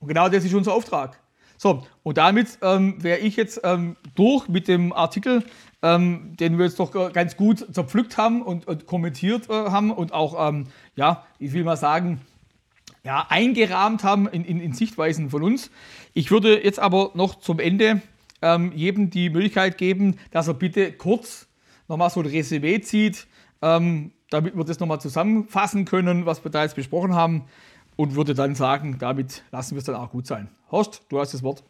Und 0.00 0.08
genau 0.08 0.28
das 0.28 0.44
ist 0.44 0.54
unser 0.54 0.74
Auftrag. 0.74 1.20
So, 1.56 1.86
und 2.02 2.18
damit 2.18 2.58
ähm, 2.62 3.00
wäre 3.00 3.20
ich 3.20 3.36
jetzt 3.36 3.60
ähm, 3.62 3.96
durch 4.16 4.48
mit 4.48 4.66
dem 4.66 4.92
Artikel, 4.92 5.44
ähm, 5.82 6.36
den 6.36 6.58
wir 6.58 6.64
jetzt 6.64 6.80
doch 6.80 6.90
ganz 7.12 7.36
gut 7.36 7.64
zerpflückt 7.72 8.18
haben 8.18 8.42
und, 8.42 8.66
und 8.66 8.86
kommentiert 8.86 9.48
äh, 9.48 9.52
haben 9.52 9.92
und 9.92 10.12
auch, 10.12 10.48
ähm, 10.48 10.66
ja, 10.96 11.24
ich 11.38 11.52
will 11.52 11.62
mal 11.62 11.76
sagen, 11.76 12.20
ja, 13.04 13.26
eingerahmt 13.28 14.04
haben 14.04 14.28
in, 14.28 14.44
in, 14.44 14.60
in, 14.60 14.72
Sichtweisen 14.72 15.30
von 15.30 15.42
uns. 15.42 15.70
Ich 16.14 16.30
würde 16.30 16.62
jetzt 16.62 16.78
aber 16.78 17.10
noch 17.14 17.36
zum 17.36 17.58
Ende 17.58 18.02
ähm, 18.42 18.72
jedem 18.74 19.10
die 19.10 19.30
Möglichkeit 19.30 19.78
geben, 19.78 20.18
dass 20.30 20.48
er 20.48 20.54
bitte 20.54 20.92
kurz 20.92 21.48
nochmal 21.88 22.10
so 22.10 22.20
ein 22.20 22.26
Resümee 22.26 22.80
zieht, 22.80 23.26
ähm, 23.62 24.12
damit 24.30 24.56
wir 24.56 24.64
das 24.64 24.80
nochmal 24.80 25.00
zusammenfassen 25.00 25.84
können, 25.84 26.26
was 26.26 26.44
wir 26.44 26.50
da 26.50 26.62
jetzt 26.62 26.76
besprochen 26.76 27.14
haben 27.14 27.44
und 27.96 28.14
würde 28.14 28.34
dann 28.34 28.54
sagen, 28.54 28.98
damit 28.98 29.42
lassen 29.50 29.74
wir 29.74 29.78
es 29.78 29.84
dann 29.84 29.96
auch 29.96 30.10
gut 30.10 30.26
sein. 30.26 30.48
Horst, 30.70 31.02
du 31.08 31.18
hast 31.18 31.34
das 31.34 31.42
Wort. 31.42 31.64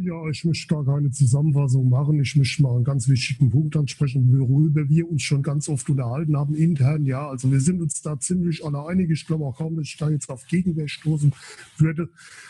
Ja, 0.00 0.28
ich 0.28 0.44
möchte 0.44 0.74
gar 0.74 0.84
keine 0.84 1.10
Zusammenfassung 1.10 1.88
machen. 1.88 2.20
Ich 2.20 2.34
möchte 2.36 2.62
mal 2.62 2.74
einen 2.74 2.84
ganz 2.84 3.08
wichtigen 3.08 3.50
Punkt 3.50 3.76
ansprechen, 3.76 4.36
worüber 4.38 4.88
wir 4.88 5.08
uns 5.08 5.22
schon 5.22 5.42
ganz 5.42 5.68
oft 5.68 5.88
unterhalten 5.88 6.36
haben 6.36 6.54
intern. 6.54 7.04
Ja, 7.04 7.28
also 7.28 7.50
wir 7.52 7.60
sind 7.60 7.80
uns 7.80 8.02
da 8.02 8.18
ziemlich 8.18 8.64
alle 8.64 8.84
einig. 8.86 9.10
Ich 9.10 9.26
glaube 9.26 9.44
auch 9.44 9.58
kaum, 9.58 9.76
dass 9.76 9.86
ich 9.86 9.96
da 9.96 10.10
jetzt 10.10 10.30
auf 10.30 10.46
Gegenwehr 10.46 10.88
stoßen 10.88 11.32
würde, 11.78 12.08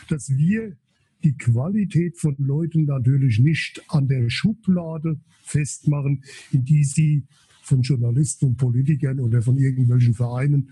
dass 0.09 0.31
wir 0.31 0.77
die 1.23 1.37
Qualität 1.37 2.17
von 2.17 2.37
Leuten 2.39 2.85
natürlich 2.85 3.39
nicht 3.41 3.83
an 3.89 4.09
der 4.09 4.31
Schublade 4.31 5.21
festmachen, 5.43 6.23
in 6.53 6.65
die 6.65 6.85
sie 6.85 7.25
von 7.63 7.83
Journalisten 7.83 8.47
und 8.47 8.57
Politikern 8.57 9.21
oder 9.21 9.43
von 9.43 9.59
irgendwelchen 9.59 10.15
Vereinen 10.15 10.71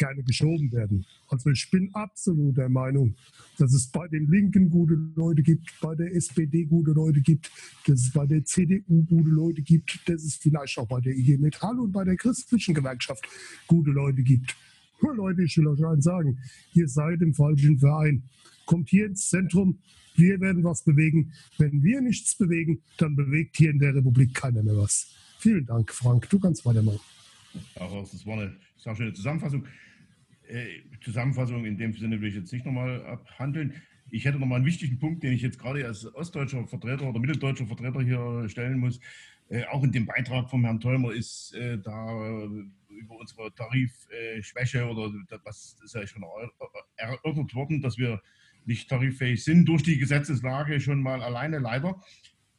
gerne 0.00 0.22
geschoben 0.22 0.72
werden. 0.72 1.04
Also 1.28 1.50
ich 1.50 1.70
bin 1.70 1.94
absolut 1.94 2.56
der 2.56 2.70
Meinung, 2.70 3.14
dass 3.58 3.74
es 3.74 3.86
bei 3.88 4.08
den 4.08 4.30
Linken 4.30 4.70
gute 4.70 4.94
Leute 5.14 5.42
gibt, 5.42 5.70
bei 5.82 5.94
der 5.94 6.14
SPD 6.16 6.64
gute 6.64 6.92
Leute 6.92 7.20
gibt, 7.20 7.50
dass 7.86 8.00
es 8.00 8.10
bei 8.10 8.26
der 8.26 8.42
CDU 8.44 9.04
gute 9.04 9.28
Leute 9.28 9.60
gibt, 9.60 10.00
dass 10.08 10.24
es 10.24 10.36
vielleicht 10.36 10.78
auch 10.78 10.88
bei 10.88 11.00
der 11.00 11.14
IG 11.14 11.36
Metall 11.36 11.78
und 11.78 11.92
bei 11.92 12.02
der 12.04 12.16
christlichen 12.16 12.74
Gewerkschaft 12.74 13.28
gute 13.66 13.90
Leute 13.90 14.22
gibt. 14.22 14.56
Nur 15.02 15.14
Leute, 15.14 15.42
ich 15.42 15.56
will 15.58 15.68
euch 15.68 15.84
eins 15.84 16.04
sagen, 16.04 16.38
ihr 16.72 16.88
seid 16.88 17.20
im 17.20 17.34
falschen 17.34 17.78
Verein. 17.78 18.22
Kommt 18.64 18.88
hier 18.88 19.06
ins 19.06 19.28
Zentrum, 19.28 19.78
wir 20.14 20.40
werden 20.40 20.64
was 20.64 20.82
bewegen. 20.82 21.32
Wenn 21.58 21.82
wir 21.82 22.00
nichts 22.00 22.34
bewegen, 22.36 22.80
dann 22.96 23.16
bewegt 23.16 23.58
hier 23.58 23.70
in 23.70 23.78
der 23.78 23.94
Republik 23.94 24.32
keiner 24.32 24.62
mehr 24.62 24.78
was. 24.78 25.14
Vielen 25.38 25.66
Dank, 25.66 25.92
Frank. 25.92 26.28
Du 26.30 26.38
kannst 26.38 26.64
weitermachen. 26.64 27.00
Auch 27.74 28.10
das 28.10 28.24
war 28.24 28.38
eine 28.38 28.56
sehr 28.78 28.96
schöne 28.96 29.12
Zusammenfassung. 29.12 29.64
Äh, 30.50 30.82
Zusammenfassung 31.02 31.64
in 31.64 31.78
dem 31.78 31.92
Sinne 31.92 32.20
will 32.20 32.28
ich 32.28 32.34
jetzt 32.34 32.52
nicht 32.52 32.66
nochmal 32.66 33.04
abhandeln. 33.06 33.74
Ich 34.10 34.24
hätte 34.24 34.38
nochmal 34.38 34.56
einen 34.56 34.66
wichtigen 34.66 34.98
Punkt, 34.98 35.22
den 35.22 35.32
ich 35.32 35.42
jetzt 35.42 35.58
gerade 35.58 35.86
als 35.86 36.12
ostdeutscher 36.14 36.66
Vertreter 36.66 37.08
oder 37.08 37.20
mitteldeutscher 37.20 37.66
Vertreter 37.66 38.02
hier 38.02 38.48
stellen 38.48 38.78
muss. 38.78 38.98
Äh, 39.48 39.64
auch 39.66 39.84
in 39.84 39.92
dem 39.92 40.06
Beitrag 40.06 40.50
vom 40.50 40.64
Herrn 40.64 40.80
Theumer 40.80 41.12
ist 41.12 41.54
äh, 41.54 41.78
da 41.78 42.44
über 42.88 43.16
unsere 43.18 43.54
Tarifschwäche 43.54 44.86
oder 44.86 45.12
was 45.44 45.76
ist 45.84 45.94
ja 45.94 46.06
schon 46.06 46.24
erörtert 46.96 47.54
worden, 47.54 47.80
dass 47.80 47.96
wir 47.96 48.20
nicht 48.66 48.90
tariffähig 48.90 49.42
sind 49.42 49.66
durch 49.66 49.84
die 49.84 49.98
Gesetzeslage 49.98 50.80
schon 50.80 51.00
mal 51.00 51.22
alleine 51.22 51.60
leider. 51.60 52.02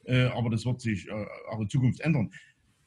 aber 0.08 0.50
das 0.50 0.66
wird 0.66 0.82
sich 0.82 1.12
auch 1.12 1.60
in 1.60 1.70
Zukunft 1.70 2.00
ändern. 2.00 2.32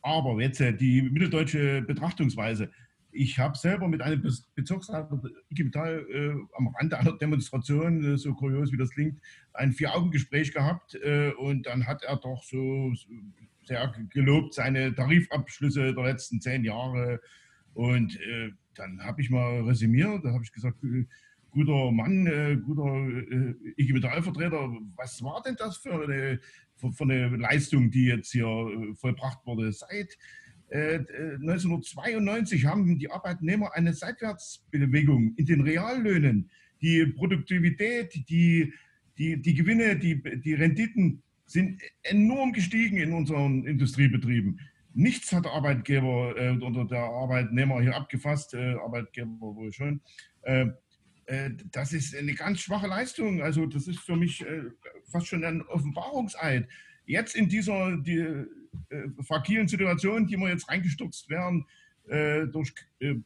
Aber 0.03 0.41
jetzt 0.43 0.61
die 0.81 1.03
mitteldeutsche 1.03 1.83
Betrachtungsweise 1.83 2.71
ich 3.15 3.39
habe 3.39 3.57
selber 3.57 3.89
mit 3.89 4.03
einem 4.03 4.23
Bezirksleiter 4.55 5.21
IG 5.51 5.65
Metall 5.65 6.07
äh, 6.11 6.57
am 6.57 6.69
Rande 6.69 6.99
einer 6.99 7.17
Demonstration, 7.17 8.15
äh, 8.15 8.19
so 8.19 8.35
kurios 8.35 8.73
wie 8.73 8.77
das 8.77 8.91
klingt, 8.91 9.21
ein 9.53 9.73
Vier-Augen-Gespräch 9.73 10.53
gehabt 10.53 10.95
äh, 10.97 11.31
und 11.39 11.67
dann 11.67 11.87
hat 11.87 12.03
er 12.03 12.17
doch 12.17 12.43
so 12.43 12.93
sehr 13.65 13.93
gelobt 14.11 14.55
seine 14.55 14.95
Tarifabschlüsse 14.95 15.95
der 15.95 16.05
letzten 16.05 16.41
zehn 16.41 16.65
Jahre 16.65 17.21
Und 17.75 18.21
äh, 18.21 18.53
dann 18.75 19.03
habe 19.05 19.21
ich 19.21 19.31
mal 19.31 19.62
resümiert, 19.62 20.25
da 20.25 20.33
habe 20.33 20.45
ich 20.45 20.53
gesagt, 20.53 20.83
äh, 20.85 21.07
guter 21.51 21.93
Mann, 21.93 22.27
äh, 22.27 22.57
guter 22.57 22.85
äh, 22.85 23.55
IG 23.77 23.93
Metallvertreter, 23.93 24.73
was 24.97 25.23
war 25.23 25.43
denn 25.43 25.57
das 25.57 25.77
für 25.77 26.05
eine, 26.05 26.41
für, 26.77 26.93
für 26.93 27.05
eine 27.05 27.37
Leistung, 27.37 27.91
die 27.91 28.07
jetzt 28.07 28.33
hier 28.33 28.47
äh, 28.47 28.95
vollbracht 28.95 29.45
wurde? 29.47 29.73
Seit 29.73 30.17
1992 30.71 32.65
äh, 32.65 32.67
haben 32.67 32.99
die 32.99 33.11
Arbeitnehmer 33.11 33.75
eine 33.75 33.95
Seitwärtsbewegung 33.95 35.35
in 35.37 35.47
den 35.47 35.61
Reallöhnen. 35.61 36.51
Die 36.81 37.07
Produktivität, 37.07 38.15
die, 38.29 38.73
die, 39.19 39.41
die 39.41 39.55
Gewinne, 39.55 39.97
die, 39.97 40.23
die 40.41 40.55
Renditen 40.55 41.23
sind 41.47 41.81
enorm 42.03 42.53
gestiegen 42.53 42.97
in 42.97 43.12
unseren 43.12 43.67
Industriebetrieben. 43.67 44.61
Nichts 44.95 45.33
hat 45.33 45.45
der 45.45 45.53
Arbeitgeber 45.53 46.37
äh, 46.37 46.57
oder 46.59 46.85
der 46.85 47.03
Arbeitnehmer 47.03 47.81
hier 47.81 47.97
abgefasst, 47.97 48.55
äh, 48.55 48.75
Arbeitgeber 48.75 49.41
wohl 49.41 49.73
schon. 49.73 50.01
Äh, 50.43 50.67
äh, 51.27 51.51
das 51.73 51.93
ist 51.93 52.17
eine 52.17 52.35
ganz 52.35 52.61
schwache 52.61 52.87
Leistung. 52.87 53.43
Also 53.43 53.67
das 53.67 53.89
ist 53.89 54.01
für 54.01 54.17
mich 54.17 54.43
äh, 54.43 54.62
fast 55.11 55.27
schon 55.27 55.45
ein 55.45 55.62
Offenbarungseid. 55.62 56.69
Jetzt 57.07 57.35
in 57.35 57.49
dieser 57.49 57.97
die, 57.99 58.19
äh, 58.19 58.47
fragilen 59.22 59.68
Situation, 59.68 60.27
die 60.27 60.37
wir 60.37 60.49
jetzt 60.49 60.68
reingestürzt 60.68 61.29
werden, 61.31 61.66
durch 62.07 62.75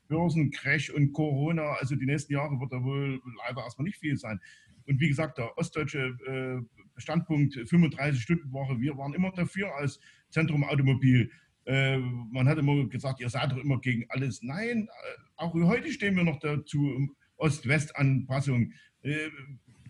Börsencrash 0.07 0.91
und 0.91 1.13
Corona, 1.13 1.73
also 1.81 1.97
die 1.97 2.07
nächsten 2.07 2.33
Jahre 2.33 2.61
wird 2.61 2.73
da 2.73 2.81
wohl 2.81 3.21
leider 3.45 3.63
erstmal 3.63 3.87
nicht 3.87 3.99
viel 3.99 4.17
sein. 4.17 4.39
Und 4.87 5.01
wie 5.01 5.09
gesagt, 5.09 5.37
der 5.39 5.59
ostdeutsche 5.59 6.65
Standpunkt 6.97 7.57
35-Stunden-Woche, 7.57 8.81
wir 8.81 8.97
waren 8.97 9.15
immer 9.15 9.33
dafür 9.33 9.75
als 9.75 9.99
Zentrum 10.31 10.63
Automobil. 10.63 11.29
Man 11.67 12.49
hat 12.49 12.59
immer 12.59 12.87
gesagt, 12.87 13.21
ihr 13.21 13.29
seid 13.29 13.51
doch 13.51 13.59
immer 13.59 13.81
gegen 13.81 14.05
alles. 14.11 14.45
Nein, 14.45 14.89
auch 15.35 15.55
heute 15.55 15.91
stehen 15.91 16.15
wir 16.15 16.23
noch 16.23 16.39
dazu, 16.39 17.17
Ost-West-Anpassung. 17.39 18.73
Äh, 19.03 19.31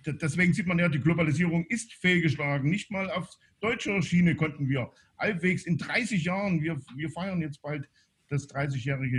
deswegen 0.06 0.52
sieht 0.52 0.66
man 0.66 0.78
ja, 0.78 0.88
die 0.88 1.00
Globalisierung 1.00 1.64
ist 1.66 1.92
fehlgeschlagen. 1.94 2.70
Nicht 2.70 2.90
mal 2.90 3.10
auf 3.10 3.28
deutscher 3.60 4.00
Schiene 4.02 4.36
konnten 4.36 4.68
wir 4.68 4.92
halbwegs 5.18 5.64
in 5.64 5.78
30 5.78 6.24
Jahren, 6.24 6.62
wir, 6.62 6.80
wir 6.96 7.10
feiern 7.10 7.40
jetzt 7.40 7.62
bald 7.62 7.88
das 8.28 8.48
30-jährige 8.48 9.18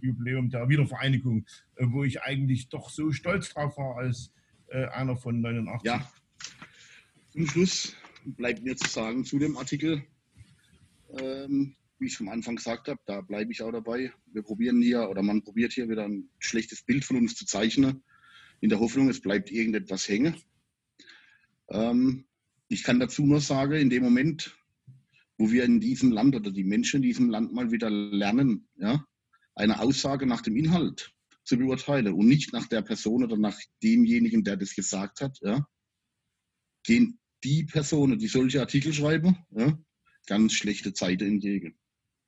Jubiläum 0.00 0.48
der 0.48 0.68
Wiedervereinigung, 0.68 1.44
äh, 1.76 1.86
wo 1.88 2.04
ich 2.04 2.22
eigentlich 2.22 2.68
doch 2.68 2.90
so 2.90 3.12
stolz 3.12 3.50
drauf 3.50 3.76
war 3.76 3.96
als 3.96 4.32
äh, 4.68 4.86
einer 4.86 5.16
von 5.16 5.40
89. 5.40 5.86
Ja, 5.86 6.08
zum 7.32 7.46
Schluss 7.48 7.96
bleibt 8.24 8.62
mir 8.62 8.76
zu 8.76 8.88
sagen 8.88 9.24
zu 9.24 9.38
dem 9.38 9.56
Artikel, 9.56 10.04
ähm, 11.18 11.74
wie 11.98 12.06
ich 12.06 12.20
am 12.20 12.28
Anfang 12.28 12.56
gesagt 12.56 12.88
habe, 12.88 13.00
da 13.06 13.20
bleibe 13.20 13.52
ich 13.52 13.62
auch 13.62 13.72
dabei. 13.72 14.12
Wir 14.32 14.42
probieren 14.42 14.80
hier 14.80 15.08
oder 15.08 15.22
man 15.22 15.42
probiert 15.42 15.72
hier 15.72 15.88
wieder 15.88 16.04
ein 16.04 16.28
schlechtes 16.38 16.82
Bild 16.82 17.04
von 17.04 17.16
uns 17.16 17.34
zu 17.34 17.46
zeichnen, 17.46 18.02
in 18.60 18.68
der 18.68 18.80
Hoffnung, 18.80 19.08
es 19.08 19.20
bleibt 19.20 19.50
irgendetwas 19.50 20.08
hängen. 20.08 20.36
Ähm, 21.68 22.24
ich 22.68 22.82
kann 22.82 23.00
dazu 23.00 23.24
nur 23.24 23.40
sagen, 23.40 23.74
in 23.74 23.90
dem 23.90 24.02
Moment, 24.02 24.56
wo 25.44 25.50
wir 25.50 25.64
in 25.64 25.78
diesem 25.78 26.10
Land 26.10 26.34
oder 26.34 26.50
die 26.50 26.64
Menschen 26.64 26.96
in 26.96 27.02
diesem 27.02 27.28
Land 27.28 27.52
mal 27.52 27.70
wieder 27.70 27.90
lernen, 27.90 28.66
ja, 28.76 29.04
eine 29.54 29.78
Aussage 29.78 30.24
nach 30.24 30.40
dem 30.40 30.56
Inhalt 30.56 31.12
zu 31.44 31.58
beurteilen 31.58 32.14
und 32.14 32.26
nicht 32.26 32.54
nach 32.54 32.66
der 32.66 32.80
Person 32.80 33.22
oder 33.22 33.36
nach 33.36 33.58
demjenigen, 33.82 34.42
der 34.42 34.56
das 34.56 34.74
gesagt 34.74 35.20
hat, 35.20 35.38
ja, 35.42 35.66
gehen 36.82 37.18
die 37.44 37.64
Personen, 37.64 38.18
die 38.18 38.26
solche 38.26 38.60
Artikel 38.60 38.94
schreiben, 38.94 39.36
ja, 39.50 39.78
ganz 40.26 40.54
schlechte 40.54 40.94
Zeiten 40.94 41.26
entgegen. 41.26 41.78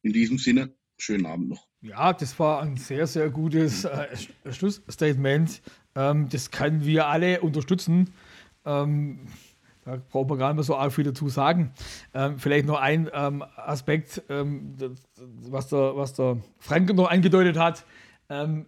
In 0.03 0.13
diesem 0.13 0.37
Sinne, 0.37 0.77
schönen 0.99 1.25
Abend 1.25 1.49
noch. 1.49 1.67
Ja, 1.81 2.13
das 2.13 2.39
war 2.39 2.61
ein 2.61 2.77
sehr, 2.77 3.07
sehr 3.07 3.31
gutes 3.31 3.87
äh, 3.87 4.15
Schlussstatement. 4.51 5.63
Ähm, 5.95 6.29
das 6.29 6.51
können 6.51 6.85
wir 6.85 7.07
alle 7.07 7.41
unterstützen. 7.41 8.13
Ähm, 8.67 9.21
da 9.87 10.03
braucht 10.11 10.29
man 10.29 10.39
gar 10.39 10.49
nicht 10.49 10.57
mehr 10.57 10.65
so 10.65 10.77
arg 10.77 10.93
viel 10.93 11.05
dazu 11.05 11.29
sagen. 11.29 11.73
Ähm, 12.13 12.39
vielleicht 12.39 12.67
noch 12.67 12.81
ein 12.81 13.09
ähm, 13.15 13.45
Aspekt, 13.57 14.21
ähm, 14.29 14.75
das, 14.77 14.91
was, 15.49 15.69
der, 15.69 15.97
was 15.97 16.13
der 16.15 16.39
Frank 16.59 16.93
noch 16.93 17.09
angedeutet 17.09 17.57
hat. 17.57 17.85
Ähm, 18.29 18.67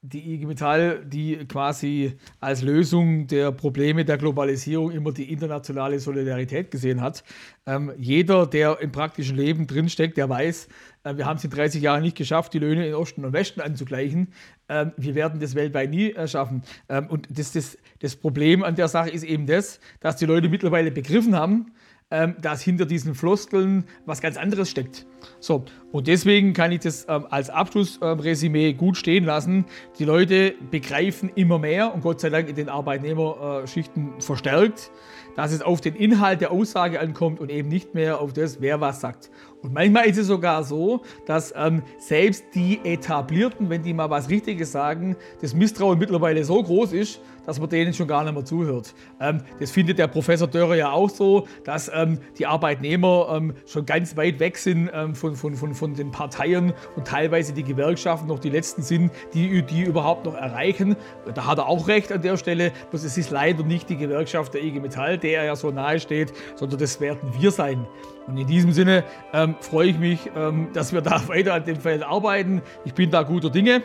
die 0.00 0.34
IG 0.34 0.46
Metall, 0.46 1.04
die 1.04 1.46
quasi 1.46 2.16
als 2.40 2.62
Lösung 2.62 3.26
der 3.26 3.52
Probleme 3.52 4.04
der 4.04 4.18
Globalisierung 4.18 4.90
immer 4.90 5.12
die 5.12 5.32
internationale 5.32 5.98
Solidarität 5.98 6.70
gesehen 6.70 7.00
hat. 7.00 7.24
Ähm, 7.66 7.92
jeder, 7.96 8.46
der 8.46 8.80
im 8.80 8.92
praktischen 8.92 9.36
Leben 9.36 9.66
drinsteckt, 9.66 10.16
der 10.16 10.28
weiß, 10.28 10.68
wir 11.04 11.26
haben 11.26 11.36
es 11.36 11.44
in 11.44 11.50
30 11.50 11.82
Jahren 11.82 12.02
nicht 12.02 12.16
geschafft, 12.16 12.54
die 12.54 12.58
Löhne 12.58 12.86
in 12.86 12.94
Osten 12.94 13.24
und 13.24 13.32
Westen 13.32 13.60
anzugleichen. 13.60 14.32
Ähm, 14.68 14.92
wir 14.96 15.14
werden 15.14 15.38
das 15.38 15.54
weltweit 15.54 15.90
nie 15.90 16.12
äh, 16.12 16.26
schaffen. 16.26 16.62
Ähm, 16.88 17.08
und 17.08 17.28
das, 17.30 17.52
das, 17.52 17.76
das 18.00 18.16
Problem 18.16 18.64
an 18.64 18.74
der 18.74 18.88
Sache 18.88 19.10
ist 19.10 19.22
eben 19.22 19.46
das, 19.46 19.80
dass 20.00 20.16
die 20.16 20.26
Leute 20.26 20.48
mittlerweile 20.48 20.90
begriffen 20.90 21.36
haben, 21.36 21.72
ähm, 22.14 22.36
dass 22.40 22.62
hinter 22.62 22.86
diesen 22.86 23.16
Floskeln 23.16 23.84
was 24.06 24.20
ganz 24.20 24.36
anderes 24.36 24.70
steckt. 24.70 25.04
So, 25.40 25.64
und 25.90 26.06
deswegen 26.06 26.52
kann 26.52 26.70
ich 26.70 26.80
das 26.80 27.06
ähm, 27.08 27.26
als 27.28 27.50
Abschlussresümee 27.50 28.74
gut 28.74 28.96
stehen 28.96 29.24
lassen. 29.24 29.64
Die 29.98 30.04
Leute 30.04 30.54
begreifen 30.70 31.28
immer 31.34 31.58
mehr 31.58 31.92
und 31.92 32.02
Gott 32.02 32.20
sei 32.20 32.30
Dank 32.30 32.48
in 32.48 32.54
den 32.54 32.68
Arbeitnehmerschichten 32.68 34.20
verstärkt, 34.20 34.92
dass 35.34 35.50
es 35.50 35.60
auf 35.60 35.80
den 35.80 35.96
Inhalt 35.96 36.40
der 36.40 36.52
Aussage 36.52 37.00
ankommt 37.00 37.40
und 37.40 37.50
eben 37.50 37.68
nicht 37.68 37.94
mehr 37.94 38.20
auf 38.20 38.32
das, 38.32 38.60
wer 38.60 38.80
was 38.80 39.00
sagt. 39.00 39.30
Und 39.62 39.74
manchmal 39.74 40.06
ist 40.06 40.18
es 40.18 40.28
sogar 40.28 40.62
so, 40.62 41.02
dass 41.26 41.52
ähm, 41.56 41.82
selbst 41.98 42.44
die 42.54 42.78
Etablierten, 42.84 43.70
wenn 43.70 43.82
die 43.82 43.92
mal 43.92 44.10
was 44.10 44.28
Richtiges 44.28 44.70
sagen, 44.70 45.16
das 45.40 45.52
Misstrauen 45.52 45.98
mittlerweile 45.98 46.44
so 46.44 46.62
groß 46.62 46.92
ist, 46.92 47.20
dass 47.46 47.60
man 47.60 47.68
denen 47.68 47.92
schon 47.92 48.08
gar 48.08 48.24
nicht 48.24 48.34
mehr 48.34 48.44
zuhört. 48.44 48.94
Ähm, 49.20 49.42
das 49.60 49.70
findet 49.70 49.98
der 49.98 50.08
Professor 50.08 50.48
Dörrer 50.48 50.76
ja 50.76 50.90
auch 50.90 51.10
so, 51.10 51.46
dass 51.64 51.90
ähm, 51.92 52.18
die 52.38 52.46
Arbeitnehmer 52.46 53.28
ähm, 53.36 53.54
schon 53.66 53.86
ganz 53.86 54.16
weit 54.16 54.40
weg 54.40 54.56
sind 54.56 54.90
ähm, 54.92 55.14
von, 55.14 55.36
von, 55.36 55.54
von, 55.54 55.74
von 55.74 55.94
den 55.94 56.10
Parteien 56.10 56.72
und 56.96 57.06
teilweise 57.06 57.52
die 57.52 57.64
Gewerkschaften 57.64 58.28
noch 58.28 58.38
die 58.38 58.50
letzten 58.50 58.82
sind, 58.82 59.10
die 59.32 59.62
die 59.62 59.82
überhaupt 59.82 60.24
noch 60.24 60.34
erreichen. 60.34 60.96
Da 61.34 61.46
hat 61.46 61.58
er 61.58 61.68
auch 61.68 61.88
recht 61.88 62.12
an 62.12 62.22
der 62.22 62.36
Stelle, 62.36 62.72
bloß 62.90 63.04
es 63.04 63.16
ist 63.16 63.30
leider 63.30 63.62
nicht 63.62 63.88
die 63.88 63.96
Gewerkschaft 63.96 64.54
der 64.54 64.62
IG 64.62 64.80
Metall, 64.80 65.18
der 65.18 65.40
er 65.40 65.44
ja 65.46 65.56
so 65.56 65.70
nahe 65.70 66.00
steht, 66.00 66.32
sondern 66.56 66.78
das 66.78 67.00
werden 67.00 67.32
wir 67.38 67.50
sein. 67.50 67.86
Und 68.26 68.38
in 68.38 68.46
diesem 68.46 68.72
Sinne 68.72 69.04
ähm, 69.32 69.56
freue 69.60 69.88
ich 69.88 69.98
mich, 69.98 70.30
ähm, 70.34 70.68
dass 70.72 70.92
wir 70.92 71.00
da 71.00 71.20
weiter 71.28 71.54
an 71.54 71.64
dem 71.64 71.76
Feld 71.76 72.02
arbeiten. 72.02 72.62
Ich 72.84 72.94
bin 72.94 73.10
da 73.10 73.22
guter 73.22 73.50
Dinge. 73.50 73.82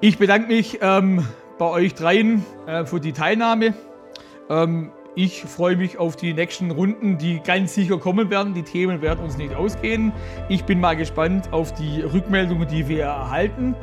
Ich 0.00 0.18
bedanke 0.18 0.48
mich 0.48 0.78
ähm, 0.82 1.26
bei 1.58 1.66
euch 1.66 1.94
dreien 1.94 2.44
äh, 2.66 2.84
für 2.84 3.00
die 3.00 3.12
Teilnahme. 3.12 3.74
Ähm, 4.50 4.90
ich 5.16 5.44
freue 5.44 5.76
mich 5.76 5.98
auf 5.98 6.16
die 6.16 6.34
nächsten 6.34 6.72
Runden, 6.72 7.18
die 7.18 7.40
ganz 7.40 7.74
sicher 7.74 7.98
kommen 7.98 8.30
werden. 8.30 8.52
Die 8.52 8.64
Themen 8.64 9.00
werden 9.00 9.24
uns 9.24 9.36
nicht 9.36 9.54
ausgehen. 9.54 10.12
Ich 10.48 10.64
bin 10.64 10.80
mal 10.80 10.96
gespannt 10.96 11.52
auf 11.52 11.72
die 11.72 12.02
Rückmeldungen, 12.02 12.66
die 12.66 12.88
wir 12.88 13.04
erhalten. 13.04 13.76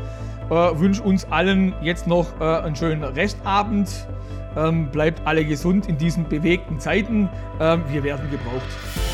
Äh, 0.49 0.53
wünsche 0.53 1.01
uns 1.01 1.25
allen 1.31 1.73
jetzt 1.81 2.07
noch 2.07 2.27
äh, 2.41 2.43
einen 2.43 2.75
schönen 2.75 3.03
Restabend. 3.03 4.07
Ähm, 4.57 4.91
bleibt 4.91 5.25
alle 5.25 5.45
gesund 5.45 5.87
in 5.87 5.97
diesen 5.97 6.27
bewegten 6.27 6.79
Zeiten. 6.79 7.29
Ähm, 7.61 7.83
wir 7.89 8.03
werden 8.03 8.29
gebraucht. 8.29 9.10